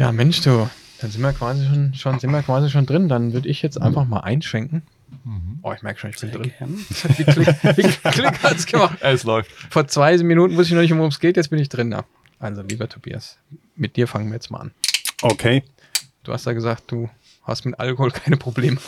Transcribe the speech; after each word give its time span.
Ja, 0.00 0.12
Mensch, 0.12 0.40
du, 0.40 0.66
dann 1.02 1.10
sind 1.10 1.20
wir 1.20 1.34
quasi 1.34 1.62
schon, 1.66 1.92
schon, 1.92 2.18
sind 2.20 2.30
wir 2.30 2.42
quasi 2.42 2.70
schon 2.70 2.86
drin. 2.86 3.10
Dann 3.10 3.34
würde 3.34 3.50
ich 3.50 3.60
jetzt 3.60 3.78
einfach 3.78 4.06
mal 4.06 4.20
einschenken. 4.20 4.80
Oh, 5.60 5.74
ich 5.74 5.82
merke 5.82 6.00
schon, 6.00 6.08
ich 6.08 6.16
bin 6.18 6.30
drin. 6.32 6.52
Wie 7.18 7.24
Klick, 7.24 7.48
wie 7.76 7.82
Klick 8.10 8.42
hat's 8.42 8.64
gemacht. 8.64 8.96
Es 9.02 9.24
läuft. 9.24 9.50
Vor 9.68 9.86
zwei 9.88 10.16
Minuten 10.16 10.56
wusste 10.56 10.72
ich 10.72 10.74
noch 10.74 10.80
nicht, 10.80 10.94
worum 10.94 11.08
es 11.08 11.20
geht. 11.20 11.36
Jetzt 11.36 11.50
bin 11.50 11.58
ich 11.58 11.68
drin. 11.68 11.92
Ja. 11.92 12.06
Also, 12.38 12.62
lieber 12.62 12.88
Tobias, 12.88 13.36
mit 13.76 13.96
dir 13.96 14.08
fangen 14.08 14.28
wir 14.28 14.36
jetzt 14.36 14.50
mal 14.50 14.60
an. 14.60 14.70
Okay. 15.20 15.64
Du 16.24 16.32
hast 16.32 16.46
ja 16.46 16.54
gesagt, 16.54 16.84
du 16.90 17.10
hast 17.42 17.66
mit 17.66 17.78
Alkohol 17.78 18.10
keine 18.10 18.38
Probleme. 18.38 18.78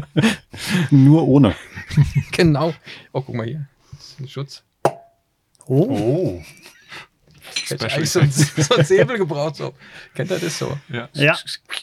Nur 0.90 1.28
ohne. 1.28 1.54
genau. 2.32 2.72
Oh, 3.12 3.20
guck 3.20 3.34
mal 3.34 3.46
hier. 3.46 3.66
Das 3.92 4.06
ist 4.06 4.20
ein 4.20 4.28
Schutz. 4.28 4.62
Oh, 5.66 5.86
Oh. 5.90 6.42
Hätte 7.68 7.86
ich 7.86 7.94
eigentlich 7.94 8.10
so, 8.10 8.20
ein- 8.20 8.30
so 8.32 8.74
ein 8.74 8.84
Säbel 8.84 9.18
gebraucht. 9.18 9.56
So. 9.56 9.72
Kennt 10.14 10.30
ihr 10.30 10.38
das 10.38 10.58
so? 10.58 10.76
Ja. 10.88 11.08
ja, 11.14 11.36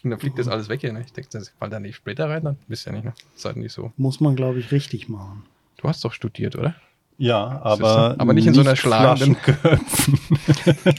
Und 0.03 0.11
dann 0.11 0.19
fliegt 0.19 0.37
das 0.39 0.47
alles 0.47 0.69
weg 0.69 0.81
hier. 0.81 0.93
Ne? 0.93 1.01
Ich 1.05 1.13
denke, 1.13 1.29
das 1.31 1.51
fällt 1.59 1.73
da 1.73 1.79
nicht 1.79 1.95
Splitter 1.95 2.29
rein. 2.29 2.43
Dann 2.43 2.57
wisst 2.67 2.87
ihr 2.87 2.93
nicht, 2.93 3.05
ne? 3.05 3.13
Das 3.15 3.39
ist 3.39 3.45
halt 3.45 3.57
nicht 3.57 3.73
so. 3.73 3.91
muss 3.97 4.19
man, 4.19 4.35
glaube 4.35 4.59
ich, 4.59 4.71
richtig 4.71 5.09
machen. 5.09 5.43
Du 5.77 5.87
hast 5.87 6.03
doch 6.05 6.13
studiert, 6.13 6.55
oder? 6.55 6.75
Ja, 7.17 7.61
aber, 7.63 8.15
Aber 8.17 8.33
nicht 8.33 8.45
in 8.45 8.53
so 8.53 8.59
einer 8.59 8.75
schlagenden-. 8.75 9.37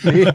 Nee. 0.02 0.26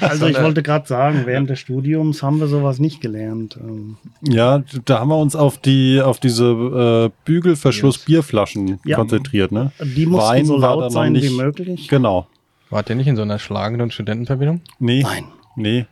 Also 0.00 0.26
ich 0.26 0.40
wollte 0.40 0.62
gerade 0.62 0.86
sagen, 0.88 1.22
während 1.26 1.50
des 1.50 1.58
Studiums 1.60 2.22
haben 2.22 2.40
wir 2.40 2.46
sowas 2.46 2.78
nicht 2.78 3.00
gelernt. 3.02 3.56
Ähm, 3.60 3.96
Ja, 4.22 4.62
da 4.86 5.00
haben 5.00 5.08
wir 5.08 5.18
uns 5.18 5.36
auf 5.36 5.58
die 5.58 6.00
auf 6.00 6.20
diese 6.20 7.10
äh, 7.12 7.24
Bügelverschluss-Bierflaschen 7.26 8.80
Ja. 8.84 8.96
konzentriert, 8.96 9.52
ne? 9.52 9.72
Die 9.80 10.06
mussten 10.06 10.26
Wein 10.28 10.46
so 10.46 10.56
laut 10.56 10.90
sein 10.92 11.14
wie 11.14 11.20
nicht- 11.20 11.36
möglich. 11.36 11.88
Genau. 11.88 12.26
Wart 12.70 12.90
ihr 12.90 12.96
nicht 12.96 13.06
in 13.06 13.16
so 13.16 13.22
einer 13.22 13.38
schlagenden 13.38 13.90
Studentenverbindung? 13.90 14.60
Nee. 14.78 15.02
Nein. 15.02 15.24
Nee. 15.54 15.86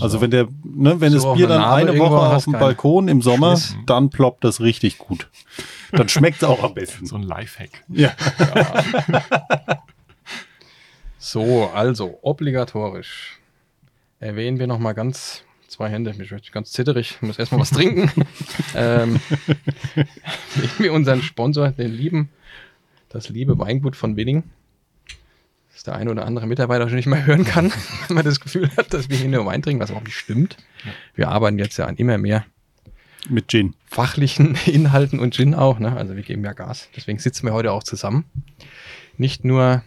Also 0.00 0.20
wenn 0.20 0.32
der, 0.32 0.48
ne, 0.64 1.00
wenn 1.00 1.12
So 1.12 1.28
das 1.28 1.36
Bier 1.36 1.46
dann 1.46 1.62
eine 1.62 1.96
Woche 1.98 2.18
auf 2.18 2.44
dem 2.44 2.54
Balkon 2.54 3.06
im 3.06 3.22
Sommer, 3.22 3.56
Schliss. 3.56 3.76
dann 3.86 4.10
ploppt 4.10 4.42
das 4.42 4.60
richtig 4.60 4.98
gut. 4.98 5.28
Dann 5.92 6.08
schmeckt 6.08 6.38
es 6.38 6.44
auch 6.44 6.62
am 6.64 6.74
besten. 6.74 7.06
So 7.06 7.14
ein 7.16 7.22
Lifehack. 7.22 7.84
Ja. 7.88 8.12
So, 11.28 11.68
also 11.74 12.20
obligatorisch 12.22 13.40
erwähnen 14.20 14.60
wir 14.60 14.68
nochmal 14.68 14.94
ganz 14.94 15.42
zwei 15.66 15.88
Hände. 15.88 16.12
Ich 16.12 16.18
bin 16.18 16.40
ganz 16.52 16.70
zitterig, 16.70 17.16
ich 17.16 17.22
muss 17.22 17.36
erstmal 17.36 17.62
was 17.62 17.70
trinken. 17.70 18.08
ähm, 18.76 19.18
nehmen 20.54 20.78
wir 20.78 20.92
unseren 20.92 21.22
Sponsor, 21.22 21.70
den 21.72 21.90
lieben, 21.90 22.28
das 23.08 23.28
liebe 23.28 23.58
Weingut 23.58 23.96
von 23.96 24.14
Winning. 24.14 24.44
Das 25.76 25.82
der 25.82 25.94
eine 25.94 26.10
oder 26.10 26.24
andere 26.24 26.46
Mitarbeiter 26.46 26.88
schon 26.88 26.96
nicht 26.96 27.04
mehr 27.06 27.26
hören 27.26 27.44
kann, 27.44 27.70
wenn 28.08 28.14
man 28.14 28.24
das 28.24 28.40
Gefühl 28.40 28.70
hat, 28.78 28.94
dass 28.94 29.10
wir 29.10 29.18
hier 29.18 29.28
nur 29.28 29.44
Wein 29.44 29.60
trinken, 29.60 29.82
was 29.82 29.90
auch 29.90 30.00
nicht 30.02 30.16
stimmt. 30.16 30.56
Wir 31.14 31.28
arbeiten 31.28 31.58
jetzt 31.58 31.76
ja 31.76 31.84
an 31.84 31.96
immer 31.96 32.16
mehr 32.16 32.46
Mit 33.28 33.48
Gin. 33.50 33.74
fachlichen 33.86 34.54
Inhalten 34.66 35.18
und 35.20 35.34
Gin 35.34 35.54
auch. 35.54 35.78
Ne? 35.78 35.94
Also 35.94 36.16
wir 36.16 36.22
geben 36.22 36.42
ja 36.44 36.54
Gas. 36.54 36.88
Deswegen 36.96 37.18
sitzen 37.18 37.44
wir 37.46 37.52
heute 37.52 37.72
auch 37.72 37.82
zusammen. 37.82 38.24
Nicht 39.18 39.44
nur 39.44 39.82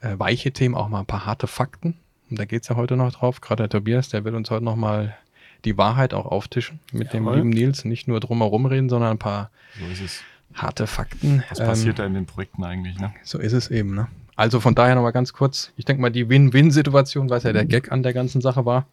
äh, 0.00 0.18
weiche 0.18 0.50
Themen, 0.50 0.74
auch 0.74 0.88
mal 0.88 0.98
ein 1.00 1.06
paar 1.06 1.26
harte 1.26 1.46
Fakten. 1.46 1.94
Und 2.28 2.38
da 2.40 2.44
geht 2.44 2.62
es 2.62 2.68
ja 2.68 2.74
heute 2.74 2.96
noch 2.96 3.12
drauf. 3.12 3.40
Gerade 3.40 3.62
der 3.62 3.68
Tobias, 3.70 4.08
der 4.08 4.24
wird 4.24 4.34
uns 4.34 4.50
heute 4.50 4.64
noch 4.64 4.74
mal 4.76 5.16
die 5.64 5.78
Wahrheit 5.78 6.12
auch 6.12 6.26
auftischen 6.26 6.80
mit 6.90 7.12
dem 7.12 7.22
Jawohl. 7.24 7.36
lieben 7.36 7.50
Nils. 7.50 7.84
Nicht 7.84 8.08
nur 8.08 8.18
drumherum 8.18 8.66
reden, 8.66 8.88
sondern 8.88 9.12
ein 9.12 9.18
paar 9.18 9.50
So 9.78 9.86
ist 9.92 10.00
es. 10.00 10.22
harte 10.54 10.88
Fakten. 10.88 11.44
Was 11.50 11.60
Ähm, 11.60 11.66
passiert 11.66 11.98
da 12.00 12.04
in 12.04 12.14
den 12.14 12.26
Projekten 12.26 12.64
eigentlich, 12.64 12.98
ne? 12.98 13.14
so 13.22 13.38
ist 13.38 13.52
es 13.52 13.70
eben. 13.70 13.94
Ne? 13.94 14.08
Also 14.36 14.60
von 14.60 14.74
daher 14.74 14.94
nochmal 14.94 15.12
ganz 15.12 15.32
kurz. 15.32 15.72
Ich 15.76 15.84
denke 15.84 16.02
mal, 16.02 16.10
die 16.10 16.28
Win-Win-Situation, 16.28 17.30
was 17.30 17.44
ja 17.44 17.52
der 17.52 17.64
Gag 17.64 17.92
an 17.92 18.02
der 18.02 18.12
ganzen 18.12 18.40
Sache 18.40 18.64
war, 18.64 18.86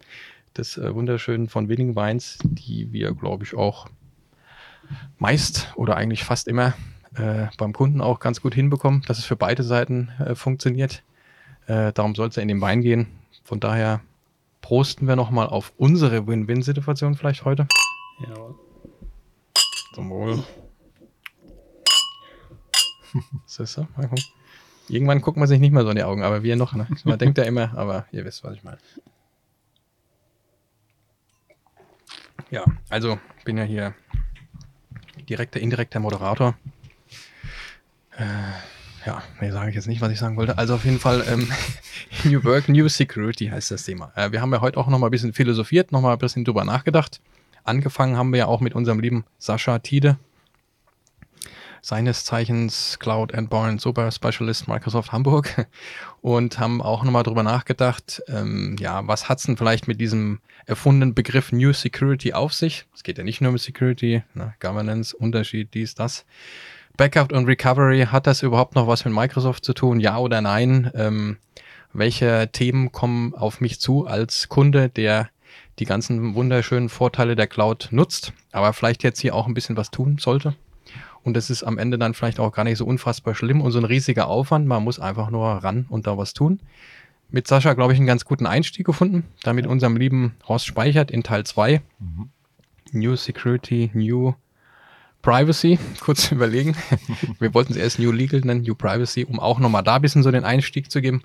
des 0.56 0.78
äh, 0.78 0.94
wunderschönen 0.94 1.50
von 1.50 1.68
Winning 1.70 1.96
Weins, 1.96 2.38
die 2.44 2.92
wir, 2.92 3.14
glaube 3.14 3.44
ich, 3.44 3.56
auch 3.56 3.88
meist 5.18 5.72
oder 5.76 5.96
eigentlich 5.96 6.24
fast 6.24 6.48
immer 6.48 6.74
äh, 7.16 7.48
beim 7.58 7.74
Kunden 7.74 8.02
auch 8.02 8.20
ganz 8.20 8.42
gut 8.42 8.54
hinbekommen, 8.54 9.04
dass 9.08 9.18
es 9.18 9.26
für 9.26 9.36
beide 9.36 9.64
Seiten 9.64 10.10
äh, 10.20 10.36
funktioniert. 10.36 11.04
Äh, 11.68 11.94
darum 11.94 12.16
soll 12.16 12.30
es 12.30 12.36
ja 12.36 12.42
in 12.42 12.48
den 12.48 12.62
Wein 12.62 12.82
gehen. 12.82 13.08
Von 13.44 13.60
daher 13.60 14.02
prosten 14.62 15.08
wir 15.08 15.16
nochmal 15.16 15.48
auf 15.48 15.74
unsere 15.78 16.28
Win-Win-Situation 16.28 17.16
vielleicht 17.16 17.46
heute. 17.46 17.68
Ja. 18.28 18.36
Zum 19.94 20.10
Wohl. 20.10 20.44
Siehst 23.46 23.78
du? 23.78 23.88
Mal 23.96 24.08
gucken. 24.08 24.24
Irgendwann 24.88 25.22
guckt 25.22 25.38
man 25.38 25.48
sich 25.48 25.60
nicht 25.60 25.72
mehr 25.72 25.84
so 25.84 25.90
in 25.90 25.96
die 25.96 26.04
Augen, 26.04 26.24
aber 26.24 26.44
wir 26.44 26.56
noch. 26.56 26.74
Ne? 26.74 26.88
Man 27.04 27.20
denkt 27.20 27.38
ja 27.38 27.44
immer, 27.44 27.76
aber 27.78 28.06
ihr 28.12 28.26
wisst, 28.26 28.44
was 28.44 28.56
ich 28.56 28.64
meine. 28.64 28.78
Ja, 32.50 32.66
also 32.90 33.18
bin 33.46 33.58
ja 33.58 33.64
hier 33.64 33.94
direkter, 35.30 35.60
indirekter 35.60 36.00
Moderator. 36.00 36.56
Äh, 38.18 38.26
ja, 39.06 39.24
nee, 39.40 39.50
sage 39.52 39.70
ich 39.70 39.76
jetzt 39.76 39.88
nicht, 39.88 40.02
was 40.02 40.12
ich 40.12 40.20
sagen 40.20 40.36
wollte. 40.36 40.58
Also 40.58 40.76
auf 40.76 40.84
jeden 40.86 41.00
Fall 41.00 41.24
ähm, 41.28 41.48
New 42.24 42.44
Work, 42.44 42.70
New 42.70 42.88
Security 42.88 43.48
heißt 43.48 43.72
das 43.72 43.84
Thema. 43.84 44.12
Äh, 44.16 44.32
wir 44.32 44.42
haben 44.42 44.52
ja 44.54 44.62
heute 44.62 44.78
auch 44.78 44.88
noch 44.88 45.00
mal 45.00 45.08
ein 45.08 45.12
bisschen 45.12 45.34
philosophiert, 45.34 45.92
noch 45.92 46.02
mal 46.02 46.14
ein 46.14 46.20
bisschen 46.20 46.44
drüber 46.44 46.66
nachgedacht. 46.66 47.22
Angefangen 47.64 48.18
haben 48.18 48.32
wir 48.32 48.40
ja 48.40 48.46
auch 48.48 48.60
mit 48.60 48.76
unserem 48.76 49.00
lieben 49.00 49.24
Sascha 49.40 49.80
Tiede, 49.80 50.18
seines 51.82 52.24
Zeichens 52.24 52.98
Cloud 53.00 53.32
Endpoint 53.32 53.82
Super 53.82 54.12
Specialist 54.12 54.68
Microsoft 54.68 55.12
Hamburg 55.12 55.68
und 56.22 56.60
haben 56.60 56.82
auch 56.82 57.04
nochmal 57.04 57.24
drüber 57.24 57.44
nachgedacht, 57.44 58.22
ähm, 58.28 58.76
ja, 58.80 59.06
was 59.08 59.28
hat's 59.28 59.44
denn 59.44 59.58
vielleicht 59.58 59.88
mit 59.88 60.00
diesem 60.00 60.40
erfundenen 60.68 61.16
Begriff 61.16 61.52
New 61.52 61.74
Security 61.74 62.34
auf 62.34 62.54
sich? 62.54 62.86
Es 62.94 63.04
geht 63.04 63.18
ja 63.18 63.24
nicht 63.24 63.42
nur 63.42 63.52
um 63.52 63.58
Security, 63.58 64.24
ne, 64.36 64.54
Governance, 64.60 65.16
Unterschied, 65.16 65.74
dies, 65.74 65.96
das. 65.96 66.26
Backup 66.98 67.32
und 67.32 67.46
Recovery, 67.46 68.06
hat 68.12 68.28
das 68.28 68.44
überhaupt 68.44 68.76
noch 68.76 68.88
was 68.88 69.06
mit 69.06 69.14
Microsoft 69.14 69.66
zu 69.66 69.74
tun? 69.74 70.00
Ja 70.00 70.18
oder 70.18 70.42
nein? 70.42 70.92
Ähm, 70.94 71.38
welche 71.94 72.50
Themen 72.52 72.92
kommen 72.92 73.34
auf 73.34 73.60
mich 73.60 73.80
zu 73.80 74.06
als 74.06 74.50
Kunde, 74.50 74.90
der 74.90 75.30
die 75.80 75.86
ganzen 75.86 76.36
wunderschönen 76.36 76.90
Vorteile 76.90 77.36
der 77.36 77.48
Cloud 77.48 77.90
nutzt, 77.92 78.34
aber 78.52 78.74
vielleicht 78.74 79.04
jetzt 79.04 79.20
hier 79.20 79.36
auch 79.36 79.48
ein 79.48 79.54
bisschen 79.54 79.78
was 79.78 79.90
tun 79.90 80.18
sollte? 80.20 80.56
Und 81.24 81.36
das 81.36 81.50
ist 81.50 81.64
am 81.64 81.78
Ende 81.78 81.98
dann 81.98 82.14
vielleicht 82.14 82.40
auch 82.40 82.52
gar 82.52 82.64
nicht 82.64 82.78
so 82.78 82.86
unfassbar 82.86 83.36
schlimm 83.36 83.62
und 83.62 83.72
so 83.72 83.80
ein 83.80 83.86
riesiger 83.86 84.28
Aufwand. 84.28 84.68
Man 84.68 84.84
muss 84.84 85.00
einfach 85.00 85.30
nur 85.30 85.48
ran 85.48 85.86
und 85.90 86.08
da 86.08 86.18
was 86.18 86.34
tun. 86.34 86.60
Mit 87.30 87.48
Sascha, 87.48 87.74
glaube 87.74 87.94
ich, 87.94 88.00
einen 88.00 88.08
ganz 88.08 88.26
guten 88.26 88.46
Einstieg 88.46 88.86
gefunden. 88.86 89.24
Da 89.44 89.54
mit 89.54 89.68
unserem 89.68 89.96
lieben 89.96 90.36
Horst 90.48 90.66
Speichert 90.66 91.12
in 91.12 91.24
Teil 91.24 91.46
2. 91.46 91.82
New 92.92 93.16
Security, 93.16 93.90
New 93.94 94.34
Privacy. 95.22 95.80
Kurz 96.02 96.32
überlegen. 96.32 96.76
Wir 97.40 97.54
wollten 97.54 97.74
es 97.74 97.78
erst 97.78 98.00
New 98.00 98.12
Legal 98.12 98.42
nennen, 98.42 98.64
New 98.64 98.76
Privacy, 98.76 99.26
um 99.26 99.40
auch 99.40 99.60
nochmal 99.60 99.84
da 99.84 99.96
ein 99.96 100.02
bisschen 100.02 100.24
so 100.24 100.32
den 100.32 100.44
Einstieg 100.44 100.92
zu 100.92 101.02
geben, 101.02 101.24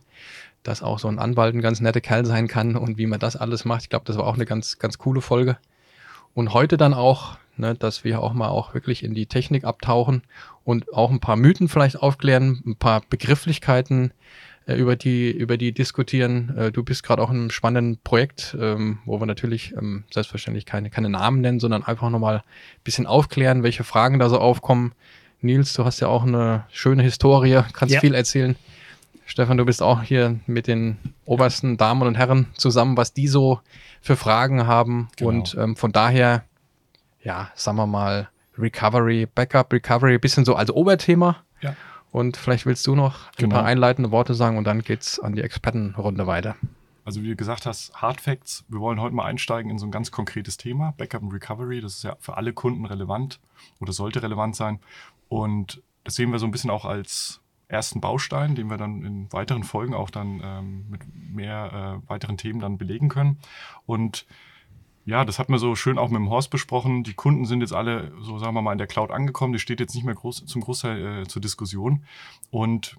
dass 0.62 0.82
auch 0.82 0.98
so 0.98 1.08
ein 1.08 1.18
Anwalt 1.18 1.54
ein 1.54 1.62
ganz 1.62 1.80
netter 1.80 2.00
Kerl 2.00 2.24
sein 2.26 2.48
kann 2.48 2.76
und 2.76 2.98
wie 2.98 3.06
man 3.06 3.18
das 3.18 3.36
alles 3.36 3.64
macht. 3.64 3.82
Ich 3.82 3.88
glaube, 3.88 4.04
das 4.04 4.16
war 4.16 4.26
auch 4.26 4.34
eine 4.34 4.46
ganz, 4.46 4.78
ganz 4.78 4.98
coole 4.98 5.20
Folge. 5.20 5.56
Und 6.34 6.52
heute 6.52 6.76
dann 6.76 6.94
auch, 6.94 7.38
ne, 7.58 7.74
dass 7.74 8.04
wir 8.04 8.20
auch 8.22 8.32
mal 8.32 8.48
auch 8.48 8.74
wirklich 8.74 9.02
in 9.04 9.14
die 9.14 9.26
Technik 9.26 9.64
abtauchen 9.64 10.22
und 10.64 10.92
auch 10.92 11.10
ein 11.10 11.20
paar 11.20 11.36
Mythen 11.36 11.68
vielleicht 11.68 12.02
aufklären, 12.02 12.62
ein 12.66 12.76
paar 12.76 13.02
Begrifflichkeiten, 13.08 14.12
äh, 14.66 14.74
über 14.74 14.96
die, 14.96 15.30
über 15.30 15.56
die 15.56 15.72
diskutieren. 15.72 16.56
Äh, 16.56 16.72
du 16.72 16.82
bist 16.82 17.02
gerade 17.02 17.22
auch 17.22 17.30
in 17.30 17.36
einem 17.36 17.50
spannenden 17.50 17.98
Projekt, 18.02 18.56
ähm, 18.60 18.98
wo 19.04 19.20
wir 19.20 19.26
natürlich 19.26 19.74
ähm, 19.76 20.04
selbstverständlich 20.12 20.66
keine, 20.66 20.90
keine 20.90 21.08
Namen 21.08 21.40
nennen, 21.40 21.60
sondern 21.60 21.84
einfach 21.84 22.10
nochmal 22.10 22.38
ein 22.38 22.42
bisschen 22.84 23.06
aufklären, 23.06 23.62
welche 23.62 23.84
Fragen 23.84 24.18
da 24.18 24.28
so 24.28 24.38
aufkommen. 24.38 24.92
Nils, 25.40 25.72
du 25.74 25.84
hast 25.84 26.00
ja 26.00 26.08
auch 26.08 26.24
eine 26.24 26.64
schöne 26.72 27.02
Historie, 27.02 27.60
kannst 27.72 27.94
Ja. 27.94 28.00
viel 28.00 28.14
erzählen. 28.14 28.56
Stefan, 29.28 29.56
du 29.56 29.64
bist 29.64 29.82
auch 29.82 30.02
hier 30.02 30.38
mit 30.46 30.66
den 30.66 30.98
obersten 31.24 31.76
Damen 31.76 32.02
und 32.02 32.16
Herren 32.16 32.46
zusammen, 32.54 32.96
was 32.96 33.12
die 33.12 33.26
so 33.28 33.60
für 34.00 34.16
Fragen 34.16 34.66
haben. 34.66 35.08
Genau. 35.16 35.30
Und 35.30 35.56
ähm, 35.58 35.76
von 35.76 35.90
daher, 35.92 36.44
ja, 37.26 37.50
sagen 37.56 37.76
wir 37.76 37.86
mal, 37.88 38.28
Recovery, 38.56 39.26
Backup, 39.26 39.72
Recovery, 39.72 40.16
bisschen 40.18 40.44
so 40.44 40.54
als 40.54 40.70
Oberthema. 40.70 41.42
Ja. 41.60 41.74
Und 42.12 42.36
vielleicht 42.36 42.66
willst 42.66 42.86
du 42.86 42.94
noch 42.94 43.26
ein 43.26 43.32
Genau. 43.36 43.56
paar 43.56 43.64
einleitende 43.64 44.12
Worte 44.12 44.34
sagen 44.34 44.56
und 44.56 44.64
dann 44.64 44.82
geht's 44.82 45.18
an 45.18 45.34
die 45.34 45.42
Expertenrunde 45.42 46.26
weiter. 46.28 46.54
Also 47.04 47.22
wie 47.22 47.28
du 47.28 47.36
gesagt 47.36 47.66
hast, 47.66 47.92
Hard 48.00 48.20
Facts. 48.20 48.64
Wir 48.68 48.78
wollen 48.80 49.00
heute 49.00 49.14
mal 49.14 49.24
einsteigen 49.24 49.70
in 49.72 49.78
so 49.78 49.86
ein 49.86 49.90
ganz 49.90 50.12
konkretes 50.12 50.56
Thema, 50.56 50.94
Backup 50.96 51.22
und 51.22 51.32
Recovery. 51.32 51.80
Das 51.80 51.96
ist 51.96 52.04
ja 52.04 52.16
für 52.20 52.36
alle 52.36 52.52
Kunden 52.52 52.86
relevant 52.86 53.40
oder 53.80 53.92
sollte 53.92 54.22
relevant 54.22 54.54
sein. 54.54 54.78
Und 55.28 55.82
das 56.04 56.14
sehen 56.14 56.30
wir 56.30 56.38
so 56.38 56.46
ein 56.46 56.52
bisschen 56.52 56.70
auch 56.70 56.84
als 56.84 57.40
ersten 57.68 58.00
Baustein, 58.00 58.54
den 58.54 58.70
wir 58.70 58.76
dann 58.76 59.02
in 59.04 59.32
weiteren 59.32 59.64
Folgen 59.64 59.94
auch 59.94 60.10
dann 60.10 60.40
ähm, 60.44 60.86
mit 60.88 61.00
mehr 61.12 62.00
äh, 62.06 62.08
weiteren 62.08 62.36
Themen 62.36 62.60
dann 62.60 62.78
belegen 62.78 63.08
können. 63.08 63.38
Und 63.84 64.26
ja, 65.06 65.24
das 65.24 65.38
hat 65.38 65.48
man 65.48 65.60
so 65.60 65.76
schön 65.76 65.98
auch 65.98 66.10
mit 66.10 66.18
dem 66.18 66.30
Horst 66.30 66.50
besprochen. 66.50 67.04
Die 67.04 67.14
Kunden 67.14 67.46
sind 67.46 67.60
jetzt 67.60 67.72
alle, 67.72 68.12
so 68.20 68.38
sagen 68.38 68.54
wir 68.54 68.62
mal, 68.62 68.72
in 68.72 68.78
der 68.78 68.88
Cloud 68.88 69.12
angekommen. 69.12 69.52
Die 69.52 69.60
steht 69.60 69.78
jetzt 69.78 69.94
nicht 69.94 70.04
mehr 70.04 70.16
groß, 70.16 70.44
zum 70.46 70.62
Großteil 70.62 71.22
äh, 71.22 71.26
zur 71.28 71.40
Diskussion. 71.40 72.04
Und 72.50 72.96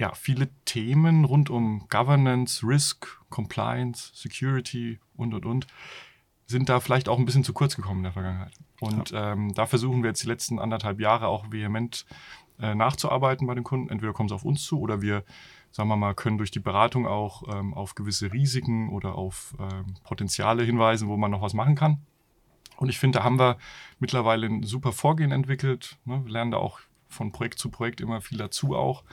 ja, 0.00 0.12
viele 0.14 0.48
Themen 0.64 1.24
rund 1.24 1.48
um 1.48 1.86
Governance, 1.88 2.66
Risk, 2.66 3.20
Compliance, 3.30 4.10
Security 4.14 4.98
und, 5.14 5.32
und, 5.32 5.46
und 5.46 5.68
sind 6.48 6.68
da 6.68 6.80
vielleicht 6.80 7.08
auch 7.08 7.20
ein 7.20 7.24
bisschen 7.24 7.44
zu 7.44 7.52
kurz 7.52 7.76
gekommen 7.76 8.00
in 8.00 8.04
der 8.04 8.12
Vergangenheit. 8.12 8.54
Und 8.80 9.12
ja. 9.12 9.32
ähm, 9.32 9.54
da 9.54 9.66
versuchen 9.66 10.02
wir 10.02 10.10
jetzt 10.10 10.24
die 10.24 10.28
letzten 10.28 10.58
anderthalb 10.58 10.98
Jahre 10.98 11.28
auch 11.28 11.52
vehement 11.52 12.04
äh, 12.58 12.74
nachzuarbeiten 12.74 13.46
bei 13.46 13.54
den 13.54 13.62
Kunden. 13.62 13.90
Entweder 13.90 14.12
kommen 14.12 14.28
sie 14.28 14.34
auf 14.34 14.44
uns 14.44 14.64
zu 14.64 14.80
oder 14.80 15.00
wir, 15.02 15.22
sagen 15.72 15.88
wir 15.88 15.96
mal, 15.96 16.14
können 16.14 16.38
durch 16.38 16.50
die 16.50 16.60
Beratung 16.60 17.06
auch 17.06 17.42
ähm, 17.52 17.74
auf 17.74 17.94
gewisse 17.94 18.32
Risiken 18.32 18.90
oder 18.90 19.16
auf 19.16 19.54
ähm, 19.58 19.94
Potenziale 20.04 20.62
hinweisen, 20.62 21.08
wo 21.08 21.16
man 21.16 21.30
noch 21.30 21.42
was 21.42 21.54
machen 21.54 21.74
kann. 21.74 21.98
Und 22.76 22.88
ich 22.88 22.98
finde, 22.98 23.18
da 23.18 23.24
haben 23.24 23.38
wir 23.38 23.58
mittlerweile 23.98 24.46
ein 24.46 24.62
super 24.62 24.92
Vorgehen 24.92 25.32
entwickelt. 25.32 25.98
Ne? 26.04 26.24
Wir 26.24 26.32
lernen 26.32 26.50
da 26.50 26.58
auch 26.58 26.80
von 27.08 27.32
Projekt 27.32 27.58
zu 27.58 27.70
Projekt 27.70 28.00
immer 28.00 28.20
viel 28.20 28.38
dazu 28.38 28.74
auch. 28.76 29.04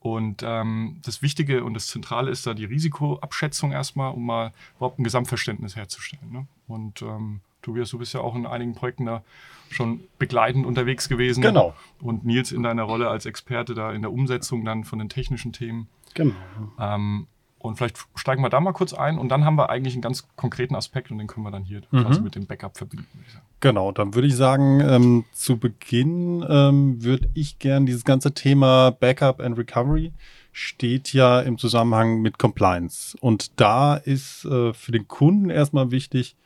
Und 0.00 0.42
ähm, 0.42 1.00
das 1.04 1.20
Wichtige 1.20 1.62
und 1.62 1.74
das 1.74 1.88
Zentrale 1.88 2.30
ist 2.30 2.46
da 2.46 2.54
die 2.54 2.64
Risikoabschätzung 2.64 3.72
erstmal, 3.72 4.12
um 4.12 4.24
mal 4.24 4.52
überhaupt 4.76 4.98
ein 4.98 5.04
Gesamtverständnis 5.04 5.76
herzustellen. 5.76 6.32
Ne? 6.32 6.46
Und 6.66 7.02
ähm, 7.02 7.42
Tobias, 7.62 7.90
du 7.90 7.98
bist 7.98 8.14
ja 8.14 8.20
auch 8.20 8.34
in 8.34 8.46
einigen 8.46 8.74
Projekten 8.74 9.06
da 9.06 9.22
schon 9.70 10.00
begleitend 10.18 10.66
unterwegs 10.66 11.08
gewesen. 11.08 11.42
Genau. 11.42 11.74
Und 12.00 12.24
Nils 12.24 12.52
in 12.52 12.62
deiner 12.62 12.82
Rolle 12.82 13.08
als 13.08 13.26
Experte 13.26 13.74
da 13.74 13.92
in 13.92 14.02
der 14.02 14.12
Umsetzung 14.12 14.64
dann 14.64 14.84
von 14.84 14.98
den 14.98 15.08
technischen 15.08 15.52
Themen. 15.52 15.88
Genau. 16.14 16.34
Ähm, 16.78 17.26
und 17.60 17.76
vielleicht 17.76 17.98
steigen 18.14 18.42
wir 18.42 18.48
da 18.48 18.58
mal 18.58 18.72
kurz 18.72 18.94
ein 18.94 19.18
und 19.18 19.28
dann 19.28 19.44
haben 19.44 19.56
wir 19.56 19.68
eigentlich 19.68 19.92
einen 19.92 20.00
ganz 20.00 20.26
konkreten 20.34 20.74
Aspekt 20.74 21.10
und 21.10 21.18
den 21.18 21.26
können 21.26 21.44
wir 21.44 21.50
dann 21.50 21.62
hier 21.62 21.82
mhm. 21.90 22.04
quasi 22.04 22.20
mit 22.22 22.34
dem 22.34 22.46
Backup 22.46 22.78
verbinden. 22.78 23.06
Genau, 23.60 23.92
dann 23.92 24.14
würde 24.14 24.28
ich 24.28 24.34
sagen, 24.34 24.80
ähm, 24.80 25.24
zu 25.32 25.58
Beginn 25.58 26.42
ähm, 26.48 27.02
würde 27.04 27.28
ich 27.34 27.58
gern 27.58 27.84
dieses 27.84 28.04
ganze 28.04 28.32
Thema 28.32 28.92
Backup 28.92 29.40
and 29.40 29.58
Recovery 29.58 30.12
steht 30.52 31.12
ja 31.12 31.40
im 31.40 31.58
Zusammenhang 31.58 32.22
mit 32.22 32.38
Compliance. 32.38 33.16
Und 33.20 33.60
da 33.60 33.94
ist 33.94 34.46
äh, 34.46 34.72
für 34.72 34.92
den 34.92 35.06
Kunden 35.06 35.50
erstmal 35.50 35.90
wichtig, 35.90 36.36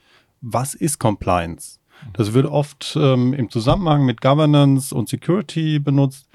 was 0.45 0.75
ist 0.75 0.99
Compliance? 0.99 1.79
Das 2.13 2.35
wird 2.35 2.45
oft 2.47 2.99
ähm, 3.01 3.33
im 3.33 3.49
Zusammenhang 3.51 4.05
mit 4.05 4.21
Governance 4.21 4.95
und 4.95 5.09
Security 5.09 5.79
benutzt. 5.79 6.29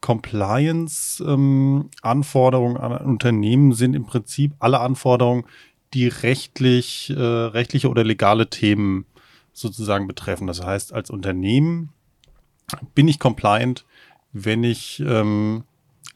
Compliance-Anforderungen 0.00 2.76
ähm, 2.76 2.82
an 2.82 2.96
Unternehmen 3.04 3.74
sind 3.74 3.94
im 3.94 4.06
Prinzip 4.06 4.54
alle 4.58 4.80
Anforderungen, 4.80 5.44
die 5.92 6.08
rechtlich, 6.08 7.10
äh, 7.10 7.20
rechtliche 7.20 7.90
oder 7.90 8.02
legale 8.02 8.48
Themen 8.48 9.04
sozusagen 9.52 10.06
betreffen. 10.06 10.46
Das 10.46 10.64
heißt, 10.64 10.94
als 10.94 11.10
Unternehmen 11.10 11.90
bin 12.94 13.08
ich 13.08 13.18
compliant, 13.18 13.84
wenn 14.32 14.64
ich 14.64 15.00
ähm, 15.00 15.64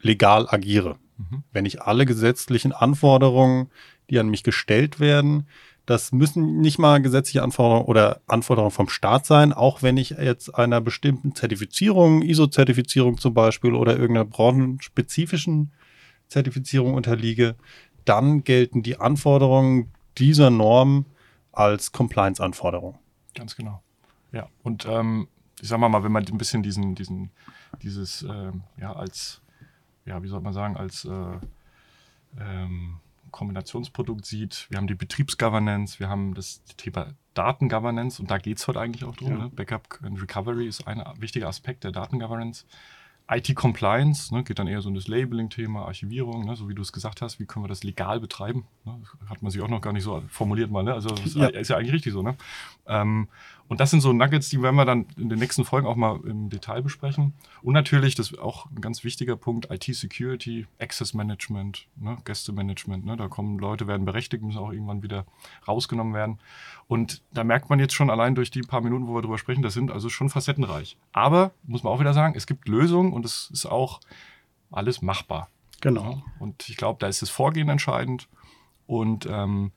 legal 0.00 0.49
agiere. 0.49 0.97
Mhm. 1.19 1.43
Wenn 1.52 1.67
ich 1.67 1.82
alle 1.82 2.06
gesetzlichen 2.06 2.73
Anforderungen, 2.73 3.69
die 4.08 4.19
an 4.19 4.29
mich 4.29 4.44
gestellt 4.44 4.99
werden, 4.99 5.47
das 5.87 6.13
müssen 6.13 6.61
nicht 6.61 6.79
mal 6.79 7.03
gesetzliche 7.03 7.43
Anforderungen 7.43 7.87
oder 7.87 8.21
Anforderungen 8.27 8.71
vom 8.71 8.89
Staat 8.89 9.27
sein, 9.27 9.53
auch 9.53 9.83
wenn 9.83 9.97
ich 9.97 10.11
jetzt 10.11 10.55
einer 10.55 10.81
bestimmten 10.81 11.35
Zertifizierung, 11.35 12.23
ISO-Zertifizierung 12.23 13.19
zum 13.19 13.35
Beispiel 13.35 13.75
oder 13.75 13.93
irgendeiner 13.93 14.25
branchenspezifischen 14.25 15.73
Zertifizierung 16.29 16.95
unterliege, 16.95 17.55
dann 18.05 18.45
gelten 18.45 18.83
die 18.83 18.99
Anforderungen 18.99 19.93
dieser 20.19 20.51
Norm 20.51 21.05
als 21.53 21.93
Compliance-Anforderung. 21.93 22.99
Ganz 23.35 23.57
genau. 23.57 23.83
Ja, 24.33 24.49
und 24.63 24.87
ähm, 24.87 25.29
ich 25.61 25.69
sag 25.69 25.79
mal, 25.79 26.03
wenn 26.03 26.13
man 26.13 26.27
ein 26.27 26.39
bisschen 26.39 26.63
diesen, 26.63 26.95
diesen, 26.95 27.31
dieses, 27.83 28.23
äh, 28.23 28.53
ja, 28.81 28.93
als, 28.93 29.43
ja, 30.07 30.23
wie 30.23 30.29
soll 30.29 30.41
man 30.41 30.53
sagen, 30.53 30.77
als 30.77 31.05
äh, 31.05 31.39
ähm, 32.41 33.01
Kombinationsprodukt 33.35 34.25
sieht. 34.25 34.67
Wir 34.71 34.79
haben 34.79 34.87
die 34.87 34.95
Betriebsgovernance, 34.95 35.99
wir 35.99 36.09
haben 36.09 36.35
das 36.35 36.63
Thema 36.77 37.09
Datengovernance 37.35 38.23
und 38.23 38.31
da 38.31 38.39
geht 38.39 38.59
es 38.59 38.69
heute 38.69 38.81
eigentlich 38.81 39.05
auch 39.05 39.17
drum. 39.17 39.31
Ja. 39.31 39.39
Ne? 39.39 39.51
Backup 39.51 39.99
and 40.05 40.23
Recovery 40.23 40.69
ist 40.69 40.87
ein 40.87 41.03
wichtiger 41.19 41.49
Aspekt 41.49 41.83
der 41.83 41.91
Datengovernance. 41.91 42.65
IT-Compliance 43.29 44.33
ne, 44.35 44.45
geht 44.45 44.59
dann 44.59 44.69
eher 44.69 44.83
so 44.83 44.89
in 44.89 44.95
das 44.95 45.09
Labeling-Thema, 45.09 45.87
Archivierung, 45.87 46.45
ne, 46.45 46.55
so 46.57 46.69
wie 46.69 46.75
du 46.75 46.83
es 46.83 46.93
gesagt 46.93 47.23
hast, 47.23 47.41
wie 47.41 47.47
können 47.47 47.65
wir 47.65 47.69
das 47.69 47.83
legal 47.83 48.21
betreiben? 48.21 48.67
Ne? 48.85 49.01
Hat 49.29 49.43
man 49.43 49.51
sich 49.51 49.63
auch 49.63 49.69
noch 49.69 49.81
gar 49.81 49.95
nicht 49.95 50.05
so 50.05 50.23
formuliert 50.29 50.71
mal, 50.71 50.85
ne? 50.85 50.93
Also 50.93 51.15
ja. 51.35 51.47
ist 51.47 51.71
ja 51.71 51.77
eigentlich 51.77 51.95
richtig 51.95 52.13
so, 52.13 52.23
ne? 52.23 52.37
Ähm, 52.87 53.29
und 53.66 53.81
das 53.81 53.90
sind 53.90 54.00
so 54.00 54.12
Nuggets, 54.12 54.50
die 54.50 54.61
werden 54.61 54.76
wir 54.76 54.84
dann 54.84 55.06
in 55.16 55.31
den 55.31 55.38
nächsten 55.38 55.64
Folgen 55.64 55.87
auch 55.87 55.96
mal 55.96 56.20
im 56.25 56.50
Detail 56.50 56.82
besprechen. 56.82 57.32
Und 57.62 57.72
natürlich, 57.72 58.14
das 58.14 58.31
ist 58.31 58.38
auch 58.38 58.66
ein 58.70 58.82
ganz 58.82 59.05
wichtiger 59.05 59.37
Punkt, 59.37 59.70
IT-Security, 59.70 60.66
Access 60.78 61.14
Management, 61.14 61.87
ne, 61.96 62.19
Gästemanagement. 62.25 63.06
Ne, 63.06 63.16
da 63.16 63.28
kommen 63.28 63.58
Leute, 63.58 63.87
werden 63.87 64.05
berechtigt, 64.05 64.43
müssen 64.43 64.58
auch 64.58 64.70
irgendwann 64.70 65.02
wieder 65.02 65.25
rausgenommen 65.66 66.12
werden. 66.12 66.38
Und 66.88 67.22
da 67.32 67.43
merkt 67.43 67.70
man 67.70 67.78
jetzt 67.78 67.94
schon 67.94 68.11
allein 68.11 68.34
durch 68.34 68.50
die 68.50 68.61
paar 68.61 68.82
Minuten, 68.82 69.06
wo 69.06 69.14
wir 69.14 69.22
drüber 69.22 69.38
sprechen, 69.38 69.62
das 69.62 69.72
sind 69.72 69.90
also 69.90 70.11
schon 70.11 70.28
facettenreich. 70.28 70.99
Aber, 71.12 71.52
muss 71.62 71.82
man 71.82 71.93
auch 71.93 72.00
wieder 72.00 72.14
sagen, 72.14 72.34
es 72.37 72.46
gibt 72.46 72.69
Lösungen 72.69 73.14
und 73.14 73.25
es 73.25 73.50
ist 73.50 73.64
auch 73.64 74.00
alles 74.70 75.00
machbar. 75.00 75.49
Genau. 75.81 76.22
Und 76.38 76.69
ich 76.69 76.76
glaube, 76.76 76.99
da 77.00 77.06
ist 77.06 77.22
das 77.22 77.31
Vorgehen 77.31 77.70
entscheidend 77.70 78.28
und 78.87 79.26
ähm, 79.26 79.72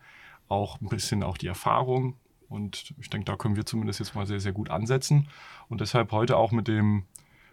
auch 0.50 0.82
ein 0.82 0.90
bisschen 0.90 1.24
auch 1.24 1.38
die 1.38 1.48
Erfahrung 1.48 2.16
und 2.50 2.94
ich 3.00 3.10
denke, 3.10 3.26
da 3.26 3.36
können 3.36 3.56
wir 3.56 3.66
zumindest 3.66 4.00
jetzt 4.00 4.16
mal 4.16 4.26
sehr, 4.26 4.40
sehr 4.40 4.54
gut 4.54 4.70
ansetzen. 4.70 5.28
Und 5.70 5.82
deshalb 5.82 6.12
heute 6.12 6.38
auch 6.38 6.52
mit 6.52 6.68
dem, 6.68 7.04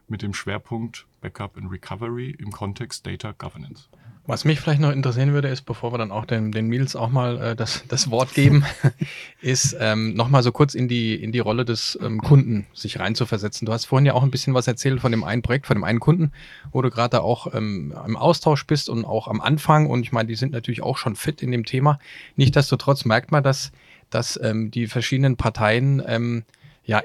mit 0.08 0.22
dem 0.22 0.34
Schwerpunkt 0.34 1.06
Backup 1.20 1.56
and 1.56 1.70
Recovery 1.70 2.30
im 2.38 2.52
Kontext 2.52 3.06
Data 3.06 3.32
Governance. 3.32 3.88
Was 4.26 4.46
mich 4.46 4.58
vielleicht 4.58 4.80
noch 4.80 4.90
interessieren 4.90 5.34
würde, 5.34 5.48
ist, 5.48 5.62
bevor 5.62 5.92
wir 5.92 5.98
dann 5.98 6.10
auch 6.10 6.24
den, 6.24 6.50
den 6.50 6.66
Meals 6.66 6.96
auch 6.96 7.10
mal 7.10 7.40
äh, 7.40 7.56
das, 7.56 7.84
das 7.88 8.10
Wort 8.10 8.32
geben, 8.32 8.64
ist 9.42 9.76
ähm, 9.78 10.14
nochmal 10.14 10.42
so 10.42 10.50
kurz 10.50 10.74
in 10.74 10.88
die, 10.88 11.14
in 11.14 11.30
die 11.30 11.40
Rolle 11.40 11.66
des 11.66 11.98
ähm, 12.02 12.22
Kunden 12.22 12.66
sich 12.72 12.98
reinzuversetzen. 12.98 13.66
Du 13.66 13.72
hast 13.72 13.84
vorhin 13.84 14.06
ja 14.06 14.14
auch 14.14 14.22
ein 14.22 14.30
bisschen 14.30 14.54
was 14.54 14.66
erzählt 14.66 15.00
von 15.00 15.12
dem 15.12 15.24
einen 15.24 15.42
Projekt, 15.42 15.66
von 15.66 15.76
dem 15.76 15.84
einen 15.84 16.00
Kunden, 16.00 16.32
wo 16.72 16.80
du 16.80 16.88
gerade 16.88 17.20
auch 17.20 17.52
ähm, 17.52 17.92
im 18.06 18.16
Austausch 18.16 18.66
bist 18.66 18.88
und 18.88 19.04
auch 19.04 19.28
am 19.28 19.42
Anfang. 19.42 19.90
Und 19.90 20.02
ich 20.04 20.12
meine, 20.12 20.28
die 20.28 20.36
sind 20.36 20.52
natürlich 20.52 20.82
auch 20.82 20.96
schon 20.96 21.16
fit 21.16 21.42
in 21.42 21.50
dem 21.50 21.66
Thema. 21.66 21.98
Nichtsdestotrotz 22.36 23.04
merkt 23.04 23.30
man, 23.30 23.42
dass 23.42 23.72
dass 24.14 24.38
ähm, 24.42 24.70
die 24.70 24.86
verschiedenen 24.86 25.36
Parteien 25.36 26.02
ähm, 26.06 26.44
ja 26.84 27.02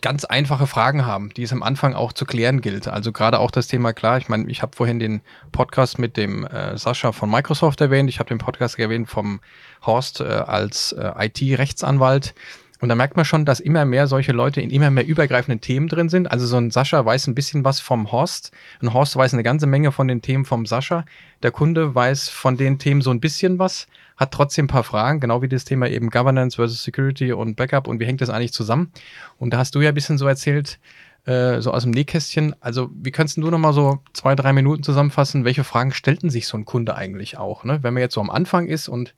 ganz 0.00 0.24
einfache 0.24 0.66
Fragen 0.66 1.04
haben, 1.04 1.30
die 1.30 1.42
es 1.42 1.52
am 1.52 1.62
Anfang 1.62 1.94
auch 1.94 2.12
zu 2.12 2.24
klären 2.24 2.60
gilt. 2.60 2.88
Also 2.88 3.12
gerade 3.12 3.38
auch 3.38 3.50
das 3.50 3.66
Thema 3.66 3.92
klar, 3.92 4.18
ich 4.18 4.28
meine, 4.28 4.48
ich 4.50 4.62
habe 4.62 4.74
vorhin 4.74 4.98
den 4.98 5.20
Podcast 5.52 5.98
mit 5.98 6.16
dem 6.16 6.46
äh, 6.46 6.76
Sascha 6.76 7.12
von 7.12 7.30
Microsoft 7.30 7.80
erwähnt, 7.80 8.08
ich 8.08 8.18
habe 8.18 8.28
den 8.28 8.38
Podcast 8.38 8.78
erwähnt 8.78 9.08
vom 9.08 9.40
Horst 9.84 10.20
äh, 10.20 10.24
als 10.24 10.92
äh, 10.92 11.26
IT-Rechtsanwalt. 11.26 12.34
Und 12.80 12.88
da 12.88 12.94
merkt 12.94 13.16
man 13.16 13.24
schon, 13.24 13.44
dass 13.44 13.60
immer 13.60 13.84
mehr 13.84 14.06
solche 14.06 14.32
Leute 14.32 14.60
in 14.60 14.70
immer 14.70 14.90
mehr 14.90 15.06
übergreifenden 15.06 15.60
Themen 15.60 15.88
drin 15.88 16.08
sind. 16.08 16.30
Also 16.30 16.46
so 16.46 16.56
ein 16.56 16.70
Sascha 16.70 17.04
weiß 17.04 17.26
ein 17.26 17.34
bisschen 17.34 17.64
was 17.64 17.80
vom 17.80 18.10
Horst. 18.10 18.52
Ein 18.80 18.94
Horst 18.94 19.16
weiß 19.16 19.34
eine 19.34 19.42
ganze 19.42 19.66
Menge 19.66 19.92
von 19.92 20.08
den 20.08 20.22
Themen 20.22 20.44
vom 20.44 20.64
Sascha. 20.66 21.04
Der 21.42 21.50
Kunde 21.50 21.94
weiß 21.94 22.28
von 22.30 22.56
den 22.56 22.78
Themen 22.78 23.02
so 23.02 23.10
ein 23.10 23.20
bisschen 23.20 23.58
was 23.58 23.86
hat 24.20 24.32
trotzdem 24.32 24.66
ein 24.66 24.68
paar 24.68 24.84
Fragen, 24.84 25.18
genau 25.18 25.40
wie 25.40 25.48
das 25.48 25.64
Thema 25.64 25.88
eben 25.88 26.10
Governance 26.10 26.56
versus 26.56 26.84
Security 26.84 27.32
und 27.32 27.56
Backup 27.56 27.88
und 27.88 28.00
wie 28.00 28.04
hängt 28.04 28.20
das 28.20 28.28
eigentlich 28.28 28.52
zusammen? 28.52 28.92
Und 29.38 29.54
da 29.54 29.58
hast 29.58 29.74
du 29.74 29.80
ja 29.80 29.88
ein 29.88 29.94
bisschen 29.94 30.18
so 30.18 30.26
erzählt, 30.26 30.78
äh, 31.24 31.60
so 31.60 31.72
aus 31.72 31.84
dem 31.84 31.92
Nähkästchen. 31.92 32.54
Also, 32.60 32.90
wie 32.92 33.12
kannst 33.12 33.38
du 33.38 33.50
noch 33.50 33.58
mal 33.58 33.72
so 33.72 34.00
zwei, 34.12 34.34
drei 34.34 34.52
Minuten 34.52 34.82
zusammenfassen? 34.82 35.46
Welche 35.46 35.64
Fragen 35.64 35.92
stellten 35.92 36.28
sich 36.28 36.46
so 36.46 36.58
ein 36.58 36.66
Kunde 36.66 36.96
eigentlich 36.96 37.38
auch? 37.38 37.64
Ne? 37.64 37.78
Wenn 37.82 37.94
man 37.94 38.02
jetzt 38.02 38.14
so 38.14 38.20
am 38.20 38.30
Anfang 38.30 38.66
ist 38.66 38.88
und 38.88 39.14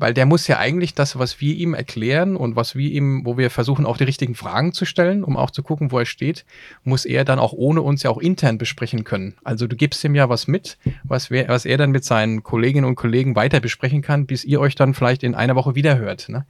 weil 0.00 0.14
der 0.14 0.26
muss 0.26 0.48
ja 0.48 0.58
eigentlich 0.58 0.94
das, 0.94 1.18
was 1.18 1.40
wir 1.40 1.54
ihm 1.54 1.74
erklären 1.74 2.34
und 2.34 2.56
was 2.56 2.74
wir 2.74 2.90
ihm, 2.90 3.24
wo 3.26 3.36
wir 3.36 3.50
versuchen, 3.50 3.84
auch 3.84 3.98
die 3.98 4.04
richtigen 4.04 4.34
Fragen 4.34 4.72
zu 4.72 4.86
stellen, 4.86 5.22
um 5.22 5.36
auch 5.36 5.50
zu 5.50 5.62
gucken, 5.62 5.92
wo 5.92 5.98
er 5.98 6.06
steht, 6.06 6.46
muss 6.84 7.04
er 7.04 7.24
dann 7.24 7.38
auch 7.38 7.52
ohne 7.52 7.82
uns 7.82 8.02
ja 8.02 8.10
auch 8.10 8.18
intern 8.18 8.56
besprechen 8.56 9.04
können. 9.04 9.34
Also 9.44 9.66
du 9.66 9.76
gibst 9.76 10.02
ihm 10.02 10.14
ja 10.14 10.28
was 10.28 10.48
mit, 10.48 10.78
was, 11.04 11.30
wir, 11.30 11.48
was 11.48 11.66
er 11.66 11.76
dann 11.76 11.90
mit 11.90 12.04
seinen 12.04 12.42
Kolleginnen 12.42 12.86
und 12.86 12.96
Kollegen 12.96 13.36
weiter 13.36 13.60
besprechen 13.60 14.00
kann, 14.00 14.26
bis 14.26 14.44
ihr 14.44 14.58
euch 14.58 14.74
dann 14.74 14.94
vielleicht 14.94 15.22
in 15.22 15.34
einer 15.34 15.54
Woche 15.54 15.74
wieder 15.74 15.98
hört. 15.98 16.30
Ne? 16.30 16.46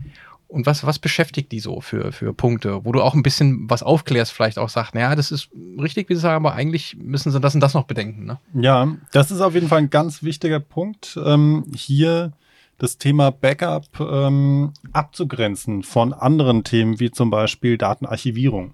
Und 0.46 0.66
was, 0.66 0.84
was 0.84 0.98
beschäftigt 0.98 1.52
die 1.52 1.60
so 1.60 1.80
für, 1.80 2.12
für 2.12 2.32
Punkte, 2.32 2.84
wo 2.84 2.92
du 2.92 3.02
auch 3.02 3.14
ein 3.14 3.22
bisschen 3.22 3.70
was 3.70 3.82
aufklärst, 3.82 4.32
vielleicht 4.32 4.58
auch 4.58 4.68
sagst, 4.68 4.94
naja, 4.94 5.14
das 5.14 5.30
ist 5.30 5.48
richtig, 5.80 6.08
wie 6.08 6.14
sie 6.14 6.20
sagen, 6.20 6.44
aber 6.44 6.54
eigentlich 6.54 6.96
müssen 6.96 7.30
sie 7.30 7.40
das 7.40 7.54
und 7.54 7.60
das 7.60 7.74
noch 7.74 7.84
bedenken. 7.84 8.26
Ne? 8.26 8.38
Ja, 8.54 8.96
das 9.12 9.30
ist 9.30 9.40
auf 9.40 9.54
jeden 9.54 9.68
Fall 9.68 9.78
ein 9.78 9.90
ganz 9.90 10.22
wichtiger 10.22 10.60
Punkt. 10.60 11.18
Ähm, 11.24 11.66
hier 11.74 12.32
das 12.80 12.96
Thema 12.96 13.30
Backup 13.30 14.00
ähm, 14.00 14.72
abzugrenzen 14.92 15.82
von 15.82 16.14
anderen 16.14 16.64
Themen 16.64 16.98
wie 16.98 17.10
zum 17.10 17.28
Beispiel 17.28 17.76
Datenarchivierung. 17.76 18.72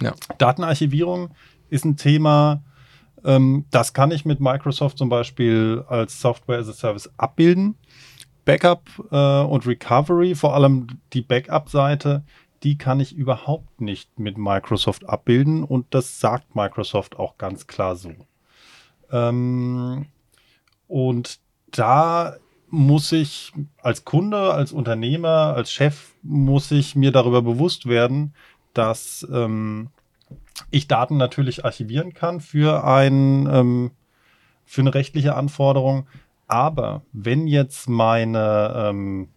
Ja. 0.00 0.14
Datenarchivierung 0.38 1.28
ist 1.68 1.84
ein 1.84 1.98
Thema, 1.98 2.62
ähm, 3.22 3.66
das 3.70 3.92
kann 3.92 4.12
ich 4.12 4.24
mit 4.24 4.40
Microsoft 4.40 4.96
zum 4.96 5.10
Beispiel 5.10 5.84
als 5.88 6.22
Software 6.22 6.58
as 6.58 6.70
a 6.70 6.72
Service 6.72 7.10
abbilden. 7.18 7.76
Backup 8.46 8.88
äh, 9.10 9.42
und 9.42 9.66
Recovery, 9.66 10.34
vor 10.34 10.54
allem 10.54 10.86
die 11.12 11.22
Backup-Seite, 11.22 12.24
die 12.62 12.78
kann 12.78 12.98
ich 12.98 13.14
überhaupt 13.14 13.82
nicht 13.82 14.18
mit 14.18 14.38
Microsoft 14.38 15.06
abbilden 15.06 15.64
und 15.64 15.86
das 15.90 16.18
sagt 16.18 16.56
Microsoft 16.56 17.18
auch 17.18 17.36
ganz 17.36 17.66
klar 17.66 17.94
so. 17.94 18.12
Ähm, 19.12 20.06
und 20.88 21.40
da 21.70 22.36
muss 22.74 23.12
ich 23.12 23.52
als 23.82 24.04
Kunde, 24.04 24.52
als 24.52 24.72
Unternehmer, 24.72 25.54
als 25.56 25.72
Chef, 25.72 26.12
muss 26.22 26.70
ich 26.70 26.96
mir 26.96 27.12
darüber 27.12 27.42
bewusst 27.42 27.86
werden, 27.86 28.34
dass 28.72 29.26
ähm, 29.32 29.88
ich 30.70 30.88
Daten 30.88 31.16
natürlich 31.16 31.64
archivieren 31.64 32.12
kann 32.14 32.40
für, 32.40 32.84
ein, 32.84 33.48
ähm, 33.50 33.90
für 34.64 34.80
eine 34.80 34.94
rechtliche 34.94 35.36
Anforderung. 35.36 36.06
Aber 36.46 37.02
wenn 37.12 37.46
jetzt 37.46 37.88
meine 37.88 38.74
ähm, 38.76 39.28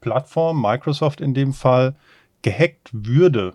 Plattform, 0.00 0.60
Microsoft 0.60 1.20
in 1.20 1.34
dem 1.34 1.52
Fall, 1.52 1.94
gehackt 2.42 2.90
würde, 2.92 3.54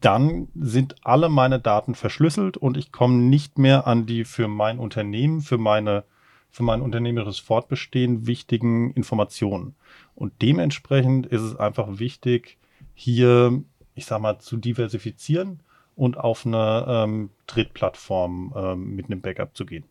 dann 0.00 0.48
sind 0.54 0.96
alle 1.04 1.28
meine 1.28 1.60
Daten 1.60 1.94
verschlüsselt 1.94 2.56
und 2.56 2.76
ich 2.76 2.92
komme 2.92 3.16
nicht 3.16 3.58
mehr 3.58 3.86
an 3.86 4.06
die 4.06 4.24
für 4.24 4.48
mein 4.48 4.78
Unternehmen, 4.78 5.40
für 5.40 5.58
meine 5.58 6.04
für 6.52 6.62
mein 6.62 6.82
unternehmerisches 6.82 7.40
Fortbestehen 7.40 8.26
wichtigen 8.26 8.92
Informationen. 8.92 9.74
Und 10.14 10.34
dementsprechend 10.42 11.26
ist 11.26 11.40
es 11.40 11.56
einfach 11.56 11.98
wichtig, 11.98 12.58
hier, 12.94 13.62
ich 13.94 14.04
sag 14.04 14.20
mal, 14.20 14.38
zu 14.38 14.58
diversifizieren 14.58 15.60
und 15.96 16.18
auf 16.18 16.46
eine 16.46 16.84
ähm, 16.86 17.30
Drittplattform 17.46 18.52
ähm, 18.54 18.94
mit 18.94 19.06
einem 19.06 19.22
Backup 19.22 19.56
zu 19.56 19.64
gehen. 19.64 19.84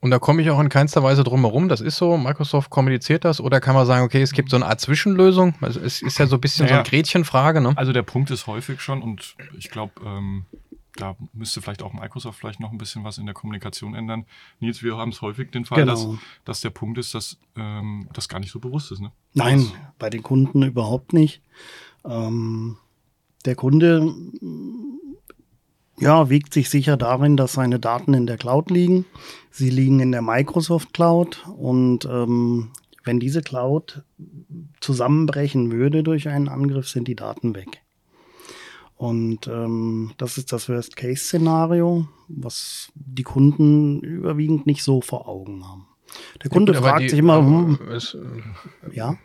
Und 0.00 0.10
da 0.10 0.18
komme 0.18 0.42
ich 0.42 0.50
auch 0.50 0.60
in 0.60 0.68
keinster 0.68 1.02
Weise 1.02 1.24
drum 1.24 1.40
herum. 1.40 1.68
Das 1.68 1.80
ist 1.80 1.96
so, 1.96 2.18
Microsoft 2.18 2.68
kommuniziert 2.68 3.24
das 3.24 3.40
oder 3.40 3.58
kann 3.60 3.74
man 3.74 3.86
sagen, 3.86 4.04
okay, 4.04 4.20
es 4.20 4.32
gibt 4.32 4.50
so 4.50 4.56
eine 4.56 4.66
Art 4.66 4.78
Zwischenlösung? 4.78 5.54
Also 5.62 5.80
es 5.80 6.02
ist 6.02 6.18
ja 6.18 6.26
so 6.26 6.36
ein 6.36 6.42
bisschen 6.42 6.66
naja, 6.66 6.76
so 6.76 6.80
eine 6.80 6.88
Gretchenfrage. 6.90 7.62
Ne? 7.62 7.72
Also 7.76 7.92
der 7.92 8.02
Punkt 8.02 8.30
ist 8.30 8.46
häufig 8.46 8.82
schon 8.82 9.00
und 9.00 9.34
ich 9.56 9.70
glaube, 9.70 9.92
ähm, 10.04 10.44
da 10.96 11.16
müsste 11.32 11.60
vielleicht 11.60 11.82
auch 11.82 11.92
Microsoft 11.92 12.38
vielleicht 12.38 12.60
noch 12.60 12.70
ein 12.70 12.78
bisschen 12.78 13.04
was 13.04 13.18
in 13.18 13.26
der 13.26 13.34
Kommunikation 13.34 13.94
ändern. 13.94 14.26
Nils, 14.60 14.82
wir 14.82 14.96
haben 14.96 15.10
es 15.10 15.22
häufig 15.22 15.50
den 15.50 15.64
Fall, 15.64 15.80
genau. 15.80 15.92
dass, 15.92 16.08
dass 16.44 16.60
der 16.60 16.70
Punkt 16.70 16.98
ist, 16.98 17.14
dass 17.14 17.38
ähm, 17.56 18.08
das 18.12 18.28
gar 18.28 18.38
nicht 18.38 18.52
so 18.52 18.60
bewusst 18.60 18.92
ist. 18.92 19.00
Ne? 19.00 19.10
Nein, 19.32 19.58
das 19.58 19.72
bei 19.98 20.10
den 20.10 20.22
Kunden 20.22 20.62
überhaupt 20.62 21.12
nicht. 21.12 21.42
Ähm, 22.04 22.78
der 23.44 23.56
Kunde 23.56 24.14
ja, 25.98 26.28
wiegt 26.30 26.52
sich 26.52 26.70
sicher 26.70 26.96
darin, 26.96 27.36
dass 27.36 27.54
seine 27.54 27.78
Daten 27.78 28.14
in 28.14 28.26
der 28.26 28.36
Cloud 28.36 28.70
liegen. 28.70 29.04
Sie 29.50 29.70
liegen 29.70 30.00
in 30.00 30.12
der 30.12 30.22
Microsoft 30.22 30.92
Cloud 30.92 31.44
und 31.56 32.04
ähm, 32.04 32.70
wenn 33.04 33.20
diese 33.20 33.42
Cloud 33.42 34.02
zusammenbrechen 34.80 35.70
würde 35.70 36.02
durch 36.02 36.28
einen 36.28 36.48
Angriff, 36.48 36.88
sind 36.88 37.06
die 37.06 37.16
Daten 37.16 37.54
weg. 37.54 37.83
Und 38.96 39.48
ähm, 39.48 40.12
das 40.18 40.38
ist 40.38 40.52
das 40.52 40.68
Worst-Case-Szenario, 40.68 42.08
was 42.28 42.92
die 42.94 43.24
Kunden 43.24 44.00
überwiegend 44.00 44.66
nicht 44.66 44.84
so 44.84 45.00
vor 45.00 45.28
Augen 45.28 45.66
haben. 45.66 45.86
Der 46.42 46.50
Kunde 46.50 46.72
ja, 46.72 46.80
fragt 46.80 47.02
die, 47.02 47.08
sich 47.08 47.18
immer, 47.18 47.38
hm, 47.38 47.78
es, 47.90 48.14
äh, 48.14 48.94
ja? 48.96 49.16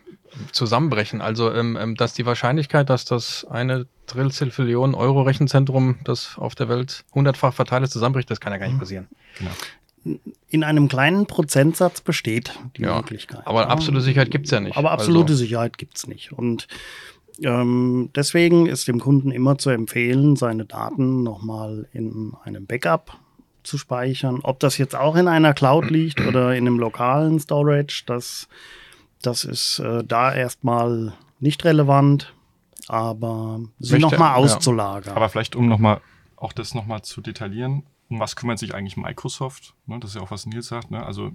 zusammenbrechen. 0.52 1.22
Also, 1.22 1.52
ähm, 1.54 1.78
ähm, 1.80 1.96
dass 1.96 2.14
die 2.14 2.26
Wahrscheinlichkeit, 2.26 2.90
dass 2.90 3.06
das 3.06 3.46
eine 3.46 3.88
Drillzilfillion 4.08 4.96
Euro 4.96 5.22
Rechenzentrum, 5.22 5.98
das 6.04 6.38
auf 6.38 6.56
der 6.56 6.70
Welt 6.70 7.04
hundertfach 7.14 7.54
verteilt 7.54 7.84
ist, 7.84 7.92
zusammenbricht, 7.92 8.30
das 8.30 8.40
kann 8.40 8.54
ja 8.54 8.60
gar 8.60 8.68
nicht 8.68 8.76
mhm. 8.76 8.80
passieren. 8.80 9.08
Genau. 9.38 9.52
In 10.48 10.64
einem 10.64 10.88
kleinen 10.88 11.26
Prozentsatz 11.26 12.02
besteht 12.02 12.58
die 12.78 12.84
ja, 12.84 12.96
Möglichkeit. 12.96 13.46
Aber 13.46 13.70
absolute 13.70 14.02
Sicherheit 14.02 14.32
gibt 14.32 14.46
es 14.46 14.52
ja 14.52 14.60
nicht. 14.60 14.78
Aber 14.78 14.92
absolute 14.92 15.34
also. 15.34 15.44
Sicherheit 15.44 15.78
gibt 15.78 15.98
es 15.98 16.08
nicht. 16.08 16.32
Und 16.32 16.68
ähm, 17.44 18.10
deswegen 18.16 18.66
ist 18.66 18.88
dem 18.88 19.00
Kunden 19.00 19.32
immer 19.32 19.58
zu 19.58 19.70
empfehlen, 19.70 20.36
seine 20.36 20.66
Daten 20.66 21.24
nochmal 21.24 21.88
in 21.94 22.34
einem 22.44 22.66
Backup 22.66 23.18
zu 23.64 23.78
speichern. 23.78 24.40
Ob 24.44 24.60
das 24.60 24.78
jetzt 24.78 24.96
auch 24.96 25.16
in 25.16 25.28
einer 25.28 25.54
Cloud 25.54 25.90
liegt 25.90 26.22
oder 26.26 26.56
in 26.56 26.68
einem 26.68 26.80
lokalen 26.80 27.40
Storage, 27.40 28.04
das 28.06 28.48
das 29.22 29.44
ist 29.44 29.80
äh, 29.80 30.04
da 30.04 30.34
erstmal 30.34 31.14
nicht 31.40 31.66
relevant, 31.66 32.34
aber 32.88 33.60
sie 33.80 34.00
nochmal 34.00 34.36
auszulagern. 34.36 35.12
Ja. 35.12 35.16
Aber 35.16 35.30
vielleicht, 35.30 35.56
um 35.56 35.68
nochmal 35.68 36.02
auch 36.38 36.54
das 36.54 36.74
nochmal 36.74 37.02
zu 37.02 37.22
detaillieren, 37.22 37.84
um 38.10 38.20
was 38.20 38.36
kümmert 38.36 38.60
sich 38.60 38.74
eigentlich 38.74 38.98
Microsoft? 38.98 39.76
Ne, 39.86 40.00
das 40.00 40.12
ist 40.12 40.16
ja 40.16 40.22
auch, 40.22 40.32
was 40.32 40.46
Nils 40.46 40.68
sagt. 40.68 40.90
Ne? 40.90 41.06
Also 41.06 41.32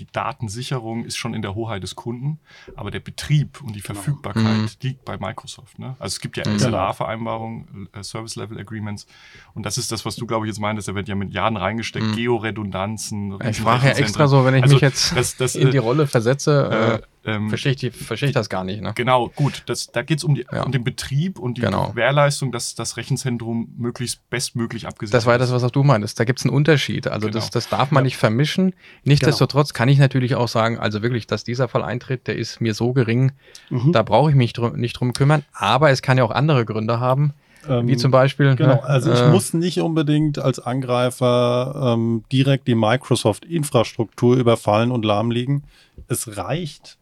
die 0.00 0.06
Datensicherung 0.10 1.04
ist 1.04 1.18
schon 1.18 1.34
in 1.34 1.42
der 1.42 1.54
Hoheit 1.54 1.82
des 1.82 1.94
Kunden, 1.94 2.40
aber 2.74 2.90
der 2.90 3.00
Betrieb 3.00 3.60
und 3.62 3.76
die 3.76 3.82
genau. 3.82 3.94
Verfügbarkeit 3.94 4.56
mhm. 4.56 4.68
liegt 4.80 5.04
bei 5.04 5.18
Microsoft. 5.18 5.78
Ne? 5.78 5.94
Also 5.98 6.14
es 6.14 6.20
gibt 6.20 6.38
ja 6.38 6.44
SLA-Vereinbarungen, 6.44 7.88
äh, 7.92 8.02
Service 8.02 8.34
Level 8.36 8.58
Agreements 8.58 9.06
und 9.54 9.66
das 9.66 9.76
ist 9.76 9.92
das, 9.92 10.06
was 10.06 10.16
du, 10.16 10.26
glaube 10.26 10.46
ich, 10.46 10.50
jetzt 10.50 10.58
meintest, 10.58 10.88
da 10.88 10.94
wird 10.94 11.06
ja 11.06 11.14
mit 11.14 11.34
Jahren 11.34 11.58
reingesteckt, 11.58 12.06
mhm. 12.06 12.16
Georedundanzen. 12.16 13.38
Ich 13.50 13.60
frage 13.60 13.88
ja 13.88 13.92
extra 13.92 14.26
so, 14.26 14.44
wenn 14.46 14.54
ich 14.54 14.62
also 14.62 14.76
mich 14.76 14.82
jetzt 14.82 15.14
das, 15.14 15.36
das, 15.36 15.54
in 15.54 15.70
die 15.70 15.78
Rolle 15.78 16.06
versetze, 16.06 17.02
äh, 17.02 17.19
ähm, 17.24 17.48
verstehe 17.48 17.72
ich, 17.72 17.94
versteh 17.94 18.26
ich 18.26 18.32
das 18.32 18.48
gar 18.48 18.64
nicht. 18.64 18.80
Ne? 18.80 18.92
Genau, 18.94 19.28
gut. 19.28 19.62
Das, 19.66 19.88
da 19.88 20.02
geht 20.02 20.18
es 20.18 20.24
um, 20.24 20.36
ja. 20.36 20.62
um 20.62 20.72
den 20.72 20.84
Betrieb 20.84 21.38
und 21.38 21.58
die 21.58 21.62
genau. 21.62 21.90
Gewährleistung, 21.90 22.50
dass 22.50 22.74
das 22.74 22.96
Rechenzentrum 22.96 23.74
möglichst 23.76 24.28
bestmöglich 24.30 24.86
abgesichert 24.86 25.18
ist. 25.18 25.24
Das 25.24 25.26
war 25.26 25.38
das, 25.38 25.52
was 25.52 25.62
auch 25.62 25.70
du 25.70 25.82
meintest. 25.82 26.18
Da 26.18 26.24
gibt 26.24 26.38
es 26.38 26.46
einen 26.46 26.54
Unterschied. 26.54 27.08
Also 27.08 27.26
genau. 27.26 27.38
das, 27.38 27.50
das 27.50 27.68
darf 27.68 27.90
man 27.90 28.02
ja. 28.02 28.06
nicht 28.06 28.16
vermischen. 28.16 28.74
Nichtsdestotrotz 29.04 29.72
genau. 29.72 29.78
kann 29.78 29.88
ich 29.88 29.98
natürlich 29.98 30.34
auch 30.34 30.48
sagen, 30.48 30.78
also 30.78 31.02
wirklich, 31.02 31.26
dass 31.26 31.44
dieser 31.44 31.68
Fall 31.68 31.82
eintritt, 31.82 32.26
der 32.26 32.36
ist 32.36 32.60
mir 32.60 32.72
so 32.72 32.92
gering, 32.92 33.32
mhm. 33.68 33.92
da 33.92 34.02
brauche 34.02 34.30
ich 34.30 34.36
mich 34.36 34.52
drum, 34.54 34.76
nicht 34.76 34.94
drum 34.94 35.12
kümmern. 35.12 35.44
Aber 35.52 35.90
es 35.90 36.00
kann 36.00 36.16
ja 36.16 36.24
auch 36.24 36.30
andere 36.30 36.64
Gründe 36.64 37.00
haben. 37.00 37.34
Ähm, 37.68 37.88
Wie 37.88 37.96
zum 37.96 38.10
Beispiel. 38.10 38.56
Genau, 38.56 38.74
ne, 38.74 38.84
also 38.84 39.12
ich 39.12 39.20
äh, 39.20 39.28
muss 39.28 39.52
nicht 39.52 39.80
unbedingt 39.80 40.38
als 40.38 40.58
Angreifer 40.60 41.94
ähm, 41.94 42.24
direkt 42.32 42.68
die 42.68 42.74
Microsoft-Infrastruktur 42.74 44.36
überfallen 44.36 44.90
und 44.90 45.04
lahmlegen. 45.04 45.64
Es 46.08 46.36
reicht, 46.36 46.96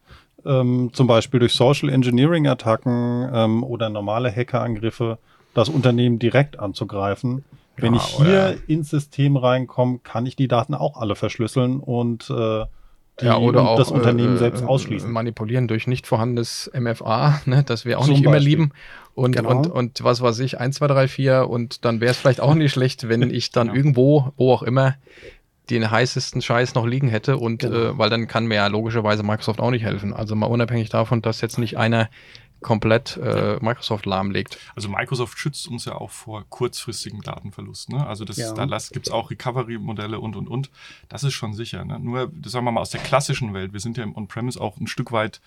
ähm, 0.45 0.91
zum 0.93 1.07
Beispiel 1.07 1.41
durch 1.41 1.55
Social 1.55 1.89
Engineering-Attacken 1.89 3.31
ähm, 3.33 3.65
oder 3.65 3.89
normale 3.89 4.35
Hackerangriffe, 4.35 5.19
das 5.55 5.69
Unternehmen 5.69 6.19
direkt 6.19 6.59
anzugreifen. 6.59 7.45
Wenn 7.77 7.95
ja, 7.95 8.01
ich 8.01 8.07
hier 8.17 8.59
ins 8.67 8.91
System 8.91 9.37
reinkomme, 9.37 10.01
kann 10.03 10.27
ich 10.27 10.37
die 10.37 10.49
Daten 10.49 10.75
auch 10.75 11.01
alle 11.01 11.15
verschlüsseln 11.15 11.81
und 11.81 12.29
äh, 12.31 12.65
ja, 13.21 13.37
oder 13.37 13.69
auch, 13.69 13.77
das 13.77 13.91
Unternehmen 13.91 14.37
äh, 14.37 14.39
selbst 14.39 14.65
ausschließen. 14.65 15.11
Manipulieren 15.11 15.67
durch 15.69 15.87
nicht 15.87 16.07
vorhandenes 16.07 16.71
MFA, 16.79 17.41
ne, 17.47 17.65
das 17.65 17.85
wir 17.85 17.99
auch 17.99 18.05
Zum 18.05 18.13
nicht 18.13 18.25
Beispiel. 18.25 18.37
immer 18.37 18.45
lieben. 18.45 18.73
Und, 19.15 19.35
genau. 19.35 19.51
und, 19.51 19.67
und 19.67 20.05
was 20.05 20.21
weiß 20.21 20.39
ich, 20.41 20.61
1, 20.61 20.77
2, 20.77 20.87
3, 20.87 21.09
4 21.09 21.51
und 21.51 21.85
dann 21.85 22.01
wäre 22.01 22.13
es 22.13 22.17
vielleicht 22.17 22.41
auch 22.41 22.55
nicht 22.55 22.73
schlecht, 22.73 23.09
wenn 23.09 23.23
ich 23.31 23.51
dann 23.51 23.69
genau. 23.69 23.77
irgendwo, 23.77 24.33
wo 24.37 24.53
auch 24.53 24.63
immer, 24.63 24.95
den 25.71 25.91
heißesten 25.91 26.43
Scheiß 26.43 26.75
noch 26.75 26.87
liegen 26.87 27.09
hätte 27.09 27.37
und 27.37 27.61
genau. 27.61 27.77
äh, 27.77 27.99
weil 27.99 28.11
dann 28.11 28.27
kann 28.27 28.47
mir 28.47 28.57
ja 28.57 28.67
logischerweise 28.67 29.23
Microsoft 29.23 29.61
auch 29.61 29.71
nicht 29.71 29.85
helfen. 29.85 30.13
Also 30.13 30.35
mal 30.35 30.47
unabhängig 30.47 30.89
davon, 30.89 31.23
dass 31.23 31.41
jetzt 31.41 31.59
nicht 31.59 31.77
einer 31.77 32.09
komplett 32.61 33.17
äh, 33.17 33.59
Microsoft 33.61 34.07
lahmlegt. 34.07 34.59
Also 34.75 34.89
Microsoft 34.89 35.39
schützt 35.39 35.69
uns 35.69 35.85
ja 35.85 35.95
auch 35.95 36.11
vor 36.11 36.45
kurzfristigen 36.49 37.21
Datenverlust. 37.21 37.91
Ne? 37.91 38.05
Also 38.05 38.25
das, 38.25 38.37
ja. 38.37 38.53
da 38.53 38.67
gibt 38.93 39.07
es 39.07 39.13
auch 39.13 39.31
Recovery-Modelle 39.31 40.19
und, 40.19 40.35
und, 40.35 40.49
und. 40.49 40.71
Das 41.09 41.23
ist 41.23 41.35
schon 41.35 41.55
sicher. 41.55 41.85
Ne? 41.85 41.99
Nur, 42.01 42.33
sagen 42.45 42.65
wir 42.65 42.73
mal, 42.73 42.81
aus 42.81 42.91
der 42.91 43.01
klassischen 43.01 43.55
Welt, 43.55 43.73
wir 43.73 43.81
sind 43.81 43.97
ja 43.97 44.03
im 44.03 44.17
On-Premise 44.17 44.61
auch 44.61 44.77
ein 44.79 44.89
Stück 44.89 45.13
weit 45.13 45.41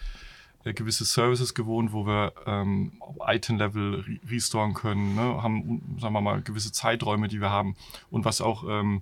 äh, 0.64 0.74
gewisse 0.74 1.04
Services 1.04 1.54
gewohnt, 1.54 1.92
wo 1.92 2.06
wir 2.06 2.34
ähm, 2.46 2.94
Item-Level 3.26 4.06
re 4.08 4.20
restoren 4.30 4.74
können, 4.74 5.16
ne? 5.16 5.44
haben, 5.44 5.98
sagen 6.00 6.14
wir 6.14 6.22
mal, 6.22 6.42
gewisse 6.42 6.72
Zeiträume, 6.72 7.28
die 7.28 7.42
wir 7.42 7.50
haben. 7.50 7.76
Und 8.10 8.24
was 8.24 8.40
auch 8.42 8.64
ähm, 8.68 9.02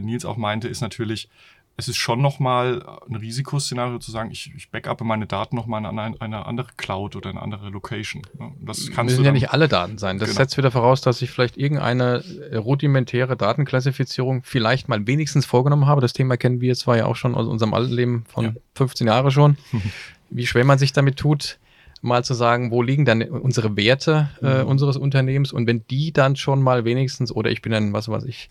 Nils 0.00 0.24
auch 0.24 0.36
meinte, 0.36 0.68
ist 0.68 0.80
natürlich, 0.80 1.28
es 1.76 1.88
ist 1.88 1.96
schon 1.96 2.20
nochmal 2.20 2.84
ein 3.08 3.16
Risikoszenario 3.16 3.98
zu 3.98 4.10
sagen, 4.10 4.30
ich, 4.30 4.52
ich 4.54 4.70
backuppe 4.70 5.04
meine 5.04 5.26
Daten 5.26 5.56
nochmal 5.56 5.80
in 5.80 5.86
eine, 5.86 6.20
eine 6.20 6.46
andere 6.46 6.68
Cloud 6.76 7.16
oder 7.16 7.30
eine 7.30 7.40
andere 7.40 7.70
Location. 7.70 8.22
Das 8.60 8.90
kannst 8.90 9.14
müssen 9.14 9.24
ja 9.24 9.32
nicht 9.32 9.50
alle 9.50 9.68
Daten 9.68 9.96
sein. 9.98 10.18
Das 10.18 10.28
genau. 10.28 10.38
setzt 10.38 10.58
wieder 10.58 10.70
voraus, 10.70 11.00
dass 11.00 11.22
ich 11.22 11.30
vielleicht 11.30 11.56
irgendeine 11.56 12.22
rudimentäre 12.52 13.36
Datenklassifizierung 13.36 14.42
vielleicht 14.44 14.88
mal 14.88 15.06
wenigstens 15.06 15.46
vorgenommen 15.46 15.86
habe. 15.86 16.00
Das 16.00 16.12
Thema 16.12 16.36
kennen 16.36 16.60
wir 16.60 16.74
zwar 16.74 16.98
ja 16.98 17.06
auch 17.06 17.16
schon 17.16 17.34
aus 17.34 17.46
unserem 17.46 17.72
alten 17.72 17.92
Leben 17.92 18.24
von 18.28 18.44
ja. 18.44 18.52
15 18.74 19.06
Jahren 19.06 19.30
schon. 19.30 19.56
Wie 20.30 20.46
schwer 20.46 20.64
man 20.64 20.78
sich 20.78 20.92
damit 20.92 21.18
tut, 21.18 21.58
mal 22.02 22.24
zu 22.24 22.34
sagen, 22.34 22.70
wo 22.70 22.82
liegen 22.82 23.04
dann 23.04 23.22
unsere 23.22 23.76
Werte 23.76 24.28
äh, 24.42 24.62
mhm. 24.62 24.68
unseres 24.68 24.96
Unternehmens 24.96 25.52
und 25.52 25.66
wenn 25.66 25.86
die 25.86 26.12
dann 26.12 26.36
schon 26.36 26.60
mal 26.60 26.84
wenigstens, 26.84 27.32
oder 27.32 27.50
ich 27.50 27.62
bin 27.62 27.72
dann, 27.72 27.92
was 27.92 28.08
weiß 28.08 28.24
ich, 28.24 28.50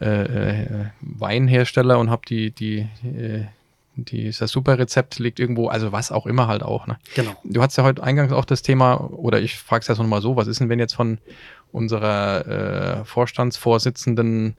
äh, 0.00 0.06
äh, 0.06 0.66
Weinhersteller 1.00 1.98
und 1.98 2.10
habe 2.10 2.22
die, 2.28 2.50
die, 2.50 2.80
äh, 3.04 3.44
dieser 3.94 4.48
super 4.48 4.78
Rezept 4.78 5.18
liegt 5.18 5.38
irgendwo, 5.38 5.68
also 5.68 5.92
was 5.92 6.10
auch 6.10 6.26
immer 6.26 6.48
halt 6.48 6.62
auch. 6.62 6.86
Ne? 6.86 6.98
Genau. 7.14 7.32
Du 7.44 7.62
hast 7.62 7.76
ja 7.76 7.84
heute 7.84 8.02
eingangs 8.02 8.32
auch 8.32 8.44
das 8.44 8.62
Thema, 8.62 8.94
oder 9.10 9.40
ich 9.40 9.58
frage 9.58 9.82
es 9.82 9.88
erst 9.88 10.00
nochmal 10.00 10.22
so, 10.22 10.36
was 10.36 10.48
ist 10.48 10.60
denn, 10.60 10.68
wenn 10.68 10.78
jetzt 10.78 10.94
von 10.94 11.18
unserer 11.70 13.00
äh, 13.00 13.04
Vorstandsvorsitzenden 13.04 14.56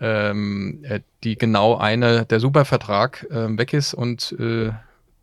ähm, 0.00 0.80
äh, 0.82 1.00
die 1.24 1.36
genau 1.36 1.76
eine, 1.76 2.24
der 2.24 2.40
Supervertrag 2.40 3.26
äh, 3.30 3.58
weg 3.58 3.72
ist 3.72 3.92
und 3.92 4.34
äh, 4.38 4.70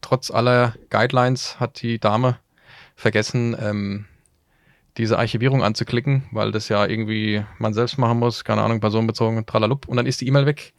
trotz 0.01 0.29
aller 0.29 0.75
Guidelines 0.89 1.59
hat 1.59 1.81
die 1.81 1.99
Dame 1.99 2.37
vergessen, 2.95 3.55
ähm, 3.59 4.05
diese 4.97 5.17
Archivierung 5.17 5.63
anzuklicken, 5.63 6.23
weil 6.31 6.51
das 6.51 6.69
ja 6.69 6.85
irgendwie 6.85 7.43
man 7.57 7.73
selbst 7.73 7.97
machen 7.97 8.19
muss, 8.19 8.43
keine 8.43 8.61
Ahnung, 8.61 8.79
personenbezogen, 8.79 9.45
tralalup, 9.45 9.87
und 9.87 9.97
dann 9.97 10.05
ist 10.05 10.21
die 10.21 10.27
E-Mail 10.27 10.45
weg. 10.45 10.73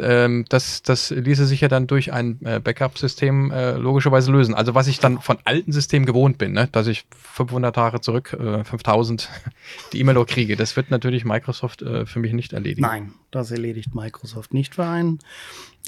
ähm, 0.00 0.44
das, 0.48 0.82
das 0.82 1.10
ließe 1.10 1.46
sich 1.46 1.60
ja 1.60 1.68
dann 1.68 1.86
durch 1.86 2.12
ein 2.12 2.38
äh, 2.44 2.60
Backup-System 2.60 3.50
äh, 3.50 3.72
logischerweise 3.72 4.30
lösen. 4.30 4.54
Also 4.54 4.74
was 4.74 4.86
ich 4.86 5.00
dann 5.00 5.20
von 5.20 5.38
alten 5.44 5.72
Systemen 5.72 6.06
gewohnt 6.06 6.38
bin, 6.38 6.52
ne? 6.52 6.68
dass 6.70 6.86
ich 6.86 7.04
500 7.16 7.74
Tage 7.74 8.00
zurück, 8.00 8.32
äh, 8.32 8.64
5000 8.64 9.28
die 9.92 10.00
E-Mail 10.00 10.24
kriege, 10.24 10.56
das 10.56 10.76
wird 10.76 10.90
natürlich 10.90 11.24
Microsoft 11.24 11.82
äh, 11.82 12.06
für 12.06 12.18
mich 12.20 12.32
nicht 12.32 12.52
erledigen. 12.52 12.82
Nein, 12.82 13.12
das 13.30 13.50
erledigt 13.50 13.94
Microsoft 13.94 14.52
nicht 14.54 14.74
für 14.74 14.84
einen. 14.84 15.20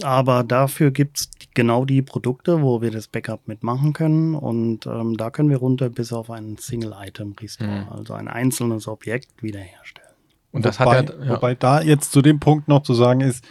Aber 0.03 0.45
dafür 0.45 0.91
gibt 0.91 1.19
es 1.21 1.31
genau 1.55 1.85
die 1.85 2.03
Produkte, 2.03 2.63
wo 2.63 2.81
wir 2.81 2.91
das 2.91 3.09
Backup 3.09 3.47
mitmachen 3.47 3.93
können. 3.93 4.35
Und 4.35 4.87
ähm, 4.87 5.17
da 5.17 5.31
können 5.31 5.51
wir 5.51 5.59
runter 5.59 5.89
bis 5.91 6.13
auf 6.13 6.31
einen 6.31 6.57
Single-Item-Restore, 6.57 7.71
Mhm. 7.71 7.89
also 7.91 8.15
ein 8.15 8.29
einzelnes 8.29 8.89
Objekt 8.89 9.43
wiederherstellen. 9.43 10.09
Und 10.53 10.65
das 10.65 10.81
wobei, 10.81 10.99
hat 10.99 11.11
ja, 11.11 11.25
ja. 11.25 11.31
wobei 11.37 11.55
da 11.55 11.81
jetzt 11.81 12.13
zu 12.13 12.23
dem 12.23 12.41
Punkt 12.41 12.69
noch 12.69 12.83
zu 12.83 12.95
sagen 12.95 13.21
ist, 13.21 13.45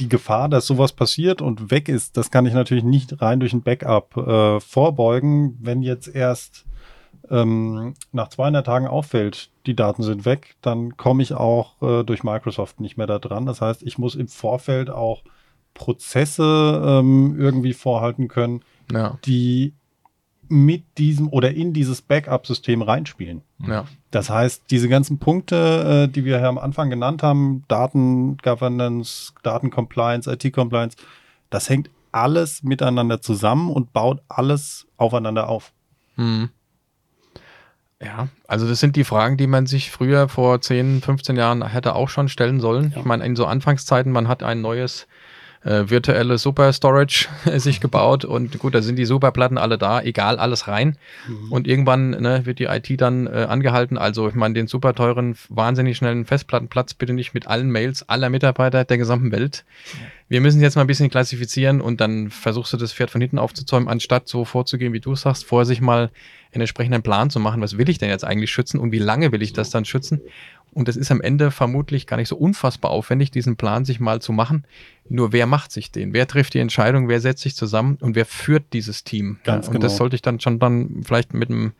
die 0.00 0.08
Gefahr, 0.08 0.48
dass 0.48 0.66
sowas 0.66 0.92
passiert 0.92 1.40
und 1.40 1.70
weg 1.70 1.88
ist, 1.88 2.16
das 2.16 2.30
kann 2.30 2.46
ich 2.46 2.54
natürlich 2.54 2.84
nicht 2.84 3.20
rein 3.22 3.40
durch 3.40 3.52
ein 3.52 3.62
Backup 3.62 4.16
äh, 4.16 4.60
vorbeugen. 4.60 5.56
Wenn 5.60 5.82
jetzt 5.82 6.08
erst 6.08 6.64
ähm, 7.30 7.94
nach 8.12 8.28
200 8.28 8.66
Tagen 8.66 8.86
auffällt, 8.86 9.50
die 9.66 9.76
Daten 9.76 10.02
sind 10.02 10.24
weg, 10.24 10.56
dann 10.62 10.96
komme 10.96 11.22
ich 11.22 11.32
auch 11.32 11.80
äh, 11.80 12.04
durch 12.04 12.22
Microsoft 12.24 12.80
nicht 12.80 12.96
mehr 12.96 13.06
da 13.06 13.18
dran. 13.18 13.46
Das 13.46 13.60
heißt, 13.60 13.82
ich 13.82 13.98
muss 13.98 14.14
im 14.14 14.28
Vorfeld 14.28 14.90
auch 14.90 15.22
Prozesse 15.74 16.82
ähm, 16.84 17.36
irgendwie 17.38 17.72
vorhalten 17.72 18.28
können, 18.28 18.62
ja, 18.90 19.18
die 19.24 19.74
mit 20.48 20.84
diesem 20.98 21.28
oder 21.28 21.52
in 21.52 21.72
dieses 21.72 22.02
Backup-System 22.02 22.82
reinspielen. 22.82 23.42
ja. 23.66 23.84
Das 24.10 24.30
heißt, 24.30 24.64
diese 24.70 24.88
ganzen 24.88 25.18
Punkte, 25.18 26.06
äh, 26.06 26.12
die 26.12 26.24
wir 26.24 26.38
hier 26.38 26.48
am 26.48 26.58
Anfang 26.58 26.90
genannt 26.90 27.22
haben, 27.22 27.64
Daten-Governance, 27.66 29.32
Daten-Compliance, 29.42 30.30
IT-Compliance, 30.30 30.96
das 31.50 31.68
hängt 31.68 31.90
alles 32.12 32.62
miteinander 32.62 33.20
zusammen 33.20 33.70
und 33.70 33.92
baut 33.92 34.22
alles 34.28 34.86
aufeinander 34.96 35.48
auf. 35.48 35.72
Hm. 36.14 36.50
Ja, 38.00 38.28
also 38.46 38.68
das 38.68 38.80
sind 38.80 38.96
die 38.96 39.04
Fragen, 39.04 39.36
die 39.36 39.46
man 39.46 39.66
sich 39.66 39.90
früher 39.90 40.28
vor 40.28 40.60
10, 40.60 41.00
15 41.00 41.36
Jahren 41.36 41.66
hätte 41.66 41.94
auch 41.94 42.08
schon 42.08 42.28
stellen 42.28 42.60
sollen. 42.60 42.92
Ja. 42.92 42.98
Ich 42.98 43.04
meine, 43.04 43.24
in 43.24 43.34
so 43.34 43.46
Anfangszeiten, 43.46 44.12
man 44.12 44.28
hat 44.28 44.42
ein 44.42 44.60
neues 44.60 45.06
äh, 45.64 45.88
virtuelles 45.88 46.42
Super 46.42 46.72
Storage 46.72 47.28
sich 47.56 47.80
gebaut 47.80 48.24
und 48.24 48.58
gut, 48.58 48.74
da 48.74 48.82
sind 48.82 48.96
die 48.96 49.04
Superplatten 49.04 49.58
alle 49.58 49.78
da, 49.78 50.02
egal, 50.02 50.38
alles 50.38 50.68
rein. 50.68 50.96
Und 51.50 51.66
irgendwann 51.66 52.10
ne, 52.10 52.46
wird 52.46 52.58
die 52.58 52.64
IT 52.64 53.00
dann 53.00 53.26
äh, 53.26 53.46
angehalten. 53.48 53.98
Also 53.98 54.28
ich 54.28 54.34
meine, 54.34 54.54
den 54.54 54.66
super 54.66 54.94
teuren, 54.94 55.36
wahnsinnig 55.48 55.96
schnellen 55.96 56.24
Festplattenplatz 56.24 56.94
bitte 56.94 57.12
nicht 57.12 57.34
mit 57.34 57.46
allen 57.46 57.70
Mails 57.70 58.08
aller 58.08 58.30
Mitarbeiter 58.30 58.84
der 58.84 58.98
gesamten 58.98 59.32
Welt. 59.32 59.64
Wir 60.28 60.40
müssen 60.40 60.62
jetzt 60.62 60.74
mal 60.74 60.82
ein 60.82 60.86
bisschen 60.86 61.10
klassifizieren 61.10 61.80
und 61.80 62.00
dann 62.00 62.30
versuchst 62.30 62.72
du 62.72 62.76
das 62.76 62.92
Pferd 62.92 63.10
von 63.10 63.20
hinten 63.20 63.38
aufzuzäumen, 63.38 63.88
anstatt 63.88 64.26
so 64.26 64.44
vorzugehen, 64.44 64.92
wie 64.92 65.00
du 65.00 65.14
sagst, 65.14 65.44
vorher 65.44 65.66
sich 65.66 65.82
mal 65.82 66.10
einen 66.52 66.62
entsprechenden 66.62 67.02
Plan 67.02 67.30
zu 67.30 67.40
machen, 67.40 67.60
was 67.60 67.76
will 67.76 67.88
ich 67.88 67.98
denn 67.98 68.08
jetzt 68.08 68.24
eigentlich 68.24 68.50
schützen 68.50 68.78
und 68.80 68.90
wie 68.92 68.98
lange 68.98 69.32
will 69.32 69.42
ich 69.42 69.52
das 69.52 69.70
dann 69.70 69.84
schützen. 69.84 70.20
Und 70.74 70.88
das 70.88 70.96
ist 70.96 71.10
am 71.10 71.20
Ende 71.20 71.50
vermutlich 71.50 72.06
gar 72.06 72.16
nicht 72.16 72.28
so 72.28 72.36
unfassbar 72.36 72.90
aufwendig, 72.90 73.30
diesen 73.30 73.56
Plan 73.56 73.84
sich 73.84 74.00
mal 74.00 74.20
zu 74.20 74.32
machen. 74.32 74.64
Nur 75.08 75.32
wer 75.32 75.46
macht 75.46 75.72
sich 75.72 75.90
den? 75.90 76.12
Wer 76.12 76.26
trifft 76.26 76.54
die 76.54 76.58
Entscheidung? 76.58 77.08
Wer 77.08 77.20
setzt 77.20 77.42
sich 77.42 77.54
zusammen? 77.56 77.96
Und 78.00 78.16
wer 78.16 78.26
führt 78.26 78.64
dieses 78.72 79.04
Team? 79.04 79.38
Ganz 79.44 79.68
und 79.68 79.82
das 79.82 79.92
genau. 79.92 79.98
sollte 79.98 80.16
ich 80.16 80.22
dann 80.22 80.40
schon 80.40 80.58
dann 80.58 81.02
vielleicht 81.04 81.34
mit 81.34 81.50
einem 81.50 81.72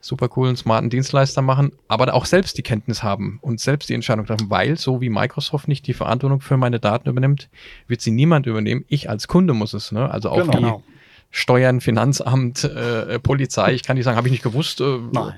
super 0.00 0.28
coolen, 0.28 0.56
smarten 0.56 0.90
Dienstleister 0.90 1.42
machen, 1.42 1.72
aber 1.88 2.14
auch 2.14 2.24
selbst 2.24 2.56
die 2.56 2.62
Kenntnis 2.62 3.02
haben 3.02 3.38
und 3.42 3.60
selbst 3.60 3.88
die 3.88 3.94
Entscheidung 3.94 4.26
treffen, 4.26 4.48
weil 4.48 4.78
so 4.78 5.00
wie 5.00 5.08
Microsoft 5.08 5.66
nicht 5.66 5.86
die 5.86 5.94
Verantwortung 5.94 6.40
für 6.40 6.56
meine 6.56 6.78
Daten 6.78 7.08
übernimmt, 7.08 7.48
wird 7.88 8.00
sie 8.00 8.12
niemand 8.12 8.46
übernehmen. 8.46 8.84
Ich 8.88 9.10
als 9.10 9.26
Kunde 9.26 9.54
muss 9.54 9.74
es, 9.74 9.92
ne? 9.92 10.10
Also 10.10 10.30
auch 10.30 10.48
Genau. 10.48 10.82
die 10.86 10.92
Steuern, 11.30 11.80
Finanzamt, 11.80 12.64
äh, 12.64 13.14
äh, 13.14 13.18
Polizei. 13.18 13.74
Ich 13.74 13.82
kann 13.82 13.96
nicht 13.96 14.04
sagen, 14.04 14.16
habe 14.16 14.28
ich 14.28 14.32
nicht 14.32 14.42
gewusst. 14.42 14.80
Äh, 14.80 14.98
Nein. 15.12 15.34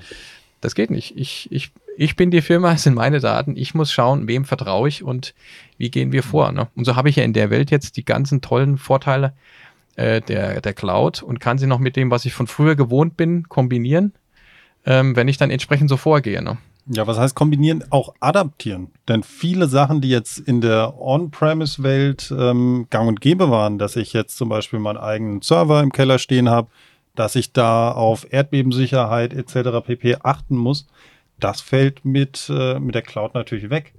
Das 0.61 0.75
geht 0.75 0.91
nicht. 0.91 1.17
Ich, 1.17 1.51
ich, 1.51 1.71
ich 2.01 2.15
bin 2.15 2.31
die 2.31 2.41
Firma, 2.41 2.71
es 2.71 2.81
sind 2.81 2.95
meine 2.95 3.19
Daten. 3.19 3.55
Ich 3.55 3.75
muss 3.75 3.91
schauen, 3.91 4.27
wem 4.27 4.43
vertraue 4.43 4.87
ich 4.87 5.03
und 5.03 5.35
wie 5.77 5.91
gehen 5.91 6.11
wir 6.11 6.23
vor. 6.23 6.51
Ne? 6.51 6.67
Und 6.75 6.85
so 6.85 6.95
habe 6.95 7.09
ich 7.09 7.17
ja 7.17 7.23
in 7.23 7.33
der 7.33 7.51
Welt 7.51 7.69
jetzt 7.69 7.95
die 7.95 8.03
ganzen 8.03 8.41
tollen 8.41 8.79
Vorteile 8.79 9.33
äh, 9.97 10.19
der, 10.19 10.61
der 10.61 10.73
Cloud 10.73 11.21
und 11.21 11.39
kann 11.39 11.59
sie 11.59 11.67
noch 11.67 11.77
mit 11.77 11.95
dem, 11.95 12.09
was 12.09 12.25
ich 12.25 12.33
von 12.33 12.47
früher 12.47 12.75
gewohnt 12.75 13.17
bin, 13.17 13.47
kombinieren, 13.49 14.13
ähm, 14.83 15.15
wenn 15.15 15.27
ich 15.27 15.37
dann 15.37 15.51
entsprechend 15.51 15.91
so 15.91 15.97
vorgehe. 15.97 16.41
Ne? 16.41 16.57
Ja, 16.87 17.05
was 17.05 17.19
heißt 17.19 17.35
kombinieren? 17.35 17.83
Auch 17.91 18.15
adaptieren. 18.19 18.87
Denn 19.07 19.21
viele 19.21 19.67
Sachen, 19.67 20.01
die 20.01 20.09
jetzt 20.09 20.39
in 20.39 20.59
der 20.59 20.99
On-Premise-Welt 20.99 22.33
ähm, 22.35 22.87
gang 22.89 23.09
und 23.09 23.21
gäbe 23.21 23.51
waren, 23.51 23.77
dass 23.77 23.95
ich 23.95 24.11
jetzt 24.11 24.37
zum 24.37 24.49
Beispiel 24.49 24.79
meinen 24.79 24.97
eigenen 24.97 25.43
Server 25.43 25.83
im 25.83 25.91
Keller 25.91 26.17
stehen 26.17 26.49
habe, 26.49 26.67
dass 27.13 27.35
ich 27.35 27.53
da 27.53 27.91
auf 27.91 28.25
Erdbebensicherheit 28.31 29.33
etc. 29.33 29.85
pp. 29.85 30.17
achten 30.23 30.55
muss, 30.55 30.87
das 31.43 31.61
fällt 31.61 32.05
mit, 32.05 32.49
äh, 32.49 32.79
mit 32.79 32.95
der 32.95 33.01
Cloud 33.01 33.33
natürlich 33.33 33.69
weg. 33.69 33.93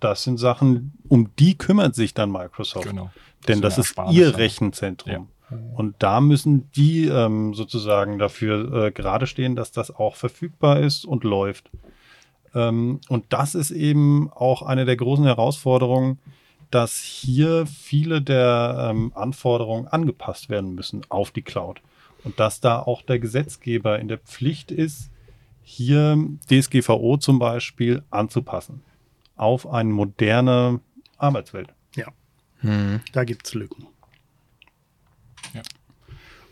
Das 0.00 0.24
sind 0.24 0.38
Sachen, 0.38 0.92
um 1.08 1.30
die 1.38 1.56
kümmert 1.56 1.94
sich 1.94 2.14
dann 2.14 2.30
Microsoft. 2.30 2.88
Genau. 2.88 3.10
Denn 3.46 3.60
das 3.60 3.74
eine 3.74 4.10
ist 4.10 4.16
ihr. 4.16 4.36
Rechenzentrum. 4.36 5.28
Und 5.74 5.96
da 6.00 6.20
müssen 6.20 6.70
die 6.72 7.06
ähm, 7.06 7.54
sozusagen 7.54 8.18
dafür 8.18 8.86
äh, 8.86 8.90
gerade 8.90 9.26
stehen, 9.26 9.56
dass 9.56 9.72
das 9.72 9.94
auch 9.94 10.14
verfügbar 10.14 10.80
ist 10.80 11.06
und 11.06 11.24
läuft. 11.24 11.70
Ähm, 12.54 13.00
und 13.08 13.24
das 13.30 13.54
ist 13.54 13.70
eben 13.70 14.30
auch 14.30 14.62
eine 14.62 14.84
der 14.84 14.96
großen 14.96 15.24
Herausforderungen, 15.24 16.18
dass 16.70 16.98
hier 16.98 17.66
viele 17.66 18.20
der 18.20 18.90
ähm, 18.90 19.12
Anforderungen 19.14 19.88
angepasst 19.88 20.50
werden 20.50 20.74
müssen 20.74 21.02
auf 21.08 21.30
die 21.30 21.42
Cloud. 21.42 21.80
Und 22.24 22.38
dass 22.38 22.60
da 22.60 22.80
auch 22.80 23.00
der 23.00 23.18
Gesetzgeber 23.18 23.98
in 23.98 24.08
der 24.08 24.18
Pflicht 24.18 24.70
ist, 24.70 25.10
hier 25.70 26.16
DSGVO 26.50 27.18
zum 27.18 27.38
Beispiel 27.38 28.02
anzupassen 28.10 28.82
auf 29.36 29.68
eine 29.68 29.90
moderne 29.90 30.80
Arbeitswelt. 31.18 31.74
Ja, 31.94 32.06
Hm. 32.60 33.00
da 33.12 33.24
gibt 33.24 33.46
es 33.46 33.54
Lücken. 33.54 33.86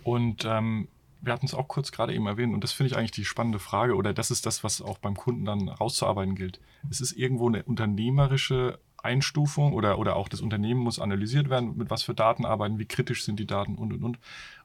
Und 0.04 0.44
ähm, 0.44 0.86
wir 1.20 1.32
hatten 1.32 1.46
es 1.46 1.54
auch 1.54 1.66
kurz 1.66 1.90
gerade 1.90 2.14
eben 2.14 2.26
erwähnt, 2.28 2.54
und 2.54 2.62
das 2.62 2.70
finde 2.72 2.92
ich 2.92 2.96
eigentlich 2.96 3.10
die 3.10 3.24
spannende 3.24 3.58
Frage, 3.58 3.96
oder 3.96 4.12
das 4.12 4.30
ist 4.30 4.46
das, 4.46 4.62
was 4.62 4.80
auch 4.80 4.98
beim 4.98 5.16
Kunden 5.16 5.44
dann 5.44 5.68
rauszuarbeiten 5.68 6.36
gilt. 6.36 6.60
Es 6.90 7.00
ist 7.00 7.12
irgendwo 7.12 7.48
eine 7.48 7.64
unternehmerische 7.64 8.78
Einstufung 9.02 9.72
oder, 9.72 9.98
oder 9.98 10.14
auch 10.14 10.28
das 10.28 10.42
Unternehmen 10.42 10.80
muss 10.80 11.00
analysiert 11.00 11.50
werden, 11.50 11.76
mit 11.76 11.90
was 11.90 12.04
für 12.04 12.14
Daten 12.14 12.44
arbeiten, 12.44 12.78
wie 12.78 12.84
kritisch 12.86 13.24
sind 13.24 13.40
die 13.40 13.46
Daten 13.46 13.74
und 13.76 13.92
und 13.94 14.04
und. 14.04 14.18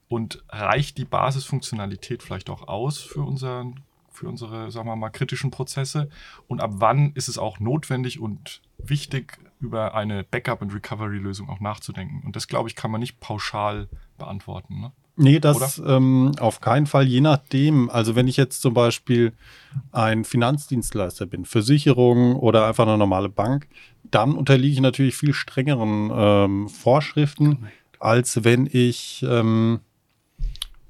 Und 0.09 0.43
reicht 0.49 0.97
die 0.99 1.05
Basisfunktionalität 1.05 2.21
vielleicht 2.21 2.49
auch 2.51 2.67
aus 2.67 2.99
für 2.99 3.21
unseren 3.21 3.79
für 4.21 4.29
unsere, 4.29 4.71
sagen 4.71 4.87
wir 4.87 4.95
mal, 4.95 5.09
kritischen 5.09 5.51
Prozesse? 5.51 6.07
Und 6.47 6.61
ab 6.61 6.71
wann 6.75 7.11
ist 7.13 7.27
es 7.27 7.37
auch 7.37 7.59
notwendig 7.59 8.19
und 8.19 8.61
wichtig, 8.77 9.39
über 9.59 9.95
eine 9.95 10.23
Backup- 10.23 10.61
und 10.61 10.73
Recovery-Lösung 10.73 11.49
auch 11.49 11.59
nachzudenken? 11.59 12.21
Und 12.25 12.35
das, 12.35 12.47
glaube 12.47 12.69
ich, 12.69 12.75
kann 12.75 12.91
man 12.91 13.01
nicht 13.01 13.19
pauschal 13.19 13.89
beantworten. 14.17 14.79
Ne? 14.79 14.91
Nee, 15.15 15.39
das 15.39 15.81
ähm, 15.85 16.31
auf 16.39 16.61
keinen 16.61 16.85
Fall, 16.85 17.07
je 17.07 17.21
nachdem. 17.21 17.89
Also 17.89 18.15
wenn 18.15 18.27
ich 18.27 18.37
jetzt 18.37 18.61
zum 18.61 18.73
Beispiel 18.73 19.33
ein 19.91 20.23
Finanzdienstleister 20.23 21.25
bin, 21.25 21.45
Versicherung 21.45 22.35
oder 22.35 22.67
einfach 22.67 22.87
eine 22.87 22.97
normale 22.97 23.29
Bank, 23.29 23.67
dann 24.03 24.35
unterliege 24.35 24.73
ich 24.73 24.81
natürlich 24.81 25.15
viel 25.15 25.33
strengeren 25.33 26.11
ähm, 26.13 26.69
Vorschriften, 26.69 27.67
als 27.99 28.43
wenn 28.43 28.69
ich 28.71 29.25
ähm, 29.27 29.79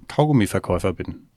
Kaugummiverkäufer 0.08 0.94
bin. 0.94 1.31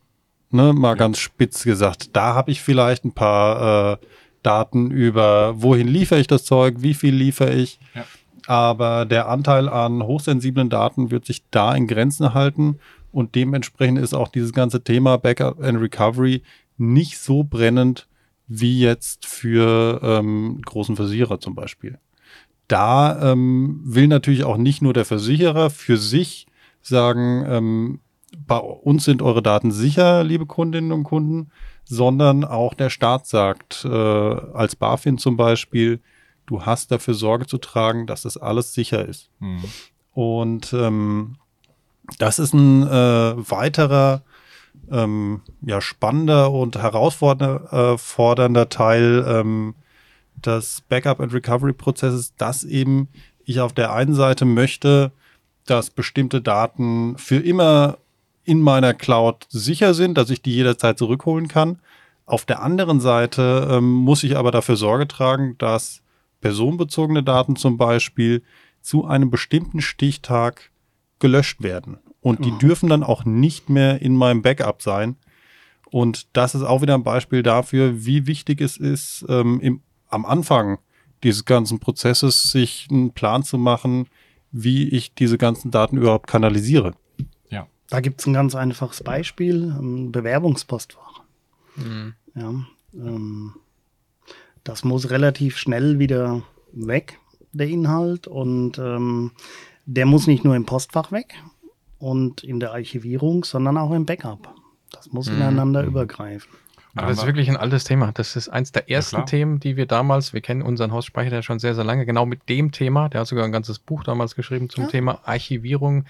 Ne, 0.54 0.72
mal 0.72 0.94
ganz 0.94 1.18
spitz 1.18 1.64
gesagt. 1.64 2.14
Da 2.14 2.34
habe 2.34 2.52
ich 2.52 2.62
vielleicht 2.62 3.04
ein 3.04 3.10
paar 3.10 3.94
äh, 3.94 3.96
Daten 4.44 4.92
über, 4.92 5.60
wohin 5.60 5.88
liefere 5.88 6.20
ich 6.20 6.28
das 6.28 6.44
Zeug, 6.44 6.76
wie 6.78 6.94
viel 6.94 7.12
liefere 7.12 7.52
ich. 7.52 7.80
Ja. 7.92 8.04
Aber 8.46 9.04
der 9.04 9.28
Anteil 9.28 9.68
an 9.68 10.04
hochsensiblen 10.04 10.70
Daten 10.70 11.10
wird 11.10 11.24
sich 11.24 11.42
da 11.50 11.74
in 11.74 11.88
Grenzen 11.88 12.34
halten 12.34 12.78
und 13.10 13.34
dementsprechend 13.34 13.98
ist 13.98 14.14
auch 14.14 14.28
dieses 14.28 14.52
ganze 14.52 14.84
Thema 14.84 15.16
Backup 15.18 15.60
and 15.60 15.80
Recovery 15.80 16.44
nicht 16.76 17.18
so 17.18 17.42
brennend 17.42 18.06
wie 18.46 18.78
jetzt 18.78 19.26
für 19.26 19.98
ähm, 20.04 20.62
großen 20.64 20.94
Versicherer 20.94 21.40
zum 21.40 21.56
Beispiel. 21.56 21.98
Da 22.68 23.32
ähm, 23.32 23.80
will 23.82 24.06
natürlich 24.06 24.44
auch 24.44 24.56
nicht 24.56 24.82
nur 24.82 24.92
der 24.92 25.04
Versicherer 25.04 25.70
für 25.70 25.96
sich 25.96 26.46
sagen, 26.80 27.44
ähm, 27.48 28.00
bei 28.46 28.58
uns 28.58 29.04
sind 29.04 29.22
eure 29.22 29.42
Daten 29.42 29.70
sicher, 29.70 30.24
liebe 30.24 30.46
Kundinnen 30.46 30.92
und 30.92 31.04
Kunden, 31.04 31.50
sondern 31.84 32.44
auch 32.44 32.74
der 32.74 32.90
Staat 32.90 33.26
sagt, 33.26 33.84
äh, 33.84 33.88
als 33.88 34.76
BaFin 34.76 35.18
zum 35.18 35.36
Beispiel, 35.36 36.00
du 36.46 36.62
hast 36.62 36.90
dafür 36.90 37.14
Sorge 37.14 37.46
zu 37.46 37.58
tragen, 37.58 38.06
dass 38.06 38.22
das 38.22 38.36
alles 38.36 38.74
sicher 38.74 39.06
ist. 39.06 39.30
Hm. 39.40 39.62
Und 40.12 40.72
ähm, 40.72 41.36
das 42.18 42.38
ist 42.38 42.54
ein 42.54 42.82
äh, 42.86 43.50
weiterer 43.50 44.22
ähm, 44.90 45.42
ja, 45.62 45.80
spannender 45.80 46.52
und 46.52 46.76
herausfordernder 46.76 48.62
äh, 48.62 48.66
Teil 48.66 49.24
ähm, 49.26 49.74
des 50.36 50.82
Backup- 50.88 51.20
and 51.20 51.32
Recovery-Prozesses, 51.32 52.34
dass 52.36 52.64
eben 52.64 53.08
ich 53.44 53.60
auf 53.60 53.72
der 53.72 53.92
einen 53.92 54.14
Seite 54.14 54.44
möchte, 54.44 55.12
dass 55.66 55.90
bestimmte 55.90 56.42
Daten 56.42 57.16
für 57.18 57.36
immer 57.36 57.98
in 58.44 58.60
meiner 58.60 58.94
Cloud 58.94 59.46
sicher 59.48 59.94
sind, 59.94 60.16
dass 60.18 60.30
ich 60.30 60.42
die 60.42 60.54
jederzeit 60.54 60.98
zurückholen 60.98 61.48
kann. 61.48 61.80
Auf 62.26 62.44
der 62.44 62.62
anderen 62.62 63.00
Seite 63.00 63.68
ähm, 63.70 63.90
muss 63.92 64.22
ich 64.22 64.36
aber 64.36 64.50
dafür 64.50 64.76
Sorge 64.76 65.08
tragen, 65.08 65.56
dass 65.58 66.02
personenbezogene 66.40 67.22
Daten 67.22 67.56
zum 67.56 67.76
Beispiel 67.76 68.42
zu 68.80 69.06
einem 69.06 69.30
bestimmten 69.30 69.80
Stichtag 69.80 70.70
gelöscht 71.18 71.62
werden. 71.62 71.98
Und 72.20 72.44
die 72.44 72.52
Mhm. 72.52 72.58
dürfen 72.58 72.88
dann 72.88 73.02
auch 73.02 73.24
nicht 73.24 73.68
mehr 73.70 74.00
in 74.02 74.14
meinem 74.14 74.42
Backup 74.42 74.82
sein. 74.82 75.16
Und 75.90 76.26
das 76.32 76.54
ist 76.54 76.62
auch 76.62 76.82
wieder 76.82 76.94
ein 76.94 77.04
Beispiel 77.04 77.42
dafür, 77.42 78.04
wie 78.04 78.26
wichtig 78.26 78.60
es 78.60 78.76
ist, 78.76 79.24
ähm, 79.28 79.60
im, 79.60 79.80
am 80.08 80.24
Anfang 80.24 80.78
dieses 81.22 81.44
ganzen 81.44 81.78
Prozesses 81.78 82.50
sich 82.50 82.88
einen 82.90 83.12
Plan 83.12 83.42
zu 83.42 83.58
machen, 83.58 84.06
wie 84.50 84.88
ich 84.88 85.14
diese 85.14 85.38
ganzen 85.38 85.70
Daten 85.70 85.96
überhaupt 85.96 86.26
kanalisiere. 86.26 86.94
Da 87.94 88.00
gibt 88.00 88.18
es 88.20 88.26
ein 88.26 88.32
ganz 88.32 88.56
einfaches 88.56 89.04
Beispiel, 89.04 89.70
ein 89.70 90.10
Bewerbungspostfach. 90.10 91.20
Mhm. 91.76 92.14
Ja, 92.34 92.52
ähm, 92.92 93.52
das 94.64 94.82
muss 94.82 95.10
relativ 95.10 95.56
schnell 95.58 96.00
wieder 96.00 96.42
weg, 96.72 97.20
der 97.52 97.68
Inhalt. 97.68 98.26
Und 98.26 98.78
ähm, 98.78 99.30
der 99.86 100.06
muss 100.06 100.26
nicht 100.26 100.44
nur 100.44 100.56
im 100.56 100.66
Postfach 100.66 101.12
weg 101.12 101.34
und 102.00 102.42
in 102.42 102.58
der 102.58 102.72
Archivierung, 102.72 103.44
sondern 103.44 103.78
auch 103.78 103.92
im 103.92 104.06
Backup. 104.06 104.52
Das 104.90 105.12
muss 105.12 105.28
Mhm. 105.30 105.36
ineinander 105.36 105.84
übergreifen. 105.84 106.50
Aber 106.96 107.06
das 107.06 107.18
ist 107.18 107.26
wirklich 107.26 107.48
ein 107.48 107.56
altes 107.56 107.84
Thema. 107.84 108.10
Das 108.12 108.34
ist 108.34 108.48
eins 108.48 108.72
der 108.72 108.90
ersten 108.90 109.16
klar. 109.18 109.26
Themen, 109.26 109.60
die 109.60 109.76
wir 109.76 109.86
damals, 109.86 110.32
wir 110.32 110.40
kennen 110.40 110.62
unseren 110.62 110.90
Hausspeicher 110.90 111.30
ja 111.32 111.42
schon 111.42 111.60
sehr, 111.60 111.76
sehr 111.76 111.84
lange, 111.84 112.06
genau 112.06 112.26
mit 112.26 112.48
dem 112.48 112.72
Thema. 112.72 113.08
Der 113.08 113.20
hat 113.20 113.28
sogar 113.28 113.44
ein 113.44 113.52
ganzes 113.52 113.78
Buch 113.78 114.02
damals 114.02 114.34
geschrieben 114.34 114.68
zum 114.68 114.84
Ja. 114.84 114.90
Thema 114.90 115.20
Archivierung 115.22 116.06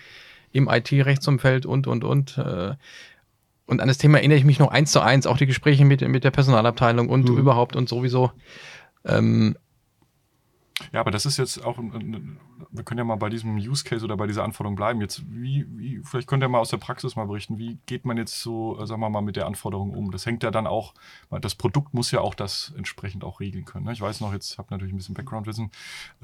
im 0.55 0.69
IT-Rechtsumfeld 0.71 1.67
und, 1.67 1.87
und, 1.87 2.03
und. 2.05 2.39
äh, 2.39 2.75
Und 3.67 3.81
an 3.81 3.89
das 3.89 3.97
Thema 3.99 4.19
erinnere 4.19 4.37
ich 4.39 4.45
mich 4.45 4.59
noch 4.59 4.71
eins 4.71 4.93
zu 4.93 5.01
eins, 5.01 5.27
auch 5.27 5.39
die 5.39 5.47
Gespräche 5.47 5.85
mit, 5.87 6.07
mit 6.07 6.23
der 6.23 6.31
Personalabteilung 6.31 7.09
und 7.09 7.29
Mhm. 7.29 7.39
überhaupt 7.39 7.77
und 7.77 7.89
sowieso. 7.89 8.31
Ähm, 9.07 9.57
Ja, 10.93 11.01
aber 11.01 11.13
das 11.13 11.25
ist 11.25 11.37
jetzt 11.37 11.65
auch, 11.65 11.79
wir 11.79 12.83
können 12.85 12.99
ja 12.99 13.05
mal 13.05 13.15
bei 13.17 13.29
diesem 13.29 13.57
Use 13.57 13.85
Case 13.85 14.05
oder 14.05 14.17
bei 14.17 14.27
dieser 14.27 14.43
Anforderung 14.43 14.75
bleiben. 14.75 15.01
Jetzt, 15.01 15.23
wie, 15.31 15.67
wie, 15.77 16.01
vielleicht 16.05 16.27
könnt 16.27 16.43
ihr 16.43 16.49
mal 16.49 16.59
aus 16.59 16.71
der 16.71 16.79
Praxis 16.79 17.15
mal 17.15 17.27
berichten, 17.27 17.59
wie 17.59 17.79
geht 17.87 18.05
man 18.05 18.17
jetzt 18.17 18.41
so, 18.41 18.81
äh, 18.81 18.87
sagen 18.87 19.01
wir 19.01 19.09
mal, 19.09 19.21
mit 19.23 19.37
der 19.37 19.47
Anforderung 19.47 19.93
um? 19.93 20.11
Das 20.11 20.27
hängt 20.27 20.43
ja 20.43 20.51
dann 20.51 20.67
auch, 20.67 20.95
das 21.41 21.55
Produkt 21.55 21.95
muss 21.95 22.11
ja 22.11 22.21
auch 22.21 22.35
das 22.35 22.73
entsprechend 22.77 23.23
auch 23.23 23.39
regeln 23.39 23.65
können. 23.65 23.85
Ne? 23.87 23.93
Ich 23.93 24.01
weiß 24.01 24.21
noch, 24.21 24.33
jetzt 24.33 24.59
habe 24.59 24.69
natürlich 24.73 24.93
ein 24.93 24.97
bisschen 24.97 25.15
Background-Wissen, 25.15 25.71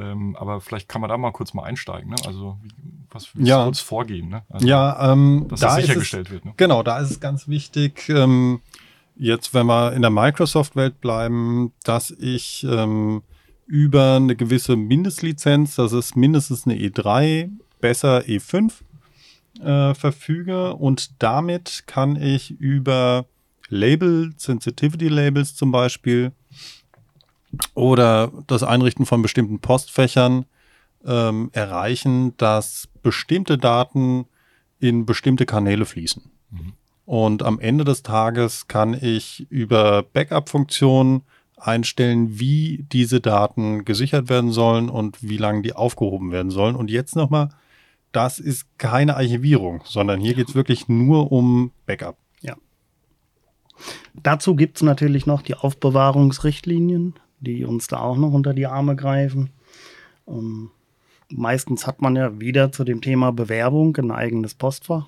ähm, 0.01 0.35
aber 0.37 0.61
vielleicht 0.61 0.89
kann 0.89 1.01
man 1.01 1.11
da 1.11 1.17
mal 1.17 1.31
kurz 1.31 1.55
mal 1.55 1.63
einsteigen. 1.63 2.11
Ne? 2.11 2.17
Also, 2.27 2.59
wie, 2.63 2.71
was 3.11 3.37
wie 3.37 3.45
Ja. 3.45 3.69
es 3.69 3.81
vorgehen? 3.81 4.29
Ne? 4.31 4.43
Also, 4.49 4.67
Ja, 4.67 5.13
ähm, 5.13 5.47
Dass 5.49 5.61
da 5.61 5.67
das 5.69 5.77
ist 5.77 5.83
es, 5.83 5.87
sichergestellt 5.87 6.31
wird. 6.31 6.45
Ne? 6.45 6.55
Genau, 6.57 6.83
da 6.83 6.99
ist 6.99 7.11
es 7.13 7.21
ganz 7.21 7.47
wichtig, 7.47 8.09
ähm, 8.09 8.61
jetzt, 9.15 9.55
wenn 9.55 9.67
wir 9.67 9.93
in 9.93 10.03
der 10.03 10.11
Microsoft-Welt 10.11 11.01
bleiben, 11.01 11.73
dass 11.85 12.11
ich 12.11 12.65
ähm, 12.69 13.23
über 13.71 14.17
eine 14.17 14.35
gewisse 14.35 14.75
Mindestlizenz, 14.75 15.77
das 15.77 15.93
ist 15.93 16.17
mindestens 16.17 16.67
eine 16.67 16.77
E3, 16.77 17.51
besser 17.81 18.23
E5, 18.23 18.73
äh, 19.61 19.95
verfüge 19.95 20.75
und 20.75 21.23
damit 21.23 21.85
kann 21.87 22.17
ich 22.17 22.51
über 22.51 23.27
Label, 23.69 24.33
Sensitivity 24.37 25.07
Labels 25.07 25.55
zum 25.55 25.71
Beispiel 25.71 26.33
oder 27.75 28.33
das 28.49 28.65
Einrichten 28.65 29.07
von 29.07 29.23
bestimmten 29.23 29.61
Postfächern 29.61 30.47
ähm, 31.07 31.51
erreichen, 31.53 32.37
dass 32.39 32.89
bestimmte 33.05 33.57
Daten 33.57 34.27
in 34.81 35.07
bestimmte 35.07 35.47
Kanäle 35.47 35.87
fließen. 35.87 36.29
Mhm. 36.51 36.73
Und 37.05 37.45
am 37.45 37.61
Ende 37.61 37.85
des 37.85 38.03
Tages 38.03 38.67
kann 38.67 38.95
ich 38.95 39.47
über 39.49 40.03
Backup-Funktionen 40.03 41.23
einstellen, 41.61 42.39
wie 42.39 42.85
diese 42.93 43.21
Daten 43.21 43.85
gesichert 43.85 44.29
werden 44.29 44.51
sollen 44.51 44.89
und 44.89 45.23
wie 45.23 45.37
lange 45.37 45.63
die 45.63 45.75
aufgehoben 45.75 46.33
werden 46.33 46.51
sollen. 46.51 46.77
Und 46.77 46.91
jetzt 46.91 47.17
nochmal, 47.17 47.51
das 48.13 48.39
ist 48.39 48.67
keine 48.79 49.17
Archivierung, 49.17 49.83
sondern 49.85 50.21
hier 50.21 50.35
geht 50.35 50.49
es 50.49 50.55
wirklich 50.55 50.89
nur 50.89 51.33
um 51.33 51.71
Backup. 51.87 52.17
Dazu 54.15 54.55
gibt 54.55 54.77
es 54.77 54.83
natürlich 54.83 55.27
noch 55.27 55.43
die 55.43 55.55
Aufbewahrungsrichtlinien, 55.55 57.15
die 57.41 57.65
uns 57.65 57.87
da 57.87 58.01
auch 58.01 58.17
noch 58.17 58.33
unter 58.33 58.55
die 58.55 58.67
Arme 58.67 58.97
greifen. 58.97 59.51
Ähm, 60.29 60.71
meistens 61.29 61.87
hat 61.87 62.03
man 62.03 62.17
ja 62.17 62.41
wieder 62.41 62.73
zu 62.73 62.85
dem 62.85 63.01
Thema 63.01 63.33
Bewerbung 63.33 63.97
ein 63.97 64.11
eigenes 64.11 64.55
Postfach. 64.55 65.07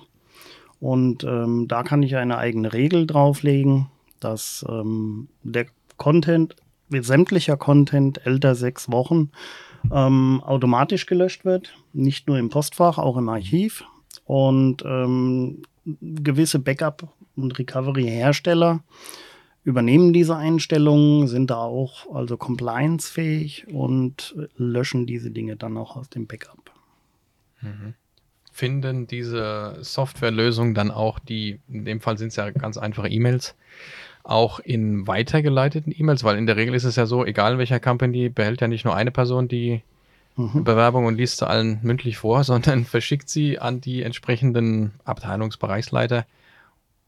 Und 0.79 1.23
ähm, 1.23 1.67
da 1.67 1.83
kann 1.83 2.03
ich 2.03 2.15
eine 2.15 2.37
eigene 2.37 2.73
Regel 2.73 3.07
drauflegen, 3.07 3.87
dass 4.19 4.65
ähm, 4.67 5.29
der 5.43 5.67
Content, 6.03 6.57
sämtlicher 6.89 7.55
Content 7.55 8.25
älter 8.25 8.55
sechs 8.55 8.91
Wochen 8.91 9.31
ähm, 9.89 10.41
automatisch 10.45 11.05
gelöscht 11.05 11.45
wird. 11.45 11.73
Nicht 11.93 12.27
nur 12.27 12.37
im 12.37 12.49
Postfach, 12.49 12.97
auch 12.97 13.15
im 13.15 13.29
Archiv. 13.29 13.85
Und 14.25 14.83
ähm, 14.85 15.63
gewisse 15.85 16.59
Backup- 16.59 17.07
und 17.37 17.57
Recovery-Hersteller 17.57 18.83
übernehmen 19.63 20.11
diese 20.11 20.35
Einstellungen, 20.35 21.29
sind 21.29 21.49
da 21.49 21.59
auch 21.59 22.13
also 22.13 22.35
compliance-fähig 22.35 23.67
und 23.71 24.35
löschen 24.57 25.05
diese 25.05 25.31
Dinge 25.31 25.55
dann 25.55 25.77
auch 25.77 25.95
aus 25.95 26.09
dem 26.09 26.27
Backup. 26.27 26.71
finden 28.53 29.07
diese 29.07 29.77
Softwarelösungen 29.81 30.73
dann 30.75 30.91
auch 30.91 31.17
die, 31.19 31.59
in 31.67 31.85
dem 31.85 32.01
Fall 32.01 32.17
sind 32.17 32.27
es 32.27 32.35
ja 32.35 32.51
ganz 32.51 32.77
einfache 32.77 33.09
E-Mails, 33.09 33.55
auch 34.23 34.59
in 34.59 35.05
weitergeleiteten 35.05 35.93
E-Mails, 35.95 36.23
weil 36.23 36.37
in 36.37 36.45
der 36.45 36.55
Regel 36.55 36.73
ist 36.75 36.85
es 36.85 36.95
ja 36.95 37.05
so, 37.05 37.25
egal 37.25 37.57
welcher 37.57 37.79
Company, 37.79 38.29
behält 38.29 38.61
ja 38.61 38.67
nicht 38.67 38.85
nur 38.85 38.95
eine 38.95 39.11
Person 39.11 39.47
die 39.47 39.81
Mhm. 40.35 40.63
Bewerbung 40.63 41.05
und 41.05 41.15
liest 41.15 41.37
sie 41.37 41.47
allen 41.47 41.77
mündlich 41.83 42.17
vor, 42.17 42.43
sondern 42.43 42.85
verschickt 42.85 43.29
sie 43.29 43.59
an 43.59 43.81
die 43.81 44.01
entsprechenden 44.01 44.91
Abteilungsbereichsleiter, 45.05 46.25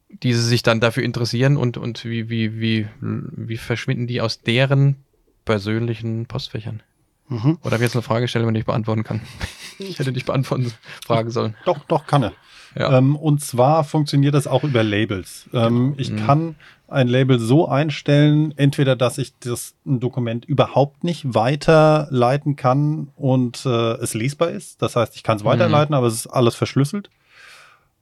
die 0.09 0.33
sie 0.33 0.43
sich 0.43 0.61
dann 0.61 0.79
dafür 0.79 1.01
interessieren 1.03 1.57
und, 1.57 1.77
und 1.77 2.05
wie, 2.05 2.29
wie, 2.29 2.59
wie, 2.59 2.87
wie 3.01 3.57
verschwinden 3.57 4.05
die 4.05 4.21
aus 4.21 4.41
deren 4.41 4.97
persönlichen 5.45 6.27
Postfächern? 6.27 6.83
Mhm. 7.27 7.57
Oder 7.61 7.71
habe 7.71 7.75
ich 7.77 7.81
jetzt 7.87 7.95
eine 7.95 8.03
Frage 8.03 8.21
gestellt, 8.25 8.43
die 8.43 8.45
man 8.47 8.53
nicht 8.53 8.67
beantworten 8.67 9.03
kann? 9.03 9.21
Ich 9.77 9.99
hätte 9.99 10.13
nicht 10.13 10.25
beantworten 10.25 10.71
fragen 11.05 11.31
sollen. 11.31 11.53
Doch, 11.65 11.79
doch, 11.85 12.07
kann 12.07 12.23
er. 12.23 12.31
Ja. 12.77 12.97
Ähm, 12.97 13.17
und 13.17 13.41
zwar 13.41 13.83
funktioniert 13.83 14.33
das 14.33 14.47
auch 14.47 14.63
über 14.63 14.83
Labels. 14.83 15.49
Ähm, 15.51 15.95
ich 15.97 16.11
Mhm. 16.11 16.15
kann 16.15 16.55
ein 16.87 17.07
Label 17.07 17.39
so 17.39 17.67
einstellen, 17.67 18.53
entweder, 18.57 18.95
dass 18.95 19.17
ich 19.17 19.33
das 19.39 19.73
ein 19.85 19.99
Dokument 19.99 20.45
überhaupt 20.45 21.03
nicht 21.03 21.33
weiterleiten 21.33 22.55
kann 22.55 23.09
und 23.15 23.65
äh, 23.65 23.93
es 23.95 24.13
lesbar 24.13 24.49
ist. 24.51 24.81
Das 24.81 24.95
heißt, 24.95 25.15
ich 25.15 25.23
kann 25.23 25.37
es 25.37 25.43
Mhm. 25.43 25.47
weiterleiten, 25.47 25.95
aber 25.95 26.07
es 26.07 26.13
ist 26.15 26.27
alles 26.27 26.55
verschlüsselt. 26.55 27.09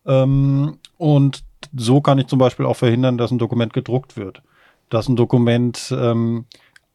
Ähm, 0.06 0.78
und 0.98 1.44
so 1.76 2.02
kann 2.02 2.20
ich 2.20 2.28
zum 2.28 2.40
Beispiel 2.40 2.66
auch 2.66 2.76
verhindern, 2.76 3.18
dass 3.18 3.32
ein 3.32 3.40
Dokument 3.40 3.74
gedruckt 3.74 4.18
wird. 4.18 4.42
Dass 4.90 5.08
ein 5.08 5.16
Dokument 5.16 5.94
ähm, 5.98 6.46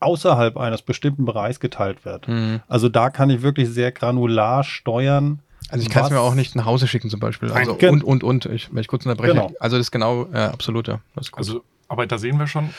außerhalb 0.01 0.57
eines 0.57 0.83
bestimmten 0.83 1.24
Bereichs 1.24 1.59
geteilt 1.59 2.05
wird. 2.05 2.29
Mhm. 2.29 2.61
Also 2.68 2.88
da 2.88 3.11
kann 3.11 3.31
ich 3.31 3.42
wirklich 3.42 3.68
sehr 3.70 3.92
granular 3.92 4.62
steuern. 4.62 5.40
Also 5.70 5.83
ich 5.83 5.90
kann 5.90 6.05
es 6.05 6.11
mir 6.11 6.20
auch 6.20 6.35
nicht 6.35 6.55
nach 6.55 6.64
Hause 6.66 6.87
schicken 6.87 7.11
zum 7.11 7.20
Beispiel. 7.20 7.51
Also 7.51 7.77
Nein. 7.81 7.90
und, 7.90 8.05
und, 8.05 8.24
und. 8.24 8.46
Ich, 8.46 8.72
wenn 8.72 8.81
ich 8.81 8.88
kurz 8.88 9.05
unterbreche. 9.05 9.33
Genau. 9.35 9.51
Also 9.59 9.77
das 9.77 9.87
ist 9.87 9.90
genau, 9.90 10.27
äh, 10.33 10.38
absolut, 10.38 10.87
ja. 10.88 11.01
Das 11.14 11.27
ist 11.27 11.33
gut. 11.33 11.38
Also, 11.38 11.64
aber 11.88 12.07
da 12.07 12.18
sehen 12.18 12.38
wir 12.38 12.46
schon, 12.46 12.70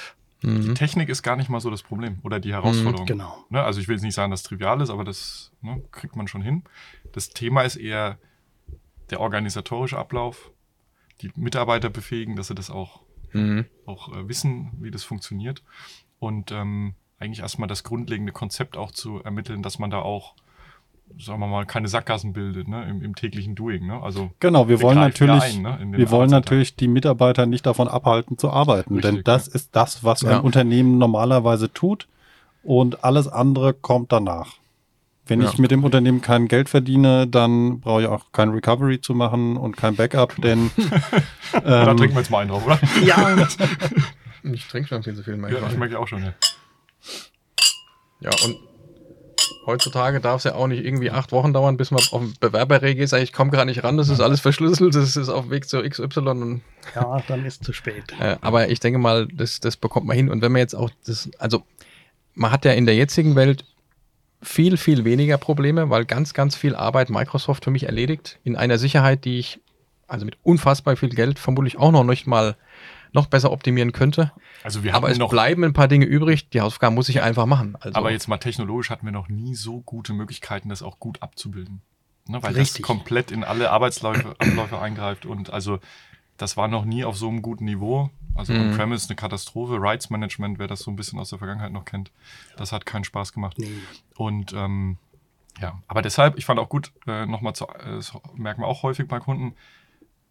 die 0.41 0.47
mhm. 0.47 0.75
Technik 0.75 1.09
ist 1.09 1.21
gar 1.21 1.35
nicht 1.35 1.49
mal 1.49 1.59
so 1.59 1.69
das 1.69 1.83
Problem 1.83 2.19
oder 2.23 2.39
die 2.39 2.53
Herausforderung. 2.53 3.05
Genau. 3.05 3.43
Ne, 3.49 3.61
also 3.61 3.81
ich 3.81 3.87
will 3.89 3.95
jetzt 3.95 4.03
nicht 4.03 4.15
sagen, 4.15 4.31
dass 4.31 4.41
es 4.41 4.45
trivial 4.45 4.79
ist, 4.79 4.89
aber 4.89 5.03
das 5.03 5.51
ne, 5.61 5.81
kriegt 5.91 6.15
man 6.15 6.27
schon 6.27 6.41
hin. 6.41 6.63
Das 7.11 7.29
Thema 7.29 7.63
ist 7.63 7.75
eher 7.75 8.17
der 9.09 9.19
organisatorische 9.19 9.97
Ablauf, 9.97 10.51
die 11.21 11.31
Mitarbeiter 11.35 11.89
befähigen, 11.89 12.35
dass 12.35 12.47
sie 12.47 12.55
das 12.55 12.69
auch, 12.69 13.01
Mhm. 13.33 13.65
auch 13.85 14.15
äh, 14.15 14.27
wissen, 14.27 14.71
wie 14.79 14.91
das 14.91 15.03
funktioniert. 15.03 15.61
Und 16.19 16.51
ähm, 16.51 16.95
eigentlich 17.19 17.41
erstmal 17.41 17.67
das 17.67 17.83
grundlegende 17.83 18.31
Konzept 18.31 18.77
auch 18.77 18.91
zu 18.91 19.21
ermitteln, 19.23 19.61
dass 19.61 19.77
man 19.77 19.89
da 19.89 19.99
auch, 19.99 20.35
sagen 21.17 21.39
wir 21.39 21.47
mal, 21.47 21.65
keine 21.65 21.87
Sackgassen 21.87 22.33
bildet 22.33 22.67
ne, 22.67 22.87
im, 22.89 23.01
im 23.01 23.15
täglichen 23.15 23.55
Doing. 23.55 23.87
Ne? 23.87 24.01
Also 24.01 24.31
Genau, 24.39 24.67
wir 24.67 24.79
wir 24.79 24.85
wollen 24.85 24.99
natürlich, 24.99 25.57
ein, 25.57 25.61
ne, 25.61 25.97
wir 25.97 26.11
wollen 26.11 26.29
natürlich 26.29 26.75
die 26.75 26.87
Mitarbeiter 26.87 27.45
nicht 27.45 27.65
davon 27.65 27.87
abhalten 27.87 28.37
zu 28.37 28.49
arbeiten, 28.51 28.95
Richtig, 28.95 29.15
denn 29.15 29.23
das 29.23 29.47
ja. 29.47 29.53
ist 29.55 29.75
das, 29.75 30.03
was 30.03 30.21
Ja. 30.21 30.37
ein 30.37 30.41
Unternehmen 30.41 30.97
normalerweise 30.97 31.71
tut 31.71 32.07
und 32.63 33.03
alles 33.03 33.27
andere 33.27 33.73
kommt 33.73 34.11
danach. 34.11 34.53
Wenn 35.25 35.41
Ja. 35.41 35.49
ich 35.49 35.57
mit 35.59 35.71
dem 35.71 35.83
Unternehmen 35.83 36.21
kein 36.21 36.47
Geld 36.47 36.69
verdiene, 36.69 37.27
dann 37.27 37.81
brauche 37.81 38.01
ich 38.01 38.07
auch 38.07 38.31
kein 38.31 38.49
Recovery 38.49 38.99
zu 39.01 39.13
machen 39.13 39.57
und 39.57 39.77
kein 39.77 39.95
Backup, 39.95 40.35
denn 40.41 40.71
da 41.63 41.91
ähm, 41.91 41.97
trinken 41.97 42.15
wir 42.15 42.21
jetzt 42.21 42.31
mal 42.31 42.39
einen 42.39 42.49
drauf, 42.49 42.65
oder? 42.65 42.79
Ja, 43.03 43.47
Ich 44.43 44.67
trinke 44.67 44.87
schon 44.87 45.03
viel 45.03 45.15
zu 45.15 45.23
viel 45.23 45.37
ja, 45.51 45.67
ich 45.69 45.77
merke 45.77 45.99
auch 45.99 46.07
schon. 46.07 46.23
Ja. 46.23 46.33
Ja, 48.21 48.29
und 48.45 48.57
Heutzutage 49.69 50.19
darf 50.19 50.37
es 50.37 50.45
ja 50.45 50.55
auch 50.55 50.65
nicht 50.65 50.83
irgendwie 50.83 51.11
acht 51.11 51.31
Wochen 51.31 51.53
dauern, 51.53 51.77
bis 51.77 51.91
man 51.91 52.01
auf 52.11 52.21
den 52.21 52.33
Bewerberregie 52.39 53.03
ist. 53.03 53.13
Ich 53.13 53.31
komme 53.31 53.51
gar 53.51 53.65
nicht 53.65 53.83
ran, 53.83 53.97
das 53.97 54.09
ist 54.09 54.19
alles 54.19 54.39
verschlüsselt, 54.39 54.95
das 54.95 55.15
ist 55.15 55.29
auf 55.29 55.45
dem 55.45 55.51
Weg 55.51 55.69
zur 55.69 55.87
XY. 55.87 56.19
Und, 56.19 56.61
Ja, 56.95 57.21
dann 57.27 57.45
ist 57.45 57.63
zu 57.63 57.71
spät. 57.71 58.05
äh, 58.19 58.37
aber 58.41 58.69
ich 58.69 58.79
denke 58.79 58.97
mal, 58.97 59.27
das, 59.27 59.59
das 59.59 59.77
bekommt 59.77 60.07
man 60.07 60.17
hin. 60.17 60.29
Und 60.31 60.41
wenn 60.41 60.51
man 60.51 60.59
jetzt 60.59 60.73
auch 60.73 60.89
das, 61.05 61.29
also 61.37 61.61
man 62.33 62.51
hat 62.51 62.65
ja 62.65 62.71
in 62.71 62.87
der 62.87 62.95
jetzigen 62.95 63.35
Welt 63.35 63.63
viel, 64.41 64.75
viel 64.77 65.05
weniger 65.05 65.37
Probleme, 65.37 65.91
weil 65.91 66.05
ganz, 66.05 66.33
ganz 66.33 66.55
viel 66.55 66.75
Arbeit 66.75 67.11
Microsoft 67.11 67.65
für 67.65 67.71
mich 67.71 67.83
erledigt 67.83 68.39
in 68.43 68.55
einer 68.55 68.79
Sicherheit, 68.79 69.23
die 69.23 69.37
ich 69.37 69.59
also 70.07 70.25
mit 70.25 70.37
unfassbar 70.41 70.95
viel 70.95 71.09
Geld 71.09 71.37
vermutlich 71.37 71.77
auch 71.77 71.91
noch 71.91 72.03
nicht 72.03 72.25
mal 72.25 72.55
noch 73.13 73.27
besser 73.27 73.51
optimieren 73.51 73.91
könnte. 73.91 74.31
Also 74.63 74.83
wir 74.83 74.93
Aber 74.93 75.07
hatten 75.07 75.13
es 75.13 75.17
noch, 75.19 75.29
bleiben 75.29 75.63
ein 75.63 75.73
paar 75.73 75.87
Dinge 75.87 76.05
übrig. 76.05 76.49
Die 76.49 76.61
Hausaufgaben 76.61 76.95
muss 76.95 77.09
ich 77.09 77.21
einfach 77.21 77.45
machen. 77.45 77.75
Also, 77.79 77.97
aber 77.97 78.11
jetzt 78.11 78.27
mal 78.27 78.37
technologisch 78.37 78.89
hatten 78.89 79.05
wir 79.05 79.11
noch 79.11 79.29
nie 79.29 79.55
so 79.55 79.81
gute 79.81 80.13
Möglichkeiten, 80.13 80.69
das 80.69 80.81
auch 80.81 80.99
gut 80.99 81.21
abzubilden. 81.21 81.81
Ne, 82.27 82.43
weil 82.43 82.53
Richtig. 82.53 82.81
das 82.81 82.87
komplett 82.87 83.31
in 83.31 83.43
alle 83.43 83.71
Arbeitsläufe 83.71 84.35
Abläufe 84.37 84.79
eingreift 84.79 85.25
und 85.25 85.51
also 85.51 85.79
das 86.37 86.57
war 86.57 86.67
noch 86.67 86.85
nie 86.85 87.03
auf 87.03 87.17
so 87.17 87.27
einem 87.27 87.41
guten 87.41 87.65
Niveau. 87.65 88.11
Also 88.35 88.53
Mhm. 88.53 88.71
On-Premise 88.71 89.07
eine 89.09 89.15
Katastrophe, 89.15 89.81
Rights 89.81 90.09
Management, 90.11 90.59
wer 90.59 90.67
das 90.67 90.81
so 90.81 90.91
ein 90.91 90.95
bisschen 90.95 91.19
aus 91.19 91.29
der 91.31 91.39
Vergangenheit 91.39 91.71
noch 91.71 91.85
kennt, 91.85 92.11
das 92.55 92.71
hat 92.71 92.85
keinen 92.85 93.03
Spaß 93.03 93.33
gemacht. 93.33 93.57
Nee. 93.57 93.67
Und 94.15 94.53
ähm, 94.53 94.97
ja, 95.59 95.81
aber 95.87 96.01
deshalb, 96.01 96.37
ich 96.37 96.45
fand 96.45 96.59
auch 96.59 96.69
gut, 96.69 96.93
äh, 97.07 97.25
nochmal 97.25 97.55
zu, 97.55 97.65
äh, 97.65 97.95
das 97.95 98.13
merken 98.35 98.61
wir 98.61 98.67
auch 98.67 98.83
häufig 98.83 99.07
bei 99.07 99.19
Kunden, 99.19 99.55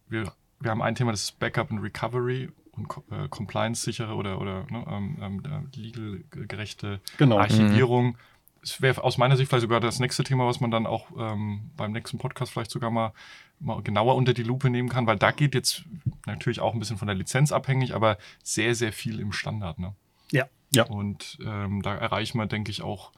wir, 0.07 0.31
wir 0.59 0.71
haben 0.71 0.81
ein 0.81 0.95
Thema, 0.95 1.11
das 1.11 1.23
ist 1.23 1.39
Backup 1.39 1.69
und 1.69 1.79
Recovery 1.79 2.49
und 2.79 3.11
äh, 3.11 3.27
Compliance-sichere 3.29 4.13
oder, 4.13 4.39
oder 4.41 4.65
ne, 4.69 4.85
ähm, 5.21 5.43
äh, 5.45 5.79
legal-gerechte 5.79 6.99
Genau. 7.17 7.39
Archivierung. 7.39 8.17
Es 8.61 8.81
wäre 8.81 9.03
aus 9.03 9.17
meiner 9.17 9.37
Sicht 9.37 9.49
vielleicht 9.49 9.61
sogar 9.61 9.79
das 9.79 9.99
nächste 9.99 10.23
Thema, 10.23 10.45
was 10.45 10.59
man 10.59 10.69
dann 10.71 10.85
auch 10.85 11.07
ähm, 11.17 11.71
beim 11.77 11.91
nächsten 11.91 12.17
Podcast 12.17 12.51
vielleicht 12.51 12.71
sogar 12.71 12.91
mal, 12.91 13.13
mal 13.59 13.81
genauer 13.81 14.15
unter 14.15 14.33
die 14.33 14.43
Lupe 14.43 14.69
nehmen 14.69 14.89
kann, 14.89 15.07
weil 15.07 15.17
da 15.17 15.31
geht 15.31 15.55
jetzt 15.55 15.83
natürlich 16.25 16.59
auch 16.59 16.73
ein 16.73 16.79
bisschen 16.79 16.97
von 16.97 17.07
der 17.07 17.15
Lizenz 17.15 17.51
abhängig, 17.51 17.95
aber 17.95 18.17
sehr, 18.43 18.75
sehr 18.75 18.91
viel 18.91 19.19
im 19.19 19.31
Standard. 19.31 19.79
Ne? 19.79 19.93
Ja. 20.31 20.45
Ja. 20.71 20.83
Und 20.83 21.37
ähm, 21.45 21.81
da 21.81 21.95
erreichen 21.95 22.37
wir, 22.37 22.47
denke 22.47 22.71
ich, 22.71 22.81
auch 22.81 23.11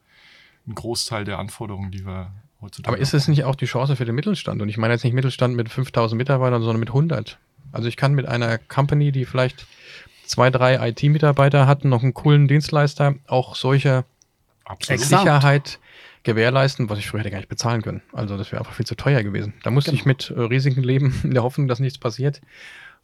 einen 0.65 0.75
Großteil 0.75 1.25
der 1.25 1.39
Anforderungen, 1.39 1.91
die 1.91 2.05
wir 2.05 2.31
heutzutage 2.61 2.95
aber 2.95 3.01
ist 3.01 3.13
es 3.13 3.27
nicht 3.27 3.43
auch 3.43 3.55
die 3.55 3.65
Chance 3.65 3.95
für 3.95 4.05
den 4.05 4.15
Mittelstand? 4.15 4.61
Und 4.61 4.69
ich 4.69 4.77
meine 4.77 4.93
jetzt 4.93 5.03
nicht 5.03 5.13
Mittelstand 5.13 5.55
mit 5.55 5.69
5000 5.69 6.17
Mitarbeitern, 6.17 6.61
sondern 6.61 6.79
mit 6.79 6.89
100. 6.89 7.39
Also 7.71 7.87
ich 7.87 7.97
kann 7.97 8.13
mit 8.13 8.27
einer 8.27 8.57
Company, 8.57 9.11
die 9.11 9.25
vielleicht 9.25 9.65
zwei, 10.25 10.49
drei 10.49 10.89
IT-Mitarbeiter 10.89 11.67
hat, 11.67 11.85
noch 11.85 12.03
einen 12.03 12.13
coolen 12.13 12.47
Dienstleister, 12.47 13.15
auch 13.27 13.55
solche 13.55 14.05
Absolut. 14.65 15.01
Sicherheit 15.01 15.79
gewährleisten, 16.23 16.89
was 16.89 16.99
ich 16.99 17.09
früher 17.09 17.21
hätte 17.21 17.31
gar 17.31 17.39
nicht 17.39 17.49
bezahlen 17.49 17.81
können. 17.81 18.01
Also 18.13 18.37
das 18.37 18.51
wäre 18.51 18.61
einfach 18.61 18.73
viel 18.73 18.85
zu 18.85 18.95
teuer 18.95 19.23
gewesen. 19.23 19.53
Da 19.63 19.71
musste 19.71 19.91
ich 19.91 20.05
mit 20.05 20.29
äh, 20.29 20.39
Risiken 20.39 20.83
leben, 20.83 21.19
in 21.23 21.33
der 21.33 21.43
Hoffnung, 21.43 21.67
dass 21.67 21.79
nichts 21.79 21.97
passiert, 21.97 22.41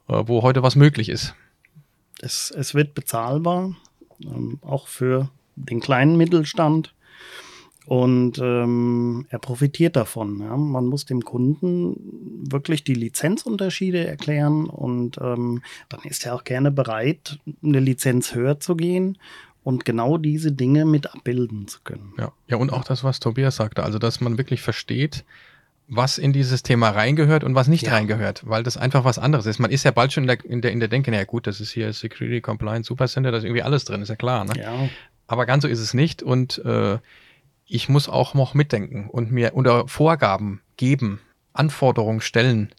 äh, 0.08 0.22
wo 0.26 0.42
heute 0.42 0.62
was 0.62 0.76
möglich 0.76 1.08
ist. 1.08 1.34
Es, 2.20 2.50
es 2.50 2.74
wird 2.74 2.94
bezahlbar, 2.94 3.76
ähm, 4.22 4.58
auch 4.62 4.88
für 4.88 5.28
den 5.56 5.80
kleinen 5.80 6.16
Mittelstand. 6.16 6.94
Und 7.88 8.38
ähm, 8.38 9.24
er 9.30 9.38
profitiert 9.38 9.96
davon. 9.96 10.40
Ja. 10.40 10.54
Man 10.58 10.84
muss 10.84 11.06
dem 11.06 11.22
Kunden 11.24 11.96
wirklich 12.50 12.84
die 12.84 12.92
Lizenzunterschiede 12.92 14.06
erklären 14.06 14.66
und 14.66 15.16
ähm, 15.22 15.62
dann 15.88 16.00
ist 16.04 16.26
er 16.26 16.34
auch 16.34 16.44
gerne 16.44 16.70
bereit, 16.70 17.38
eine 17.64 17.80
Lizenz 17.80 18.34
höher 18.34 18.60
zu 18.60 18.76
gehen 18.76 19.16
und 19.64 19.86
genau 19.86 20.18
diese 20.18 20.52
Dinge 20.52 20.84
mit 20.84 21.14
abbilden 21.14 21.66
zu 21.66 21.80
können. 21.82 22.12
Ja. 22.18 22.32
ja, 22.46 22.58
und 22.58 22.74
auch 22.74 22.84
das, 22.84 23.04
was 23.04 23.20
Tobias 23.20 23.56
sagte, 23.56 23.82
also 23.84 23.98
dass 23.98 24.20
man 24.20 24.36
wirklich 24.36 24.60
versteht, 24.60 25.24
was 25.88 26.18
in 26.18 26.34
dieses 26.34 26.62
Thema 26.62 26.90
reingehört 26.90 27.42
und 27.42 27.54
was 27.54 27.68
nicht 27.68 27.84
Ja. 27.86 27.92
reingehört, 27.92 28.46
weil 28.46 28.62
das 28.64 28.76
einfach 28.76 29.04
was 29.06 29.18
anderes 29.18 29.46
ist. 29.46 29.60
Man 29.60 29.70
ist 29.70 29.84
ja 29.84 29.92
bald 29.92 30.12
schon 30.12 30.24
in 30.24 30.28
der, 30.28 30.44
in 30.44 30.60
der, 30.60 30.72
in 30.72 30.80
der 30.80 30.90
Denke, 30.90 31.10
naja 31.10 31.24
gut, 31.24 31.46
das 31.46 31.58
ist 31.62 31.70
hier 31.70 31.90
Security 31.94 32.42
Compliance 32.42 32.86
Supercenter, 32.86 33.30
da 33.30 33.38
ist 33.38 33.44
irgendwie 33.44 33.62
alles 33.62 33.86
drin, 33.86 34.02
ist 34.02 34.10
ja 34.10 34.16
klar. 34.16 34.44
Ne? 34.44 34.52
Ja, 34.60 34.90
Aber 35.26 35.46
ganz 35.46 35.62
so 35.62 35.68
ist 35.68 35.80
es 35.80 35.94
nicht 35.94 36.22
und 36.22 36.58
äh, 36.66 36.98
ich 37.68 37.88
muss 37.88 38.08
auch 38.08 38.34
noch 38.34 38.54
mitdenken 38.54 39.08
und 39.10 39.30
mir 39.30 39.54
unter 39.54 39.86
Vorgaben 39.88 40.62
geben, 40.76 41.20
Anforderungen 41.52 42.20
stellen. 42.20 42.70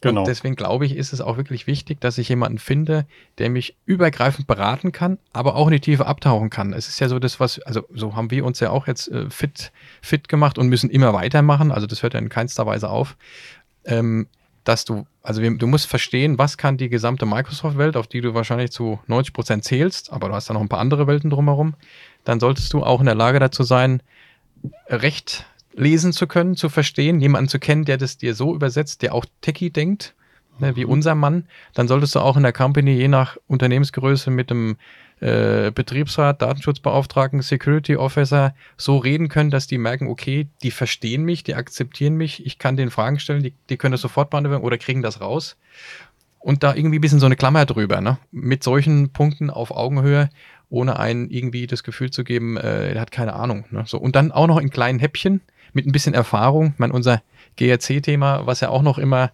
Genau. 0.00 0.20
Und 0.20 0.28
deswegen 0.28 0.54
glaube 0.54 0.86
ich, 0.86 0.96
ist 0.96 1.12
es 1.12 1.20
auch 1.20 1.36
wirklich 1.36 1.66
wichtig, 1.66 2.00
dass 2.00 2.18
ich 2.18 2.28
jemanden 2.28 2.58
finde, 2.58 3.06
der 3.38 3.48
mich 3.48 3.76
übergreifend 3.86 4.46
beraten 4.46 4.92
kann, 4.92 5.18
aber 5.32 5.56
auch 5.56 5.66
in 5.66 5.72
die 5.72 5.80
Tiefe 5.80 6.06
abtauchen 6.06 6.50
kann. 6.50 6.72
Es 6.72 6.88
ist 6.88 7.00
ja 7.00 7.08
so 7.08 7.18
das, 7.18 7.40
was, 7.40 7.58
also 7.60 7.82
so 7.92 8.14
haben 8.14 8.30
wir 8.30 8.44
uns 8.44 8.60
ja 8.60 8.70
auch 8.70 8.86
jetzt 8.86 9.08
äh, 9.08 9.30
fit, 9.30 9.72
fit 10.02 10.28
gemacht 10.28 10.58
und 10.58 10.68
müssen 10.68 10.90
immer 10.90 11.14
weitermachen. 11.14 11.72
Also 11.72 11.86
das 11.86 12.02
hört 12.02 12.14
ja 12.14 12.20
in 12.20 12.28
keinster 12.28 12.66
Weise 12.66 12.90
auf. 12.90 13.16
Ähm, 13.84 14.28
dass 14.64 14.84
du, 14.84 15.06
also 15.22 15.40
wir, 15.40 15.56
du 15.56 15.66
musst 15.66 15.86
verstehen, 15.86 16.36
was 16.36 16.58
kann 16.58 16.76
die 16.76 16.90
gesamte 16.90 17.24
Microsoft-Welt, 17.24 17.96
auf 17.96 18.06
die 18.06 18.20
du 18.20 18.34
wahrscheinlich 18.34 18.70
zu 18.70 19.00
90 19.06 19.32
Prozent 19.32 19.64
zählst, 19.64 20.12
aber 20.12 20.28
du 20.28 20.34
hast 20.34 20.50
da 20.50 20.54
noch 20.54 20.60
ein 20.60 20.68
paar 20.68 20.80
andere 20.80 21.06
Welten 21.06 21.30
drumherum, 21.30 21.74
dann 22.24 22.38
solltest 22.38 22.74
du 22.74 22.82
auch 22.82 23.00
in 23.00 23.06
der 23.06 23.14
Lage 23.14 23.38
dazu 23.38 23.62
sein, 23.62 24.02
Recht 24.88 25.46
lesen 25.74 26.12
zu 26.12 26.26
können, 26.26 26.56
zu 26.56 26.68
verstehen, 26.68 27.20
jemanden 27.20 27.48
zu 27.48 27.58
kennen, 27.58 27.84
der 27.84 27.98
das 27.98 28.18
dir 28.18 28.34
so 28.34 28.54
übersetzt, 28.54 29.02
der 29.02 29.14
auch 29.14 29.24
techie 29.40 29.70
denkt, 29.70 30.14
ne, 30.58 30.76
wie 30.76 30.84
unser 30.84 31.14
Mann, 31.14 31.46
dann 31.74 31.88
solltest 31.88 32.14
du 32.14 32.20
auch 32.20 32.36
in 32.36 32.42
der 32.42 32.52
Company 32.52 32.92
je 32.92 33.08
nach 33.08 33.36
Unternehmensgröße 33.46 34.30
mit 34.30 34.50
dem 34.50 34.76
äh, 35.20 35.72
Betriebsrat, 35.72 36.42
Datenschutzbeauftragten, 36.42 37.42
Security 37.42 37.96
Officer 37.96 38.54
so 38.76 38.98
reden 38.98 39.28
können, 39.28 39.50
dass 39.50 39.66
die 39.66 39.78
merken, 39.78 40.08
okay, 40.08 40.48
die 40.62 40.70
verstehen 40.70 41.24
mich, 41.24 41.42
die 41.42 41.54
akzeptieren 41.54 42.14
mich, 42.14 42.44
ich 42.46 42.58
kann 42.58 42.76
denen 42.76 42.90
Fragen 42.90 43.18
stellen, 43.18 43.42
die, 43.42 43.54
die 43.68 43.76
können 43.76 43.92
das 43.92 44.00
sofort 44.00 44.30
beantworten 44.30 44.64
oder 44.64 44.78
kriegen 44.78 45.02
das 45.02 45.20
raus. 45.20 45.56
Und 46.40 46.62
da 46.62 46.74
irgendwie 46.74 46.98
ein 46.98 47.00
bisschen 47.00 47.18
so 47.18 47.26
eine 47.26 47.34
Klammer 47.34 47.66
drüber, 47.66 48.00
ne? 48.00 48.18
Mit 48.30 48.62
solchen 48.62 49.10
Punkten 49.12 49.50
auf 49.50 49.72
Augenhöhe, 49.72 50.30
ohne 50.70 50.98
einen 50.98 51.30
irgendwie 51.30 51.66
das 51.66 51.82
Gefühl 51.82 52.10
zu 52.10 52.24
geben, 52.24 52.56
äh, 52.56 52.92
der 52.92 53.00
hat 53.00 53.10
keine 53.10 53.32
Ahnung. 53.34 53.64
Ne? 53.70 53.84
So, 53.86 53.98
und 53.98 54.16
dann 54.16 54.32
auch 54.32 54.46
noch 54.46 54.58
in 54.58 54.70
kleinen 54.70 54.98
Häppchen 54.98 55.40
mit 55.72 55.86
ein 55.86 55.92
bisschen 55.92 56.14
Erfahrung. 56.14 56.72
Ich 56.74 56.78
meine, 56.78 56.92
unser 56.92 57.22
GRC-Thema, 57.56 58.46
was 58.46 58.60
ja 58.60 58.68
auch 58.70 58.82
noch 58.82 58.98
immer 58.98 59.30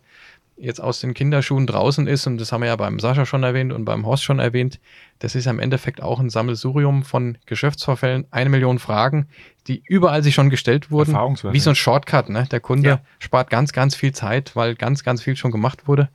jetzt 0.56 0.80
aus 0.80 1.00
den 1.00 1.14
Kinderschuhen 1.14 1.66
draußen 1.66 2.06
ist, 2.06 2.28
und 2.28 2.38
das 2.40 2.52
haben 2.52 2.60
wir 2.60 2.68
ja 2.68 2.76
beim 2.76 3.00
Sascha 3.00 3.26
schon 3.26 3.42
erwähnt 3.42 3.72
und 3.72 3.84
beim 3.84 4.06
Horst 4.06 4.22
schon 4.22 4.38
erwähnt, 4.38 4.78
das 5.18 5.34
ist 5.34 5.46
ja 5.46 5.50
im 5.50 5.58
Endeffekt 5.58 6.00
auch 6.00 6.20
ein 6.20 6.30
Sammelsurium 6.30 7.02
von 7.02 7.38
Geschäftsvorfällen, 7.46 8.26
eine 8.30 8.50
Million 8.50 8.78
Fragen, 8.78 9.26
die 9.66 9.82
überall 9.88 10.22
sich 10.22 10.34
schon 10.34 10.50
gestellt 10.50 10.92
wurden. 10.92 11.12
Wie 11.54 11.60
so 11.60 11.70
ein 11.70 11.76
Shortcut, 11.76 12.28
ne? 12.28 12.46
Der 12.52 12.60
Kunde 12.60 12.88
Ja. 12.88 13.00
spart 13.18 13.50
ganz, 13.50 13.72
ganz 13.72 13.96
viel 13.96 14.12
Zeit, 14.12 14.54
weil 14.54 14.76
ganz, 14.76 15.02
ganz 15.02 15.22
viel 15.22 15.34
schon 15.34 15.50
gemacht 15.50 15.88
wurde. 15.88 16.08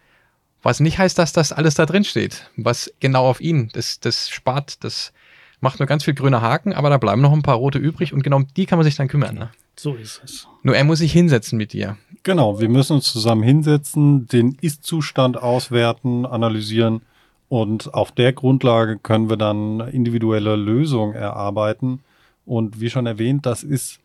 Was 0.61 0.79
nicht 0.79 0.97
heißt, 0.97 1.17
dass 1.17 1.33
das 1.33 1.51
alles 1.51 1.75
da 1.75 1.85
drin 1.85 2.03
steht. 2.03 2.49
Was 2.57 2.91
genau 2.99 3.25
auf 3.27 3.39
ihn, 3.39 3.69
das, 3.73 3.99
das 3.99 4.29
spart, 4.29 4.83
das 4.83 5.13
macht 5.61 5.79
nur 5.79 5.87
ganz 5.87 6.03
viel 6.03 6.13
grüne 6.13 6.41
Haken, 6.41 6.73
aber 6.73 6.89
da 6.89 6.97
bleiben 6.97 7.21
noch 7.21 7.33
ein 7.33 7.41
paar 7.41 7.55
rote 7.55 7.79
übrig 7.79 8.13
und 8.13 8.23
genau 8.23 8.37
um 8.37 8.47
die 8.55 8.65
kann 8.65 8.77
man 8.77 8.85
sich 8.85 8.95
dann 8.95 9.07
kümmern. 9.07 9.35
Ne? 9.35 9.49
so 9.79 9.95
ist 9.95 10.21
es. 10.23 10.47
Nur 10.63 10.75
er 10.75 10.83
muss 10.83 10.99
sich 10.99 11.13
hinsetzen 11.13 11.57
mit 11.57 11.73
dir. 11.73 11.97
Genau, 12.23 12.59
wir 12.59 12.69
müssen 12.69 12.93
uns 12.93 13.11
zusammen 13.11 13.43
hinsetzen, 13.43 14.27
den 14.27 14.57
Ist-Zustand 14.59 15.41
auswerten, 15.41 16.25
analysieren 16.25 17.01
und 17.47 17.93
auf 17.93 18.11
der 18.11 18.33
Grundlage 18.33 18.99
können 18.99 19.29
wir 19.29 19.37
dann 19.37 19.79
individuelle 19.79 20.55
Lösungen 20.55 21.15
erarbeiten. 21.15 22.01
Und 22.45 22.81
wie 22.81 22.89
schon 22.89 23.05
erwähnt, 23.05 23.45
das 23.45 23.63
ist 23.63 23.99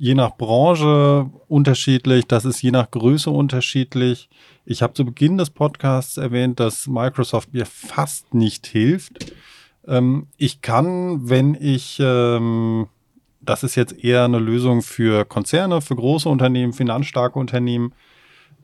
je 0.00 0.14
nach 0.14 0.38
Branche 0.38 1.30
unterschiedlich, 1.46 2.26
das 2.26 2.46
ist 2.46 2.62
je 2.62 2.70
nach 2.70 2.90
Größe 2.90 3.28
unterschiedlich. 3.28 4.30
Ich 4.64 4.82
habe 4.82 4.94
zu 4.94 5.04
Beginn 5.04 5.36
des 5.36 5.50
Podcasts 5.50 6.16
erwähnt, 6.16 6.58
dass 6.58 6.86
Microsoft 6.86 7.52
mir 7.52 7.66
fast 7.66 8.32
nicht 8.32 8.66
hilft. 8.66 9.34
Ähm, 9.86 10.28
ich 10.38 10.62
kann, 10.62 11.28
wenn 11.28 11.54
ich, 11.54 11.98
ähm, 12.00 12.86
das 13.42 13.62
ist 13.62 13.74
jetzt 13.74 14.02
eher 14.02 14.24
eine 14.24 14.38
Lösung 14.38 14.80
für 14.80 15.26
Konzerne, 15.26 15.82
für 15.82 15.96
große 15.96 16.30
Unternehmen, 16.30 16.72
finanzstarke 16.72 17.38
Unternehmen, 17.38 17.92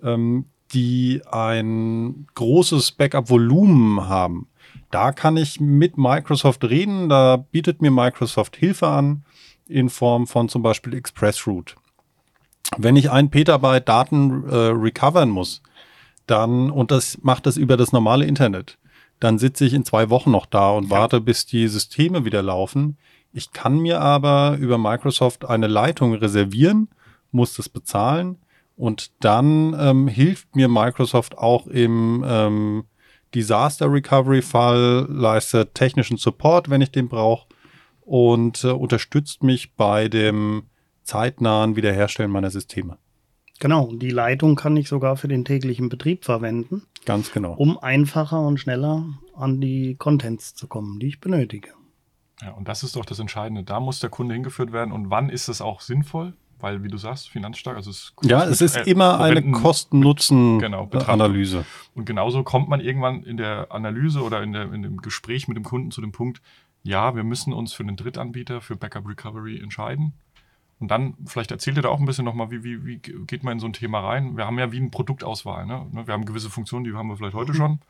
ähm, 0.02 0.46
die 0.72 1.20
ein 1.30 2.28
großes 2.34 2.92
Backup-Volumen 2.92 4.08
haben. 4.08 4.48
Da 4.90 5.12
kann 5.12 5.36
ich 5.36 5.60
mit 5.60 5.98
Microsoft 5.98 6.64
reden. 6.64 7.10
Da 7.10 7.36
bietet 7.36 7.82
mir 7.82 7.90
Microsoft 7.90 8.56
Hilfe 8.56 8.86
an 8.86 9.25
in 9.68 9.88
Form 9.88 10.26
von 10.26 10.48
zum 10.48 10.62
Beispiel 10.62 10.94
ExpressRoute. 10.94 11.74
Wenn 12.76 12.96
ich 12.96 13.10
ein 13.10 13.30
Petabyte 13.30 13.88
Daten 13.88 14.48
äh, 14.48 14.54
recovern 14.54 15.30
muss, 15.30 15.62
dann, 16.26 16.70
und 16.70 16.90
das 16.90 17.18
macht 17.22 17.46
das 17.46 17.56
über 17.56 17.76
das 17.76 17.92
normale 17.92 18.26
Internet, 18.26 18.78
dann 19.20 19.38
sitze 19.38 19.64
ich 19.64 19.72
in 19.72 19.84
zwei 19.84 20.10
Wochen 20.10 20.30
noch 20.30 20.46
da 20.46 20.70
und 20.70 20.90
warte, 20.90 21.20
bis 21.20 21.46
die 21.46 21.68
Systeme 21.68 22.24
wieder 22.24 22.42
laufen. 22.42 22.98
Ich 23.32 23.52
kann 23.52 23.78
mir 23.78 24.00
aber 24.00 24.56
über 24.58 24.78
Microsoft 24.78 25.44
eine 25.44 25.68
Leitung 25.68 26.14
reservieren, 26.14 26.88
muss 27.30 27.54
das 27.54 27.68
bezahlen 27.68 28.38
und 28.76 29.12
dann 29.20 29.74
ähm, 29.78 30.08
hilft 30.08 30.54
mir 30.56 30.68
Microsoft 30.68 31.38
auch 31.38 31.66
im 31.66 32.24
ähm, 32.26 32.84
Disaster 33.34 33.92
Recovery 33.92 34.42
Fall, 34.42 35.06
leistet 35.08 35.74
technischen 35.74 36.16
Support, 36.16 36.70
wenn 36.70 36.80
ich 36.80 36.90
den 36.90 37.08
brauche 37.08 37.46
und 38.06 38.64
äh, 38.64 38.68
unterstützt 38.68 39.42
mich 39.42 39.74
bei 39.74 40.08
dem 40.08 40.62
zeitnahen 41.02 41.76
Wiederherstellen 41.76 42.30
meiner 42.30 42.50
Systeme. 42.50 42.96
Genau, 43.58 43.90
die 43.92 44.10
Leitung 44.10 44.54
kann 44.54 44.76
ich 44.76 44.88
sogar 44.88 45.16
für 45.16 45.28
den 45.28 45.44
täglichen 45.44 45.88
Betrieb 45.88 46.24
verwenden, 46.24 46.82
Ganz 47.04 47.32
genau. 47.32 47.54
um 47.54 47.78
einfacher 47.78 48.40
und 48.40 48.58
schneller 48.58 49.04
an 49.34 49.60
die 49.60 49.96
Contents 49.96 50.54
zu 50.54 50.66
kommen, 50.66 51.00
die 51.00 51.08
ich 51.08 51.20
benötige. 51.20 51.70
Ja, 52.42 52.52
und 52.52 52.68
das 52.68 52.82
ist 52.82 52.96
doch 52.96 53.06
das 53.06 53.18
Entscheidende. 53.18 53.64
Da 53.64 53.80
muss 53.80 53.98
der 53.98 54.10
Kunde 54.10 54.34
hingeführt 54.34 54.72
werden. 54.72 54.92
Und 54.92 55.08
wann 55.10 55.30
ist 55.30 55.48
es 55.48 55.62
auch 55.62 55.80
sinnvoll? 55.80 56.34
Weil, 56.58 56.82
wie 56.82 56.88
du 56.88 56.96
sagst, 56.96 57.28
finanzstark, 57.30 57.76
also 57.76 57.90
es 57.90 58.14
Ja, 58.22 58.44
es 58.44 58.62
ist 58.62 58.76
äh, 58.76 58.82
immer 58.84 59.20
eine 59.20 59.42
Genau, 59.42 59.58
Kosten-Nutzen-Analyse. 59.58 61.58
Betrachtung. 61.58 61.90
Und 61.94 62.04
genauso 62.06 62.42
kommt 62.44 62.68
man 62.68 62.80
irgendwann 62.80 63.22
in 63.24 63.36
der 63.36 63.72
Analyse 63.72 64.22
oder 64.22 64.42
in, 64.42 64.52
der, 64.52 64.72
in 64.72 64.82
dem 64.82 64.98
Gespräch 64.98 65.48
mit 65.48 65.56
dem 65.56 65.64
Kunden 65.64 65.90
zu 65.90 66.00
dem 66.00 66.12
Punkt, 66.12 66.40
ja, 66.86 67.16
wir 67.16 67.24
müssen 67.24 67.52
uns 67.52 67.72
für 67.72 67.82
einen 67.82 67.96
Drittanbieter 67.96 68.60
für 68.60 68.76
Backup 68.76 69.08
Recovery 69.08 69.60
entscheiden. 69.60 70.12
Und 70.78 70.90
dann, 70.90 71.14
vielleicht 71.26 71.50
erzählt 71.50 71.76
ihr 71.76 71.82
da 71.82 71.88
auch 71.88 71.98
ein 71.98 72.06
bisschen 72.06 72.24
nochmal, 72.24 72.50
wie, 72.50 72.62
wie, 72.62 72.84
wie 72.84 72.98
geht 72.98 73.42
man 73.42 73.54
in 73.54 73.60
so 73.60 73.66
ein 73.66 73.72
Thema 73.72 74.00
rein? 74.00 74.36
Wir 74.36 74.46
haben 74.46 74.58
ja 74.58 74.70
wie 74.72 74.76
eine 74.78 74.90
Produktauswahl. 74.90 75.66
Ne? 75.66 75.86
Wir 76.04 76.12
haben 76.12 76.26
gewisse 76.26 76.50
Funktionen, 76.50 76.84
die 76.84 76.92
haben 76.92 77.08
wir 77.08 77.16
vielleicht 77.16 77.34
heute 77.34 77.54
schon. 77.54 77.80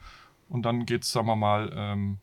Und 0.48 0.62
dann 0.62 0.86
geht 0.86 1.02
es, 1.02 1.12
sagen 1.12 1.26
wir 1.26 1.36
mal, 1.36 1.72
ähm, 1.76 2.18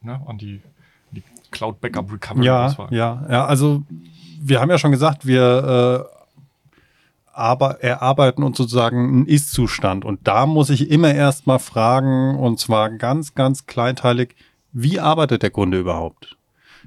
ne, 0.00 0.20
an 0.26 0.38
die, 0.38 0.62
die 1.10 1.22
Cloud 1.50 1.80
Backup 1.80 2.12
Recovery 2.12 2.46
Ja, 2.46 2.66
Auswahl. 2.66 2.94
ja, 2.94 3.26
ja. 3.28 3.44
Also 3.46 3.82
wir 4.40 4.60
haben 4.60 4.70
ja 4.70 4.78
schon 4.78 4.92
gesagt, 4.92 5.26
wir 5.26 6.06
äh, 6.08 6.14
aber 7.32 7.82
erarbeiten 7.82 8.44
uns 8.44 8.56
sozusagen 8.56 9.08
einen 9.08 9.26
Ist-Zustand. 9.26 10.04
Und 10.04 10.28
da 10.28 10.46
muss 10.46 10.70
ich 10.70 10.88
immer 10.88 11.12
erst 11.12 11.48
mal 11.48 11.58
fragen, 11.58 12.36
und 12.38 12.60
zwar 12.60 12.90
ganz, 12.90 13.34
ganz 13.34 13.66
kleinteilig, 13.66 14.36
wie 14.74 15.00
arbeitet 15.00 15.42
der 15.42 15.50
Kunde 15.50 15.78
überhaupt? 15.78 16.36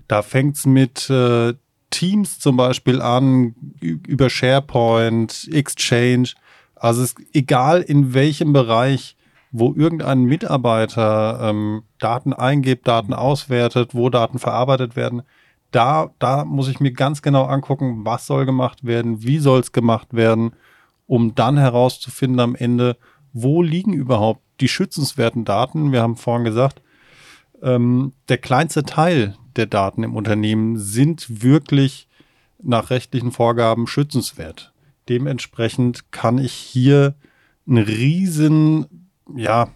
Da 0.08 0.21
fängt's 0.21 0.65
mit 0.65 1.10
äh, 1.10 1.54
Teams 1.89 2.38
zum 2.38 2.58
Beispiel 2.58 3.02
an, 3.02 3.56
über 3.80 4.30
SharePoint, 4.30 5.50
Exchange. 5.52 6.34
Also 6.76 7.02
es 7.02 7.13
ist 7.13 7.19
egal 7.34 7.82
in 7.82 8.13
welchem 8.13 8.54
Bereich, 8.54 9.15
wo 9.52 9.73
irgendein 9.73 10.26
Mitarbeiter 10.26 11.39
ähm, 11.41 11.84
Daten 12.00 12.34
eingibt, 12.34 12.88
Daten 12.88 13.13
auswertet, 13.13 13.95
wo 13.95 14.10
Daten 14.10 14.38
verarbeitet 14.38 14.95
werden, 14.95 15.23
da, 15.71 16.12
da 16.19 16.45
muss 16.45 16.67
ich 16.67 16.80
mir 16.80 16.91
ganz 16.91 17.21
genau 17.21 17.45
angucken, 17.45 18.06
was 18.06 18.28
soll 18.28 18.45
gemacht 18.45 18.86
werden, 18.86 19.23
wie 19.23 19.39
soll 19.39 19.62
es 19.62 19.71
gemacht 19.71 20.13
werden, 20.13 20.52
um 21.08 21.36
dann 21.36 21.58
herauszufinden 21.58 22.39
am 22.41 22.56
Ende, 22.56 22.97
wo 23.34 23.62
liegen 23.62 23.93
überhaupt 23.93 24.41
die 24.60 24.67
schützenswerten 24.67 25.45
Daten. 25.45 25.91
Wir 25.91 26.02
haben 26.02 26.17
vorhin 26.17 26.45
gesagt, 26.45 26.82
ähm, 27.62 28.13
der 28.30 28.38
kleinste 28.38 28.84
Teil 28.84 29.36
der 29.56 29.65
Daten 29.65 30.04
im 30.04 30.15
Unternehmen 30.15 30.78
sind 30.78 31.43
wirklich 31.43 32.08
nach 32.62 32.89
rechtlichen 32.89 33.32
Vorgaben 33.32 33.88
schützenswert. 33.88 34.74
Dementsprechend 35.10 36.12
kann 36.12 36.38
ich 36.38 36.54
hier 36.54 37.15
einen 37.67 37.84
riesen, 37.84 39.10
ja, 39.36 39.70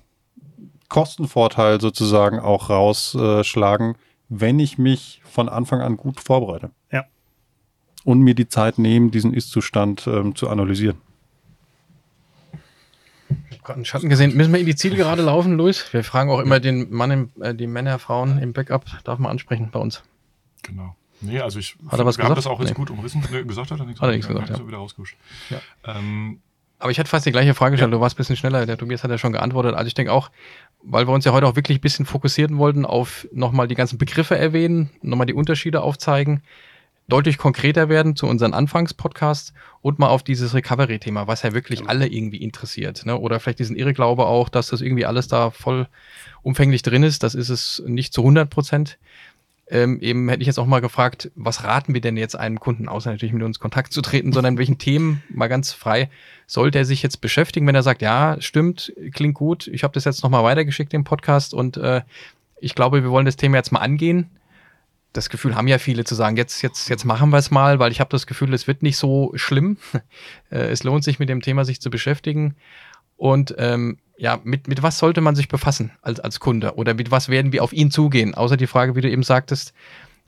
Kostenvorteil 0.90 1.80
sozusagen 1.80 2.40
auch 2.40 2.70
rausschlagen, 2.70 3.96
wenn 4.28 4.60
ich 4.60 4.78
mich 4.78 5.22
von 5.24 5.48
Anfang 5.48 5.82
an 5.82 5.96
gut 5.96 6.20
vorbereite. 6.20 6.72
Ja. 6.92 7.06
Und 8.04 8.20
mir 8.20 8.36
die 8.36 8.50
Zeit 8.50 8.78
nehmen, 8.78 9.12
diesen 9.12 9.34
Ist-Zustand 9.34 10.06
ähm, 10.08 10.36
zu 10.36 10.50
analysieren. 10.50 10.98
Gerade 13.64 13.76
einen 13.78 13.86
Schatten 13.86 14.10
gesehen. 14.10 14.36
Müssen 14.36 14.52
wir 14.54 14.60
in 14.60 14.66
die 14.66 14.76
Zielgerade 14.76 15.22
laufen, 15.22 15.56
Luis? 15.58 15.92
Wir 15.94 16.04
fragen 16.04 16.30
auch 16.32 16.40
immer 16.40 16.60
den 16.60 16.92
Mann, 16.92 17.12
im, 17.12 17.30
äh, 17.42 17.54
die 17.54 17.68
Männer, 17.68 18.00
Frauen 18.00 18.40
im 18.40 18.54
Backup. 18.54 18.86
Darf 19.04 19.20
man 19.20 19.32
ansprechen 19.32 19.70
bei 19.72 19.80
uns. 19.80 20.04
Genau. 20.64 20.96
Nee, 21.22 21.40
also 21.40 21.60
ich 21.60 21.76
Hat 21.90 22.00
er 22.00 22.06
was 22.06 22.18
wir 22.18 22.24
haben 22.24 22.30
gesagt? 22.34 22.38
das 22.46 22.48
auch 22.48 22.60
jetzt 22.60 22.70
Nee. 22.70 22.74
gut 22.76 22.90
umrissen. 22.90 23.24
Nee, 23.32 23.44
gesagt 23.44 23.70
hat 23.72 23.80
er 23.80 23.86
nichts. 23.86 24.02
Hat 24.02 24.10
er 24.10 24.14
nichts 24.14 24.28
gesagt, 24.28 24.50
Ist 24.50 24.60
ja. 24.60 24.68
wieder 24.68 24.78
rausgehuscht. 24.78 25.16
Ja. 25.52 25.62
Ähm, 25.86 26.40
Aber 26.80 26.90
ich 26.90 26.98
hätte 26.98 27.10
fast 27.10 27.28
die 27.28 27.32
gleiche 27.32 27.54
Frage 27.54 27.74
gestellt. 27.74 27.94
Du 27.94 28.00
warst 28.02 28.16
ein 28.16 28.18
bisschen 28.18 28.36
schneller. 28.38 28.66
Der 28.66 28.78
Tobias 28.78 29.04
hat 29.04 29.12
ja 29.12 29.20
schon 29.20 29.34
geantwortet. 29.34 29.76
Also 29.76 29.86
ich 29.88 29.94
denke 29.94 30.12
auch, 30.12 30.32
weil 30.82 31.08
wir 31.08 31.14
uns 31.14 31.26
ja 31.26 31.32
heute 31.32 31.46
auch 31.46 31.56
wirklich 31.56 31.78
ein 31.78 31.82
bisschen 31.82 32.08
fokussieren 32.08 32.58
wollten 32.58 32.86
auf 32.86 33.28
nochmal 33.32 33.68
die 33.68 33.76
ganzen 33.76 34.00
Begriffe 34.00 34.36
erwähnen, 34.36 34.90
nochmal 35.04 35.28
die 35.28 35.36
Unterschiede 35.36 35.82
aufzeigen, 35.84 36.42
deutlich 37.08 37.38
konkreter 37.38 37.90
werden 37.90 38.16
zu 38.16 38.28
unseren 38.28 38.54
Anfangspodcasts 38.54 39.54
und 39.82 40.00
mal 40.00 40.08
auf 40.08 40.24
dieses 40.24 40.54
Recovery-Thema, 40.54 41.28
was 41.28 41.42
ja 41.42 41.54
wirklich 41.54 41.88
alle 41.88 42.08
irgendwie 42.08 42.38
interessiert. 42.38 43.06
Ne? 43.06 43.18
Oder 43.18 43.40
vielleicht 43.40 43.60
diesen 43.60 43.76
Irrglaube 43.76 44.26
auch, 44.26 44.50
dass 44.50 44.68
das 44.68 44.82
irgendwie 44.82 45.06
alles 45.06 45.28
da 45.28 45.50
voll 45.50 45.88
umfänglich 46.42 46.84
drin 46.84 47.04
ist. 47.04 47.24
Das 47.24 47.36
ist 47.36 47.50
es 47.50 47.84
nicht 47.86 48.14
zu 48.14 48.22
100 48.22 48.50
Prozent. 48.50 48.98
Ähm, 49.72 50.00
eben 50.02 50.28
hätte 50.28 50.42
ich 50.42 50.48
jetzt 50.48 50.60
auch 50.60 50.66
mal 50.66 50.82
gefragt, 50.82 51.32
was 51.36 51.64
raten 51.64 51.94
wir 51.94 52.02
denn 52.02 52.18
jetzt 52.18 52.36
einem 52.36 52.60
Kunden, 52.60 52.90
außer 52.90 53.10
natürlich 53.10 53.34
mit 53.34 53.44
uns 53.44 53.58
in 53.58 53.62
Kontakt 53.62 53.94
zu 53.94 54.02
treten, 54.02 54.34
sondern 54.34 54.58
welchen 54.58 54.78
Themen, 54.78 55.24
mal 55.30 55.48
ganz 55.48 55.72
frei, 55.72 56.10
sollte 56.46 56.80
er 56.80 56.86
sich 56.86 57.02
jetzt 57.02 57.22
beschäftigen, 57.22 57.66
wenn 57.68 57.76
er 57.76 57.84
sagt, 57.84 58.02
ja, 58.02 58.36
stimmt, 58.40 58.92
klingt 59.14 59.36
gut, 59.36 59.68
ich 59.68 59.84
habe 59.84 59.94
das 59.94 60.04
jetzt 60.04 60.24
nochmal 60.24 60.44
weitergeschickt 60.44 60.94
im 60.94 61.06
Podcast 61.06 61.54
und 61.54 61.78
äh, 61.78 62.02
ich 62.60 62.76
glaube, 62.76 63.02
wir 63.02 63.12
wollen 63.12 63.26
das 63.26 63.38
Thema 63.38 63.58
jetzt 63.58 63.72
mal 63.72 63.80
angehen. 63.80 64.30
Das 65.14 65.30
Gefühl 65.30 65.56
haben 65.56 65.68
ja 65.68 65.78
viele 65.78 66.04
zu 66.04 66.16
sagen, 66.16 66.38
jetzt, 66.38 66.62
jetzt, 66.62 66.90
jetzt 66.90 67.06
machen 67.06 67.32
wir 67.32 67.38
es 67.38 67.52
mal, 67.52 67.80
weil 67.80 67.92
ich 67.92 68.00
habe 68.00 68.10
das 68.10 68.28
Gefühl, 68.28 68.54
es 68.54 68.68
wird 68.68 68.82
nicht 68.84 68.98
so 68.98 69.32
schlimm. 69.36 69.78
Äh, 70.50 70.68
es 70.70 70.84
lohnt 70.84 71.06
sich 71.06 71.18
mit 71.18 71.30
dem 71.30 71.42
Thema 71.42 71.64
sich 71.64 71.80
zu 71.80 71.90
beschäftigen. 71.90 72.56
Und 73.16 73.56
ähm, 73.58 74.00
ja, 74.18 74.40
mit, 74.44 74.68
mit 74.68 74.84
was 74.84 74.98
sollte 74.98 75.22
man 75.22 75.36
sich 75.36 75.48
befassen 75.48 75.92
als, 76.02 76.20
als 76.20 76.42
Kunde? 76.42 76.76
Oder 76.76 76.94
mit 76.94 77.10
was 77.10 77.30
werden 77.30 77.54
wir 77.54 77.64
auf 77.64 77.72
ihn 77.72 77.90
zugehen? 77.90 78.36
Außer 78.36 78.58
die 78.58 78.68
Frage, 78.68 78.96
wie 78.96 79.02
du 79.02 79.10
eben 79.10 79.24
sagtest, 79.24 79.74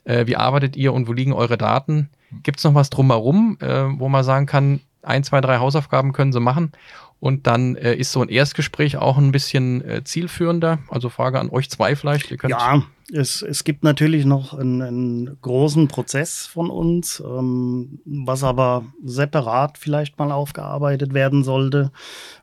äh, 0.05 0.25
wie 0.27 0.35
arbeitet 0.37 0.75
ihr 0.75 0.93
und 0.93 1.07
wo 1.07 1.13
liegen 1.13 1.33
eure 1.33 1.57
Daten? 1.57 2.09
Gibt 2.43 2.59
es 2.59 2.63
noch 2.63 2.73
was 2.73 2.89
drumherum, 2.89 3.57
äh, 3.59 3.99
wo 3.99 4.09
man 4.09 4.23
sagen 4.23 4.45
kann, 4.45 4.79
ein, 5.01 5.23
zwei, 5.23 5.41
drei 5.41 5.57
Hausaufgaben 5.57 6.13
können 6.13 6.31
sie 6.31 6.39
machen? 6.39 6.71
Und 7.19 7.47
dann 7.47 7.75
äh, 7.75 7.95
ist 7.95 8.11
so 8.11 8.21
ein 8.21 8.29
Erstgespräch 8.29 8.97
auch 8.97 9.17
ein 9.17 9.31
bisschen 9.31 9.83
äh, 9.87 10.03
zielführender. 10.03 10.79
Also 10.89 11.09
Frage 11.09 11.39
an 11.39 11.49
euch 11.49 11.69
zwei 11.69 11.95
vielleicht. 11.95 12.31
Ja, 12.49 12.83
es, 13.11 13.41
es 13.41 13.63
gibt 13.63 13.83
natürlich 13.83 14.25
noch 14.25 14.53
einen, 14.57 14.81
einen 14.81 15.37
großen 15.41 15.87
Prozess 15.87 16.45
von 16.47 16.69
uns, 16.69 17.21
ähm, 17.25 17.99
was 18.05 18.43
aber 18.43 18.85
separat 19.03 19.77
vielleicht 19.77 20.17
mal 20.19 20.31
aufgearbeitet 20.31 21.13
werden 21.13 21.43
sollte, 21.43 21.91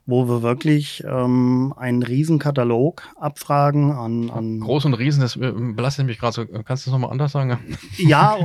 wo 0.07 0.29
wir 0.29 0.43
wirklich 0.43 1.03
ähm, 1.07 1.73
einen 1.77 2.03
Riesenkatalog 2.03 3.03
abfragen 3.19 3.93
an, 3.93 4.29
an 4.31 4.61
Groß 4.61 4.85
und 4.85 4.95
Riesen, 4.95 5.21
das 5.23 5.37
äh, 5.37 5.53
belastet 5.53 6.07
mich 6.07 6.19
gerade 6.19 6.33
so. 6.35 6.45
Kannst 6.47 6.87
du 6.87 6.91
das 6.91 6.93
nochmal 6.93 7.11
anders 7.11 7.33
sagen? 7.33 7.59
Ja, 7.97 8.37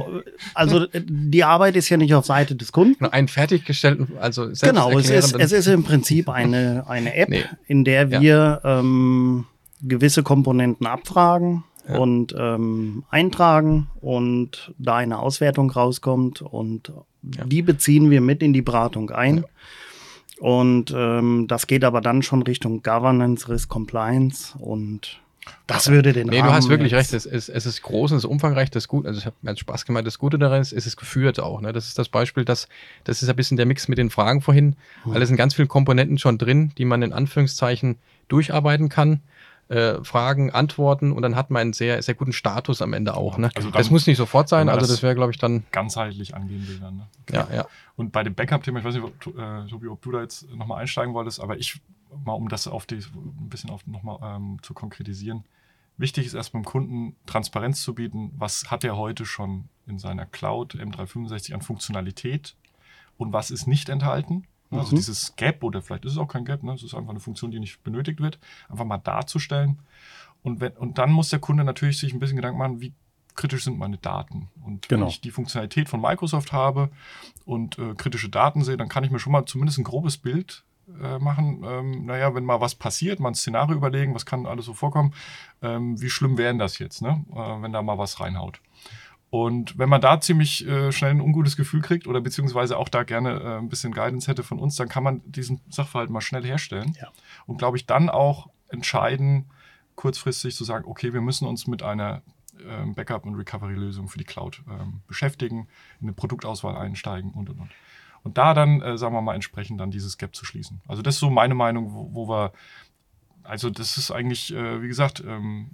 also 0.53 0.83
äh, 0.85 1.01
die 1.03 1.43
Arbeit 1.43 1.75
ist 1.75 1.89
ja 1.89 1.97
nicht 1.97 2.13
auf 2.13 2.25
Seite 2.25 2.55
des 2.55 2.71
Kunden. 2.71 3.05
Einen 3.05 3.27
fertiggestellten, 3.27 4.09
also 4.21 4.47
Genau, 4.61 4.97
es 4.97 5.09
ist, 5.09 5.35
es 5.35 5.51
ist 5.51 5.67
im 5.67 5.83
Prinzip 5.83 6.29
eine, 6.29 6.85
eine 6.87 7.15
App, 7.15 7.29
Nee. 7.29 7.43
in 7.67 7.83
der 7.83 8.07
Ja. 8.07 8.21
wir 8.21 8.61
ähm, 8.63 9.45
gewisse 9.81 10.23
Komponenten 10.23 10.87
abfragen 10.87 11.63
Ja. 11.87 11.97
und 11.99 12.33
ähm, 12.37 13.03
eintragen 13.09 13.87
und 14.01 14.73
da 14.77 14.95
eine 14.95 15.19
Auswertung 15.19 15.69
rauskommt 15.69 16.41
und 16.41 16.91
Ja. 17.37 17.43
die 17.45 17.61
beziehen 17.61 18.09
wir 18.09 18.21
mit 18.21 18.41
in 18.43 18.53
die 18.53 18.61
Beratung 18.61 19.11
ein. 19.11 19.45
Und 20.39 20.93
ähm, 20.95 21.45
das 21.47 21.65
geht 21.67 21.83
aber 21.83 22.01
dann 22.01 22.21
schon 22.21 22.41
Richtung 22.41 22.83
Governance, 22.83 23.47
Risk 23.47 23.69
Compliance 23.69 24.53
und 24.57 25.21
das 25.67 25.89
würde 25.89 26.11
den 26.11 26.25
Nee, 26.27 26.37
du 26.37 26.41
Rahmen 26.41 26.53
hast 26.55 26.69
wirklich 26.69 26.91
jetzt- 26.91 27.13
recht. 27.13 27.13
Es 27.13 27.25
ist, 27.27 27.49
es 27.49 27.65
ist 27.67 27.83
groß 27.83 28.11
und 28.11 28.17
es 28.17 28.23
ist 28.23 28.29
umfangreich. 28.29 28.71
Das 28.71 28.87
gut, 28.87 29.05
also 29.05 29.19
ich 29.19 29.27
habe 29.27 29.35
mir 29.43 29.51
hat 29.51 29.59
Spaß 29.59 29.85
gemacht. 29.85 30.05
Das 30.07 30.17
Gute 30.17 30.39
daran 30.39 30.59
ist, 30.59 30.73
es 30.73 30.87
ist 30.87 30.97
geführt 30.97 31.39
auch. 31.39 31.61
Ne? 31.61 31.71
Das 31.71 31.87
ist 31.87 31.99
das 31.99 32.09
Beispiel, 32.09 32.43
dass 32.45 32.67
das 33.03 33.21
ist 33.21 33.29
ein 33.29 33.35
bisschen 33.35 33.55
der 33.55 33.67
Mix 33.67 33.87
mit 33.87 33.99
den 33.99 34.09
Fragen 34.09 34.41
vorhin, 34.41 34.75
weil 35.05 35.21
es 35.21 35.27
sind 35.29 35.37
ganz 35.37 35.53
viele 35.53 35.67
Komponenten 35.67 36.17
schon 36.17 36.39
drin, 36.39 36.71
die 36.79 36.85
man 36.85 37.03
in 37.03 37.13
Anführungszeichen 37.13 37.97
durcharbeiten 38.27 38.89
kann. 38.89 39.21
Äh, 39.67 40.03
Fragen, 40.03 40.51
Antworten 40.51 41.11
und 41.11 41.23
dann 41.23 41.35
hat 41.35 41.49
man 41.49 41.61
einen 41.61 41.73
sehr, 41.73 41.99
sehr 42.03 42.13
guten 42.13 42.33
Status 42.33 42.83
am 42.83 42.93
Ende 42.93 43.15
auch. 43.15 43.39
Ne? 43.39 43.49
Also 43.55 43.71
dann- 43.71 43.79
das 43.79 43.89
muss 43.89 44.05
nicht 44.05 44.17
sofort 44.17 44.47
sein, 44.47 44.69
also 44.69 44.81
das- 44.81 44.89
das 44.89 45.01
wäre, 45.03 45.15
glaube 45.15 45.31
ich, 45.31 45.39
dann, 45.39 45.63
ganzheitlich 45.71 46.35
angehen 46.35 46.67
will 46.67 46.77
dann. 46.79 46.97
Ne? 46.97 47.07
ja, 47.31 47.47
ja. 47.51 47.65
Und 47.95 48.11
bei 48.11 48.21
dem 48.23 48.35
Backup-Thema, 48.35 48.77
ich 48.79 48.85
weiß 48.85 48.93
nicht, 48.93 49.03
ob, 49.03 49.19
du, 49.21 49.31
äh, 49.31 49.65
Tobi, 49.67 49.87
ob 49.87 50.01
du 50.03 50.11
da 50.11 50.21
jetzt 50.21 50.47
nochmal 50.53 50.81
einsteigen 50.81 51.15
wolltest, 51.15 51.39
aber 51.39 51.57
ich, 51.57 51.81
mal 52.23 52.33
um 52.33 52.47
das 52.47 52.67
auf 52.67 52.85
die, 52.85 52.97
ein 52.97 53.49
bisschen 53.49 53.71
auf 53.71 53.87
nochmal 53.87 54.19
ähm, 54.21 54.59
zu 54.61 54.75
konkretisieren. 54.75 55.43
Wichtig 55.97 56.27
ist 56.27 56.35
erst 56.35 56.53
beim 56.53 56.63
Kunden 56.63 57.15
Transparenz 57.25 57.81
zu 57.81 57.95
bieten. 57.95 58.33
Was 58.37 58.69
hat 58.69 58.83
er 58.83 58.97
heute 58.97 59.25
schon 59.25 59.69
in 59.87 59.97
seiner 59.97 60.27
Cloud 60.27 60.75
M365 60.75 61.53
an 61.55 61.61
Funktionalität 61.61 62.55
und 63.17 63.33
was 63.33 63.49
ist 63.49 63.65
nicht 63.65 63.89
enthalten? 63.89 64.45
Also 64.71 64.91
Mhm. 64.91 64.95
dieses 64.97 65.35
Gap 65.35 65.63
oder 65.63 65.81
vielleicht 65.81 66.05
ist 66.05 66.13
es 66.13 66.17
auch 66.17 66.27
kein 66.27 66.45
Gap, 66.45 66.63
ne? 66.63 66.73
es 66.73 66.83
ist 66.83 66.93
einfach 66.95 67.11
eine 67.11 67.19
Funktion, 67.19 67.51
die 67.51 67.59
nicht 67.59 67.83
benötigt 67.83 68.19
wird, 68.19 68.39
einfach 68.69 68.85
mal 68.85 68.97
darzustellen. 68.97 69.79
Und, 70.43 70.59
wenn, 70.61 70.73
und 70.73 70.97
dann 70.97 71.11
muss 71.11 71.29
der 71.29 71.39
Kunde 71.39 71.63
natürlich 71.63 71.99
sich 71.99 72.13
ein 72.13 72.19
bisschen 72.19 72.35
Gedanken 72.37 72.59
machen, 72.59 72.81
wie 72.81 72.93
kritisch 73.35 73.63
sind 73.65 73.77
meine 73.77 73.97
Daten. 73.97 74.49
Und 74.63 74.87
Genau. 74.87 75.01
wenn 75.01 75.09
ich 75.09 75.21
die 75.21 75.31
Funktionalität 75.31 75.89
von 75.89 76.01
Microsoft 76.01 76.51
habe 76.53 76.89
und 77.45 77.77
äh, 77.79 77.93
kritische 77.95 78.29
Daten 78.29 78.63
sehe, 78.63 78.77
dann 78.77 78.87
kann 78.89 79.03
ich 79.03 79.11
mir 79.11 79.19
schon 79.19 79.33
mal 79.33 79.45
zumindest 79.45 79.77
ein 79.79 79.83
grobes 79.83 80.17
Bild 80.17 80.63
äh, 81.01 81.17
machen. 81.19 81.63
Ähm, 81.65 82.05
naja, 82.05 82.33
wenn 82.35 82.45
mal 82.45 82.61
was 82.61 82.75
passiert, 82.75 83.19
mal 83.19 83.29
ein 83.29 83.35
Szenario 83.35 83.75
überlegen, 83.75 84.13
was 84.15 84.25
kann 84.25 84.45
alles 84.45 84.65
so 84.65 84.73
vorkommen, 84.73 85.13
ähm, 85.61 85.99
wie 85.99 86.09
schlimm 86.09 86.37
wäre 86.37 86.49
denn 86.49 86.59
das 86.59 86.79
jetzt, 86.79 87.01
ne? 87.01 87.25
äh, 87.33 87.61
wenn 87.61 87.73
da 87.73 87.81
mal 87.81 87.97
was 87.97 88.19
reinhaut. 88.19 88.61
Und 89.29 89.77
wenn 89.77 89.89
man 89.89 90.01
da 90.01 90.21
ziemlich 90.21 90.65
äh, 90.67 90.91
schnell 90.91 91.11
ein 91.11 91.21
ungutes 91.21 91.57
Gefühl 91.57 91.81
kriegt 91.81 92.07
oder 92.07 92.21
beziehungsweise 92.21 92.77
auch 92.77 92.89
da 92.89 93.03
gerne 93.03 93.39
äh, 93.41 93.57
ein 93.57 93.69
bisschen 93.69 93.91
Guidance 93.91 94.29
hätte 94.29 94.43
von 94.43 94.59
uns, 94.59 94.75
dann 94.75 94.87
kann 94.87 95.03
man 95.03 95.21
diesen 95.25 95.61
Sachverhalt 95.69 96.09
mal 96.09 96.21
schnell 96.21 96.45
herstellen. 96.45 96.95
Ja. 97.01 97.09
Und 97.45 97.57
glaube 97.57 97.77
ich, 97.77 97.85
dann 97.85 98.09
auch 98.09 98.49
entscheiden, 98.69 99.45
kurzfristig 99.95 100.55
zu 100.55 100.63
sagen, 100.63 100.85
okay, 100.87 101.13
wir 101.13 101.21
müssen 101.21 101.47
uns 101.47 101.67
mit 101.67 101.83
einer 101.83 102.21
ähm, 102.65 102.95
Backup- 102.95 103.25
und 103.25 103.35
Recovery-Lösung 103.35 104.07
für 104.07 104.17
die 104.17 104.23
Cloud 104.23 104.61
ähm, 104.69 105.01
beschäftigen, 105.07 105.67
in 105.99 106.07
eine 106.07 106.13
Produktauswahl 106.13 106.77
einsteigen 106.77 107.31
und 107.31 107.49
und 107.49 107.59
und. 107.59 107.69
Und 108.23 108.39
da 108.39 108.53
dann, 108.55 108.81
äh, 108.81 108.97
sagen 108.97 109.13
wir 109.13 109.21
mal, 109.21 109.35
entsprechend 109.35 109.79
dann 109.79 109.91
dieses 109.91 110.17
Gap 110.17 110.35
zu 110.35 110.45
schließen. 110.45 110.81
Also 110.87 111.01
das 111.03 111.15
ist 111.15 111.19
so 111.19 111.29
meine 111.29 111.53
Meinung, 111.53 111.93
wo, 111.93 112.09
wo 112.13 112.29
wir, 112.29 112.53
also 113.43 113.69
das 113.69 113.97
ist 113.97 114.09
eigentlich, 114.09 114.53
äh, 114.53 114.81
wie 114.81 114.87
gesagt, 114.87 115.23
ähm, 115.25 115.69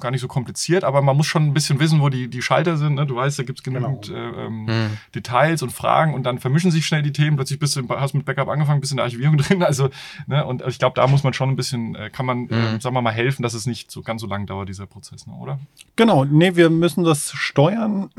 gar 0.00 0.10
nicht 0.10 0.20
so 0.20 0.28
kompliziert, 0.28 0.84
aber 0.84 1.02
man 1.02 1.16
muss 1.16 1.26
schon 1.26 1.44
ein 1.46 1.54
bisschen 1.54 1.78
wissen, 1.80 2.00
wo 2.00 2.08
die, 2.08 2.28
die 2.28 2.42
Schalter 2.42 2.76
sind. 2.76 2.94
Ne? 2.94 3.06
Du 3.06 3.16
weißt, 3.16 3.38
da 3.38 3.42
gibt 3.42 3.58
es 3.60 3.62
genügend 3.62 4.08
äh, 4.08 4.14
ähm, 4.14 4.64
Mhm. 4.64 4.96
Details 5.14 5.62
und 5.62 5.70
Fragen 5.72 6.14
und 6.14 6.24
dann 6.24 6.38
vermischen 6.38 6.70
sich 6.70 6.86
schnell 6.86 7.02
die 7.02 7.12
Themen. 7.12 7.36
Plötzlich 7.36 7.58
bist 7.58 7.76
du, 7.76 7.88
hast 7.88 8.14
mit 8.14 8.24
Backup 8.24 8.48
angefangen, 8.48 8.80
bist 8.80 8.92
in 8.92 8.96
der 8.96 9.04
Archivierung 9.04 9.36
drin. 9.38 9.62
Also, 9.62 9.90
ne? 10.26 10.44
Und 10.44 10.62
ich 10.66 10.78
glaube, 10.78 10.94
da 10.94 11.06
muss 11.06 11.22
man 11.22 11.32
schon 11.34 11.50
ein 11.50 11.56
bisschen, 11.56 11.94
äh, 11.94 12.10
kann 12.10 12.26
man, 12.26 12.48
äh, 12.48 12.54
Mhm. 12.74 12.80
sagen 12.80 12.94
wir 12.94 13.02
mal, 13.02 13.12
helfen, 13.12 13.42
dass 13.42 13.54
es 13.54 13.66
nicht 13.66 13.90
so 13.90 14.02
ganz 14.02 14.20
so 14.20 14.26
lang 14.26 14.46
dauert, 14.46 14.68
dieser 14.68 14.86
Prozess, 14.86 15.26
ne? 15.26 15.34
oder? 15.34 15.58
Genau, 15.96 16.24
nee, 16.24 16.56
wir 16.56 16.70
müssen 16.70 17.04
das 17.04 17.30
steuern. 17.32 18.10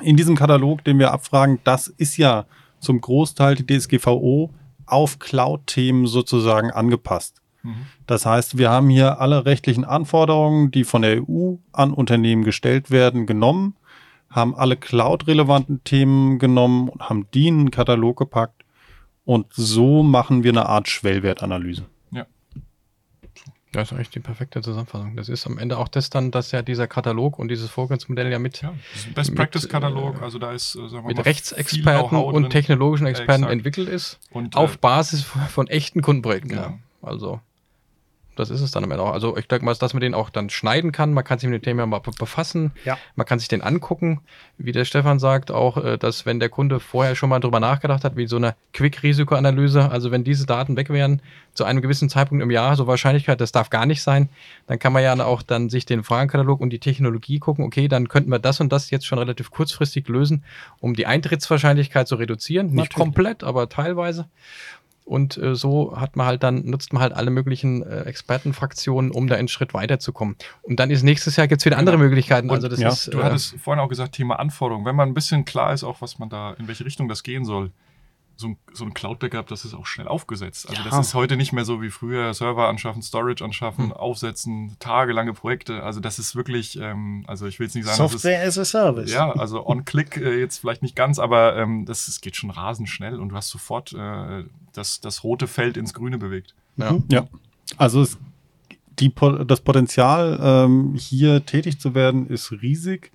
In 0.00 0.16
diesem 0.16 0.36
Katalog, 0.36 0.84
den 0.84 0.98
wir 0.98 1.12
abfragen, 1.12 1.58
das 1.64 1.86
ist 1.88 2.16
ja 2.16 2.46
zum 2.80 3.00
Großteil 3.00 3.56
die 3.56 3.66
DSGVO 3.66 4.50
auf 4.86 5.18
Cloud-Themen 5.18 6.06
sozusagen 6.06 6.70
angepasst. 6.70 7.41
Mhm. 7.62 7.86
Das 8.06 8.26
heißt, 8.26 8.58
wir 8.58 8.70
haben 8.70 8.88
hier 8.88 9.20
alle 9.20 9.44
rechtlichen 9.46 9.84
Anforderungen, 9.84 10.70
die 10.70 10.84
von 10.84 11.02
der 11.02 11.22
EU 11.22 11.54
an 11.72 11.92
Unternehmen 11.92 12.44
gestellt 12.44 12.90
werden, 12.90 13.26
genommen, 13.26 13.76
haben 14.30 14.54
alle 14.54 14.76
Cloud-relevanten 14.76 15.84
Themen 15.84 16.38
genommen 16.38 16.88
und 16.88 17.08
haben 17.08 17.26
die 17.34 17.48
in 17.48 17.58
einen 17.60 17.70
Katalog 17.70 18.18
gepackt. 18.18 18.64
Und 19.24 19.46
so 19.52 20.02
machen 20.02 20.42
wir 20.42 20.50
eine 20.50 20.66
Art 20.66 20.88
Schwellwertanalyse. 20.88 21.86
Das 23.72 23.88
ist 23.90 23.96
eigentlich 23.96 24.10
die 24.10 24.20
perfekte 24.20 24.60
Zusammenfassung. 24.60 25.16
Das 25.16 25.30
ist 25.30 25.46
am 25.46 25.56
Ende 25.56 25.78
auch 25.78 25.88
das 25.88 26.10
dann, 26.10 26.30
dass 26.30 26.52
ja 26.52 26.60
dieser 26.60 26.86
Katalog 26.86 27.38
und 27.38 27.48
dieses 27.48 27.70
Vorgehensmodell 27.70 28.30
ja 28.30 28.38
mit, 28.38 28.60
Ja, 28.60 28.74
Best 29.14 29.30
Mit, 29.30 29.38
Practice-Katalog, 29.38 30.20
äh, 30.20 30.24
also 30.24 30.38
da 30.38 30.52
ist, 30.52 30.74
äh, 30.74 30.88
sagen 30.88 31.04
wir 31.04 31.08
mit 31.08 31.16
mal, 31.16 31.22
Rechtsexperten 31.22 32.18
und 32.18 32.42
drin. 32.42 32.50
technologischen 32.50 33.06
Experten 33.06 33.44
Exakt. 33.44 33.52
entwickelt 33.52 33.88
ist, 33.88 34.20
Und, 34.30 34.56
auf 34.56 34.74
äh, 34.74 34.78
Basis 34.78 35.22
von, 35.22 35.40
von 35.42 35.68
echten 35.68 36.02
Kundenprojekten. 36.02 36.50
Genau. 36.50 36.62
Ja. 36.62 36.78
Also, 37.00 37.40
das 38.36 38.50
ist 38.50 38.60
es 38.60 38.70
dann 38.70 38.84
am 38.84 38.90
Ende 38.90 39.02
auch. 39.02 39.12
Also, 39.12 39.36
ich 39.36 39.48
denke 39.48 39.64
mal, 39.64 39.74
dass 39.74 39.94
man 39.94 40.00
den 40.00 40.14
auch 40.14 40.30
dann 40.30 40.50
schneiden 40.50 40.92
kann. 40.92 41.12
Man 41.12 41.24
kann 41.24 41.38
sich 41.38 41.48
mit 41.48 41.62
dem 41.62 41.64
Thema 41.64 41.86
mal 41.86 41.98
be- 41.98 42.12
befassen. 42.18 42.72
Ja. 42.84 42.98
Man 43.16 43.26
kann 43.26 43.38
sich 43.38 43.48
den 43.48 43.62
angucken. 43.62 44.20
Wie 44.58 44.72
der 44.72 44.84
Stefan 44.84 45.18
sagt, 45.18 45.50
auch, 45.50 45.76
äh, 45.76 45.98
dass 45.98 46.26
wenn 46.26 46.40
der 46.40 46.48
Kunde 46.48 46.80
vorher 46.80 47.14
schon 47.14 47.28
mal 47.28 47.40
drüber 47.40 47.60
nachgedacht 47.60 48.04
hat, 48.04 48.16
wie 48.16 48.26
so 48.26 48.36
eine 48.36 48.54
Quick-Risikoanalyse, 48.72 49.90
also 49.90 50.10
wenn 50.10 50.24
diese 50.24 50.46
Daten 50.46 50.76
weg 50.76 50.90
wären, 50.90 51.20
zu 51.54 51.64
einem 51.64 51.82
gewissen 51.82 52.08
Zeitpunkt 52.08 52.42
im 52.42 52.50
Jahr, 52.50 52.76
so 52.76 52.86
Wahrscheinlichkeit, 52.86 53.40
das 53.40 53.52
darf 53.52 53.68
gar 53.68 53.84
nicht 53.84 54.02
sein, 54.02 54.30
dann 54.66 54.78
kann 54.78 54.92
man 54.92 55.02
ja 55.02 55.12
auch 55.22 55.42
dann 55.42 55.68
sich 55.68 55.84
den 55.84 56.02
Fragenkatalog 56.02 56.60
und 56.60 56.70
die 56.70 56.78
Technologie 56.78 57.38
gucken, 57.38 57.64
okay, 57.64 57.88
dann 57.88 58.08
könnten 58.08 58.30
wir 58.30 58.38
das 58.38 58.60
und 58.60 58.72
das 58.72 58.90
jetzt 58.90 59.06
schon 59.06 59.18
relativ 59.18 59.50
kurzfristig 59.50 60.08
lösen, 60.08 60.44
um 60.80 60.94
die 60.94 61.06
Eintrittswahrscheinlichkeit 61.06 62.08
zu 62.08 62.14
reduzieren. 62.14 62.68
Nicht 62.68 62.76
Natürlich. 62.76 62.96
komplett, 62.96 63.44
aber 63.44 63.68
teilweise. 63.68 64.28
Und 65.04 65.36
äh, 65.36 65.54
so 65.54 65.96
hat 66.00 66.16
man 66.16 66.26
halt 66.26 66.42
dann, 66.42 66.64
nutzt 66.64 66.92
man 66.92 67.02
halt 67.02 67.12
alle 67.12 67.30
möglichen 67.30 67.82
äh, 67.82 68.02
Expertenfraktionen, 68.02 69.10
um 69.10 69.26
da 69.26 69.34
einen 69.36 69.48
Schritt 69.48 69.74
weiterzukommen. 69.74 70.36
Und 70.62 70.78
dann 70.78 70.90
ist 70.90 71.02
nächstes 71.02 71.36
Jahr 71.36 71.48
gibt's 71.48 71.64
wieder 71.64 71.78
andere 71.78 71.96
Genau. 71.96 72.08
Möglichkeiten. 72.08 72.48
Und 72.48 72.56
also 72.56 72.68
das 72.68 72.80
ja, 72.80 72.88
ist, 72.88 73.12
Du 73.12 73.18
äh, 73.20 73.22
hattest 73.24 73.56
vorhin 73.58 73.80
auch 73.82 73.88
gesagt, 73.88 74.14
Thema 74.14 74.38
Anforderungen. 74.38 74.86
Wenn 74.86 74.96
man 74.96 75.08
ein 75.08 75.14
bisschen 75.14 75.44
klar 75.44 75.72
ist, 75.72 75.84
auch 75.84 76.00
was 76.00 76.18
man 76.18 76.28
da, 76.28 76.52
in 76.58 76.68
welche 76.68 76.84
Richtung 76.84 77.08
das 77.08 77.22
gehen 77.22 77.44
soll, 77.44 77.70
so 78.36 78.48
ein, 78.48 78.56
so 78.72 78.84
ein 78.84 78.94
Cloud-Backup, 78.94 79.46
das 79.46 79.64
ist 79.64 79.74
auch 79.74 79.86
schnell 79.86 80.08
aufgesetzt. 80.08 80.68
Also 80.68 80.82
Ja. 80.82 80.88
das 80.90 81.06
ist 81.08 81.14
heute 81.14 81.36
nicht 81.36 81.52
mehr 81.52 81.64
so 81.64 81.80
wie 81.82 81.90
früher, 81.90 82.32
Server 82.34 82.68
anschaffen, 82.68 83.02
Storage 83.02 83.44
anschaffen, 83.44 83.86
Hm. 83.86 83.92
aufsetzen, 83.92 84.76
tagelange 84.80 85.32
Projekte. 85.32 85.82
Also 85.82 86.00
das 86.00 86.18
ist 86.18 86.34
wirklich, 86.34 86.78
ähm, 86.80 87.24
also 87.28 87.46
ich 87.46 87.58
will 87.58 87.66
jetzt 87.66 87.74
nicht 87.74 87.84
sagen, 87.84 87.98
das 87.98 88.14
ist, 88.14 88.22
Software 88.22 88.46
as 88.46 88.58
a 88.58 88.64
Service. 88.64 89.12
ja, 89.12 89.30
also 89.32 89.66
on-click 89.66 90.16
äh, 90.16 90.38
jetzt 90.40 90.58
vielleicht 90.58 90.82
nicht 90.82 90.96
ganz, 90.96 91.18
aber 91.18 91.56
ähm, 91.56 91.84
das, 91.86 92.06
das 92.06 92.20
geht 92.20 92.36
schon 92.36 92.50
rasend 92.50 92.88
schnell 92.88 93.20
und 93.20 93.28
du 93.30 93.36
hast 93.36 93.50
sofort 93.50 93.92
äh, 93.92 94.44
das, 94.72 95.00
das 95.00 95.22
rote 95.24 95.46
Feld 95.46 95.76
ins 95.76 95.94
Grüne 95.94 96.18
bewegt. 96.18 96.54
ja. 96.76 96.92
Mhm. 96.92 97.04
Ja, 97.10 97.26
also 97.76 98.02
es, 98.02 98.18
die, 98.98 99.12
das 99.46 99.60
Potenzial, 99.60 100.38
ähm, 100.42 100.94
hier 100.96 101.46
tätig 101.46 101.80
zu 101.80 101.94
werden, 101.94 102.26
ist 102.28 102.52
riesig. 102.52 103.10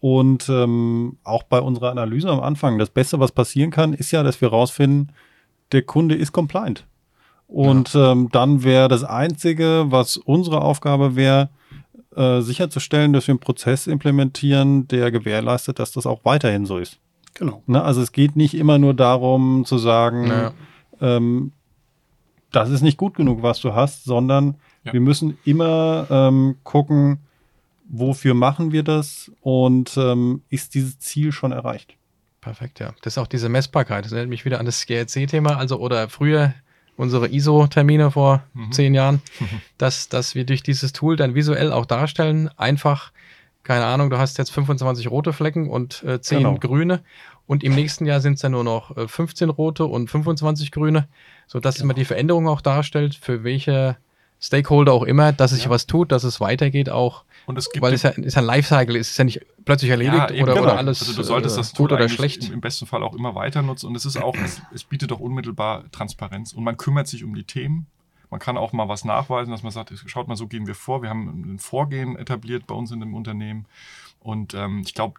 Und 0.00 0.48
ähm, 0.48 1.16
auch 1.24 1.42
bei 1.42 1.60
unserer 1.60 1.90
Analyse 1.90 2.30
am 2.30 2.40
Anfang, 2.40 2.78
das 2.78 2.90
Beste, 2.90 3.18
was 3.18 3.32
passieren 3.32 3.70
kann, 3.70 3.92
ist 3.94 4.10
ja, 4.12 4.22
dass 4.22 4.40
wir 4.40 4.48
rausfinden, 4.48 5.12
der 5.72 5.82
Kunde 5.82 6.14
ist 6.14 6.32
compliant. 6.32 6.86
Und 7.48 7.94
ähm, 7.94 8.28
dann 8.30 8.62
wäre 8.62 8.88
das 8.88 9.02
Einzige, 9.04 9.86
was 9.88 10.16
unsere 10.16 10.60
Aufgabe 10.62 11.16
wäre, 11.16 11.48
äh, 12.14 12.40
sicherzustellen, 12.42 13.12
dass 13.12 13.26
wir 13.26 13.32
einen 13.32 13.40
Prozess 13.40 13.86
implementieren, 13.86 14.86
der 14.88 15.10
gewährleistet, 15.10 15.78
dass 15.78 15.92
das 15.92 16.06
auch 16.06 16.24
weiterhin 16.24 16.66
so 16.66 16.78
ist. 16.78 16.98
Genau. 17.34 17.62
Ne? 17.66 17.82
Also 17.82 18.00
es 18.02 18.12
geht 18.12 18.36
nicht 18.36 18.54
immer 18.54 18.78
nur 18.78 18.94
darum 18.94 19.64
zu 19.64 19.78
sagen, 19.78 20.28
Naja. 20.28 20.52
ähm, 21.00 21.52
das 22.52 22.70
ist 22.70 22.82
nicht 22.82 22.96
gut 22.98 23.14
genug, 23.14 23.42
was 23.42 23.60
du 23.60 23.74
hast, 23.74 24.04
sondern 24.04 24.56
Ja. 24.84 24.92
wir 24.92 25.00
müssen 25.00 25.38
immer 25.44 26.06
ähm, 26.10 26.56
gucken, 26.64 27.18
wofür 27.88 28.34
machen 28.34 28.72
wir 28.72 28.82
das 28.82 29.30
und 29.40 29.96
ähm, 29.96 30.42
ist 30.50 30.74
dieses 30.74 30.98
Ziel 30.98 31.32
schon 31.32 31.52
erreicht. 31.52 31.94
Perfekt, 32.40 32.80
ja. 32.80 32.92
Das 33.02 33.14
ist 33.14 33.18
auch 33.18 33.26
diese 33.26 33.48
Messbarkeit. 33.48 34.04
Das 34.04 34.12
erinnert 34.12 34.30
mich 34.30 34.44
wieder 34.44 34.60
an 34.60 34.66
das 34.66 34.86
GRC-Thema, 34.86 35.56
also 35.56 35.78
oder 35.78 36.08
früher 36.08 36.54
unsere 36.96 37.28
ISO-Termine 37.28 38.10
vor 38.10 38.42
Mhm. 38.54 38.72
zehn 38.72 38.94
Jahren, 38.94 39.22
dass, 39.78 40.08
dass 40.08 40.34
wir 40.34 40.44
durch 40.44 40.62
dieses 40.62 40.92
Tool 40.92 41.16
dann 41.16 41.34
visuell 41.34 41.72
auch 41.72 41.86
darstellen, 41.86 42.48
einfach, 42.56 43.12
keine 43.64 43.84
Ahnung, 43.86 44.10
du 44.10 44.18
hast 44.18 44.38
jetzt 44.38 44.50
25 44.50 45.10
rote 45.10 45.32
Flecken 45.32 45.68
und 45.70 46.02
äh, 46.04 46.20
10 46.20 46.38
Genau. 46.38 46.54
grüne 46.58 47.00
und 47.46 47.62
im 47.64 47.74
nächsten 47.74 48.04
Jahr 48.06 48.20
sind 48.20 48.34
es 48.34 48.40
dann 48.40 48.52
nur 48.52 48.64
noch 48.64 48.96
äh, 48.96 49.08
15 49.08 49.48
rote 49.48 49.84
und 49.86 50.10
25 50.10 50.70
grüne, 50.72 51.08
sodass 51.46 51.76
Genau. 51.76 51.88
man 51.88 51.96
die 51.96 52.04
Veränderung 52.04 52.48
auch 52.48 52.60
darstellt, 52.60 53.14
für 53.14 53.44
welche 53.44 53.96
Stakeholder 54.40 54.92
auch 54.92 55.02
immer, 55.02 55.32
dass 55.32 55.50
sich 55.52 55.64
Ja. 55.64 55.70
was 55.70 55.86
tut, 55.86 56.12
dass 56.12 56.24
es 56.24 56.40
weitergeht 56.40 56.88
auch, 56.90 57.24
Und 57.48 57.56
es 57.56 57.70
gibt 57.70 57.82
weil 57.82 57.94
es 57.94 58.02
ja 58.02 58.10
ist 58.10 58.34
ja 58.34 58.42
ein 58.42 58.46
Lifecycle, 58.46 58.94
es 58.96 59.10
ist 59.10 59.16
ja 59.16 59.24
nicht 59.24 59.40
plötzlich 59.64 59.90
erledigt 59.90 60.32
eben, 60.32 60.42
oder, 60.42 60.52
genau. 60.52 60.66
oder 60.66 60.76
alles 60.76 61.00
Also 61.00 61.14
du 61.14 61.22
solltest 61.22 61.56
äh, 61.56 61.60
das 61.60 61.72
Tool 61.72 61.88
gut 61.88 61.92
oder 61.96 62.06
schlecht. 62.10 62.44
Im, 62.48 62.52
im 62.52 62.60
besten 62.60 62.84
Fall 62.84 63.02
auch 63.02 63.16
immer 63.16 63.34
weiter 63.34 63.62
nutzen 63.62 63.86
und 63.86 63.96
es 63.96 64.04
ist 64.04 64.18
auch, 64.18 64.36
es, 64.36 64.60
es 64.74 64.84
bietet 64.84 65.12
auch 65.12 65.20
unmittelbar 65.20 65.90
Transparenz 65.90 66.52
und 66.52 66.62
man 66.62 66.76
kümmert 66.76 67.08
sich 67.08 67.24
um 67.24 67.34
die 67.34 67.44
Themen. 67.44 67.86
Man 68.28 68.38
kann 68.38 68.58
auch 68.58 68.74
mal 68.74 68.90
was 68.90 69.06
nachweisen, 69.06 69.50
dass 69.50 69.62
man 69.62 69.72
sagt, 69.72 69.94
schaut 70.04 70.28
mal, 70.28 70.36
so 70.36 70.46
gehen 70.46 70.66
wir 70.66 70.74
vor. 70.74 71.00
Wir 71.00 71.08
haben 71.08 71.54
ein 71.54 71.58
Vorgehen 71.58 72.16
etabliert 72.16 72.66
bei 72.66 72.74
uns 72.74 72.90
in 72.90 73.00
dem 73.00 73.14
Unternehmen 73.14 73.64
und 74.20 74.52
ähm, 74.52 74.82
ich 74.84 74.92
glaube, 74.92 75.14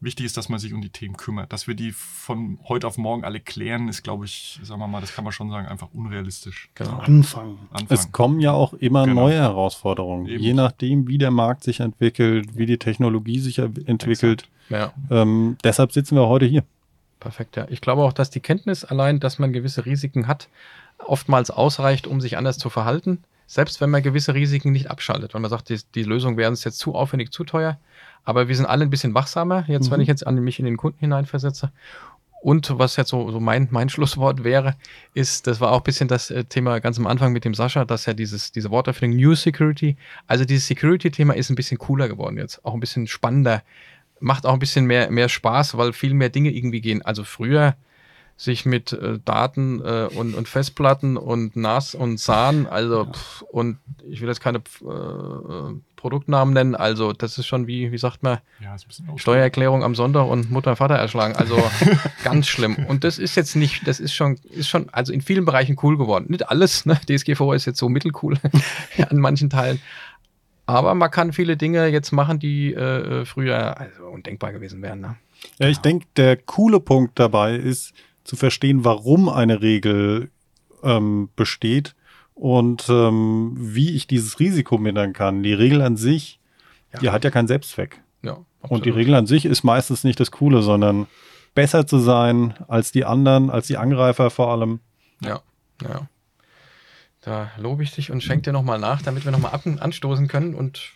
wichtig 0.00 0.26
ist, 0.26 0.36
dass 0.36 0.48
man 0.48 0.58
sich 0.58 0.72
um 0.72 0.80
die 0.80 0.90
Themen 0.90 1.16
kümmert. 1.16 1.52
Dass 1.52 1.66
wir 1.66 1.74
die 1.74 1.92
von 1.92 2.58
heute 2.68 2.86
auf 2.86 2.98
morgen 2.98 3.24
alle 3.24 3.40
klären, 3.40 3.88
ist, 3.88 4.02
glaube 4.02 4.24
ich, 4.26 4.60
sagen 4.62 4.80
wir 4.80 4.86
mal, 4.86 5.00
das 5.00 5.12
kann 5.14 5.24
man 5.24 5.32
schon 5.32 5.50
sagen, 5.50 5.66
einfach 5.66 5.88
unrealistisch. 5.92 6.68
Genau. 6.74 6.98
Anfangen. 6.98 7.58
Es 7.74 7.80
Anfangen. 7.80 8.12
kommen 8.12 8.40
ja 8.40 8.52
auch 8.52 8.72
immer 8.74 9.04
Genau. 9.06 9.22
neue 9.22 9.36
Herausforderungen, 9.38 10.26
Eben. 10.26 10.42
je 10.42 10.54
nachdem, 10.54 11.08
wie 11.08 11.18
der 11.18 11.30
Markt 11.30 11.64
sich 11.64 11.80
entwickelt, 11.80 12.56
wie 12.56 12.66
die 12.66 12.78
Technologie 12.78 13.38
sich 13.40 13.58
entwickelt. 13.58 14.48
Ja. 14.68 14.92
Ähm, 15.10 15.56
deshalb 15.64 15.92
sitzen 15.92 16.14
wir 16.16 16.28
heute 16.28 16.46
hier. 16.46 16.62
Perfekt, 17.20 17.56
ja. 17.56 17.66
Ich 17.68 17.80
glaube 17.80 18.02
auch, 18.02 18.12
dass 18.12 18.30
die 18.30 18.40
Kenntnis 18.40 18.84
allein, 18.84 19.18
dass 19.18 19.38
man 19.40 19.52
gewisse 19.52 19.84
Risiken 19.86 20.28
hat, 20.28 20.48
oftmals 20.98 21.50
ausreicht, 21.50 22.06
um 22.06 22.20
sich 22.20 22.36
anders 22.36 22.58
zu 22.58 22.70
verhalten. 22.70 23.18
Selbst 23.50 23.80
wenn 23.80 23.88
man 23.88 24.02
gewisse 24.02 24.34
Risiken 24.34 24.72
nicht 24.72 24.90
abschaltet, 24.90 25.32
weil 25.32 25.40
man 25.40 25.50
sagt, 25.50 25.70
die, 25.70 25.80
die 25.94 26.02
Lösung 26.02 26.36
wäre 26.36 26.50
uns 26.50 26.64
jetzt 26.64 26.78
zu 26.78 26.94
aufwendig, 26.94 27.32
zu 27.32 27.44
teuer. 27.44 27.78
Aber 28.24 28.46
wir 28.46 28.54
sind 28.54 28.66
alle 28.66 28.82
ein 28.84 28.90
bisschen 28.90 29.14
wachsamer, 29.14 29.64
jetzt, 29.68 29.86
Mhm. 29.88 29.92
wenn 29.94 30.00
ich 30.02 30.08
jetzt 30.08 30.26
an 30.26 30.34
mich 30.36 30.58
in 30.58 30.66
den 30.66 30.76
Kunden 30.76 30.98
hineinversetze. 31.00 31.72
Und 32.42 32.78
was 32.78 32.96
jetzt 32.96 33.08
so, 33.08 33.30
so 33.30 33.40
mein, 33.40 33.66
mein 33.70 33.88
Schlusswort 33.88 34.44
wäre, 34.44 34.74
ist, 35.14 35.46
das 35.46 35.60
war 35.60 35.72
auch 35.72 35.78
ein 35.78 35.82
bisschen 35.84 36.08
das 36.08 36.30
äh, 36.30 36.44
Thema 36.44 36.78
ganz 36.78 36.98
am 36.98 37.06
Anfang 37.06 37.32
mit 37.32 37.46
dem 37.46 37.54
Sascha, 37.54 37.86
dass 37.86 38.04
ja 38.04 38.12
dieses, 38.12 38.52
diese 38.52 38.70
Worterfindung 38.70 39.18
New 39.18 39.34
Security, 39.34 39.96
also 40.26 40.44
dieses 40.44 40.66
Security-Thema 40.68 41.34
ist 41.34 41.48
ein 41.50 41.56
bisschen 41.56 41.78
cooler 41.78 42.06
geworden 42.06 42.36
jetzt, 42.36 42.62
auch 42.66 42.74
ein 42.74 42.80
bisschen 42.80 43.06
spannender, 43.06 43.62
macht 44.20 44.44
auch 44.44 44.52
ein 44.52 44.58
bisschen 44.60 44.84
mehr, 44.84 45.10
mehr 45.10 45.28
Spaß, 45.30 45.78
weil 45.78 45.92
viel 45.94 46.12
mehr 46.12 46.28
Dinge 46.28 46.50
irgendwie 46.50 46.80
gehen. 46.82 47.00
Also 47.02 47.24
früher 47.24 47.74
sich 48.38 48.64
mit 48.64 48.92
äh, 48.92 49.18
Daten 49.24 49.82
äh, 49.84 50.08
und, 50.14 50.36
und 50.36 50.48
Festplatten 50.48 51.16
und 51.16 51.56
NAS 51.56 51.96
und 51.96 52.20
SAN, 52.20 52.68
also 52.68 53.06
pff, 53.06 53.42
und 53.42 53.78
ich 54.08 54.20
will 54.20 54.28
jetzt 54.28 54.40
keine 54.40 54.58
äh, 54.58 54.88
äh, 54.88 55.74
Produktnamen 55.96 56.54
nennen, 56.54 56.76
also 56.76 57.12
das 57.12 57.36
ist 57.36 57.48
schon 57.48 57.66
wie, 57.66 57.90
wie 57.90 57.98
sagt 57.98 58.22
man, 58.22 58.38
ja, 58.62 58.76
Steuererklärung 59.16 59.82
am 59.82 59.96
Sonntag 59.96 60.28
und 60.28 60.52
Mutter 60.52 60.70
und 60.70 60.76
Vater 60.76 60.94
erschlagen. 60.94 61.34
Also 61.34 61.56
ganz 62.22 62.46
schlimm. 62.46 62.76
Und 62.86 63.02
das 63.02 63.18
ist 63.18 63.34
jetzt 63.34 63.56
nicht, 63.56 63.88
das 63.88 63.98
ist 63.98 64.14
schon, 64.14 64.38
ist 64.50 64.68
schon, 64.68 64.88
also 64.90 65.12
in 65.12 65.20
vielen 65.20 65.44
Bereichen 65.44 65.76
cool 65.82 65.98
geworden. 65.98 66.26
Nicht 66.28 66.48
alles, 66.48 66.86
ne? 66.86 67.00
DSGVO 67.08 67.52
ist 67.54 67.64
jetzt 67.64 67.80
so 67.80 67.88
mittelcool 67.88 68.36
an 69.10 69.16
manchen 69.18 69.50
Teilen. 69.50 69.80
Aber 70.66 70.94
man 70.94 71.10
kann 71.10 71.32
viele 71.32 71.56
Dinge 71.56 71.88
jetzt 71.88 72.12
machen, 72.12 72.38
die 72.38 72.72
äh, 72.72 73.24
früher 73.24 73.80
also 73.80 74.04
undenkbar 74.04 74.52
gewesen 74.52 74.80
wären. 74.80 75.00
Ne? 75.00 75.16
Ja, 75.58 75.66
ich 75.66 75.78
denke, 75.78 76.06
der 76.16 76.36
coole 76.36 76.78
Punkt 76.78 77.18
dabei 77.18 77.56
ist 77.56 77.92
zu 78.28 78.36
verstehen, 78.36 78.84
warum 78.84 79.28
eine 79.30 79.62
Regel 79.62 80.30
ähm, 80.82 81.30
besteht 81.34 81.94
und 82.34 82.86
ähm, 82.90 83.54
wie 83.58 83.96
ich 83.96 84.06
dieses 84.06 84.38
Risiko 84.38 84.76
mindern 84.76 85.14
kann. 85.14 85.42
Die 85.42 85.54
Regel 85.54 85.80
an 85.80 85.96
sich, 85.96 86.38
Ja. 86.92 87.00
die 87.00 87.10
hat 87.10 87.24
ja 87.24 87.30
keinen 87.30 87.48
Selbstzweck. 87.48 88.02
Ja, 88.22 88.38
Und 88.60 88.84
die. 88.84 88.90
Regel 88.90 89.14
an 89.14 89.26
sich 89.26 89.44
ist 89.46 89.64
meistens 89.64 90.04
nicht 90.04 90.20
das 90.20 90.30
Coole, 90.30 90.60
sondern 90.62 91.06
besser 91.54 91.86
zu 91.86 91.98
sein 91.98 92.54
als 92.68 92.92
die 92.92 93.04
anderen, 93.06 93.48
als 93.50 93.66
die 93.66 93.78
Angreifer 93.78 94.28
vor 94.30 94.52
allem. 94.52 94.80
Ja, 95.24 95.40
ja. 95.82 96.08
Da 97.22 97.50
lobe 97.58 97.82
ich 97.82 97.92
dich 97.92 98.10
und 98.10 98.22
schenke 98.22 98.42
dir 98.42 98.52
nochmal 98.52 98.78
nach, 98.78 99.00
damit 99.02 99.24
wir 99.24 99.32
nochmal 99.32 99.58
anstoßen 99.80 100.28
können. 100.28 100.54
Und 100.54 100.92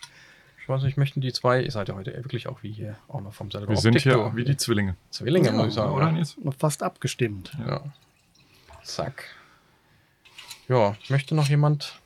ich 0.63 0.69
weiß 0.69 0.83
nicht, 0.83 0.95
möchten 0.95 1.19
die 1.19 1.33
zwei, 1.33 1.61
ihr 1.61 1.71
seid 1.71 1.89
ja 1.89 1.95
heute 1.95 2.13
wirklich 2.15 2.47
auch 2.47 2.63
wie 2.63 2.71
hier 2.71 2.95
auch 3.09 3.19
noch 3.19 3.33
vom 3.33 3.51
selber 3.51 3.67
Wir 3.67 3.75
sind 3.75 3.99
hier 3.99 4.13
du. 4.13 4.35
wie 4.37 4.45
die 4.45 4.55
Zwillinge. 4.55 4.95
Zwillinge, 5.09 5.51
muss 5.51 5.67
ich 5.67 5.73
sagen. 5.73 5.91
Oder 5.91 6.05
Oder? 6.05 6.13
Nils? 6.13 6.37
Fast 6.57 6.83
abgestimmt. 6.83 7.51
Ja. 7.67 7.83
Zack. 8.81 9.25
Ja, 10.69 10.95
möchte 11.09 11.35
noch 11.35 11.49
jemand 11.49 11.99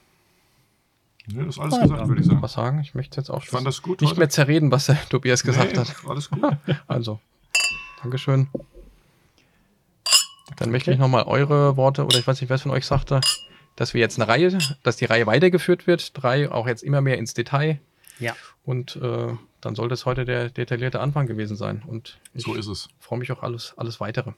Nee, 1.28 1.46
das 1.46 1.58
ist 1.58 1.60
alles 1.60 1.76
Nein, 1.76 1.90
gesagt, 1.90 2.08
würde 2.08 2.22
ich 2.22 2.28
sagen. 2.28 2.42
was 2.42 2.54
sagen? 2.54 2.80
Ich 2.80 2.96
möchte 2.96 3.18
jetzt 3.18 3.30
auch 3.30 3.44
Ich 3.44 3.50
fand 3.50 3.68
das 3.68 3.84
gut. 3.84 4.02
nicht 4.02 4.10
heute. 4.10 4.22
mehr 4.22 4.30
zerreden, 4.30 4.72
was 4.72 4.88
der 4.88 4.98
Tobias 5.08 5.44
gesagt 5.44 5.74
nee, 5.74 5.78
hat. 5.80 5.94
Alles 6.08 6.30
gut. 6.32 6.42
Also, 6.88 7.20
Dankeschön. 8.02 8.48
Dann 10.56 10.72
möchte 10.72 10.92
ich 10.92 10.98
nochmal 10.98 11.26
eure 11.26 11.78
Worte, 11.78 12.06
oder 12.06 12.18
ich 12.18 12.26
weiß 12.26 12.42
nicht, 12.42 12.50
wer 12.50 12.56
es 12.56 12.64
von 12.64 12.72
euch 12.72 12.88
sagte, 12.88 13.22
dass 13.76 13.94
wir 13.94 14.02
jetzt 14.02 14.20
eine 14.20 14.28
Reihe, 14.28 14.58
dass 14.82 14.96
die 14.96 15.06
Reihe 15.06 15.28
weitergeführt 15.28 15.86
wird, 15.86 16.12
drei 16.20 16.50
auch 16.50 16.66
jetzt 16.66 16.82
immer 16.82 17.02
mehr 17.02 17.20
ins 17.20 17.36
Detail. 17.36 17.80
Ja. 18.20 18.36
Und 18.64 18.96
äh, 18.98 19.34
dann 19.62 19.76
sollte 19.76 19.94
es 19.94 20.06
heute 20.06 20.26
der 20.26 20.50
detaillierte 20.50 21.00
Anfang 21.00 21.28
gewesen 21.28 21.56
sein. 21.56 21.84
Und 21.86 22.20
ich 22.34 22.44
So 22.44 22.54
ist 22.56 22.68
es. 22.68 22.90
freue 23.00 23.20
mich 23.20 23.32
auch 23.32 23.44
alles, 23.44 23.74
alles 23.78 24.00
weitere. 24.00 24.34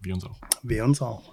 Wir 0.00 0.14
uns 0.14 0.24
auch. 0.24 0.36
Wir 0.62 0.84
uns 0.84 1.00
auch. 1.02 1.32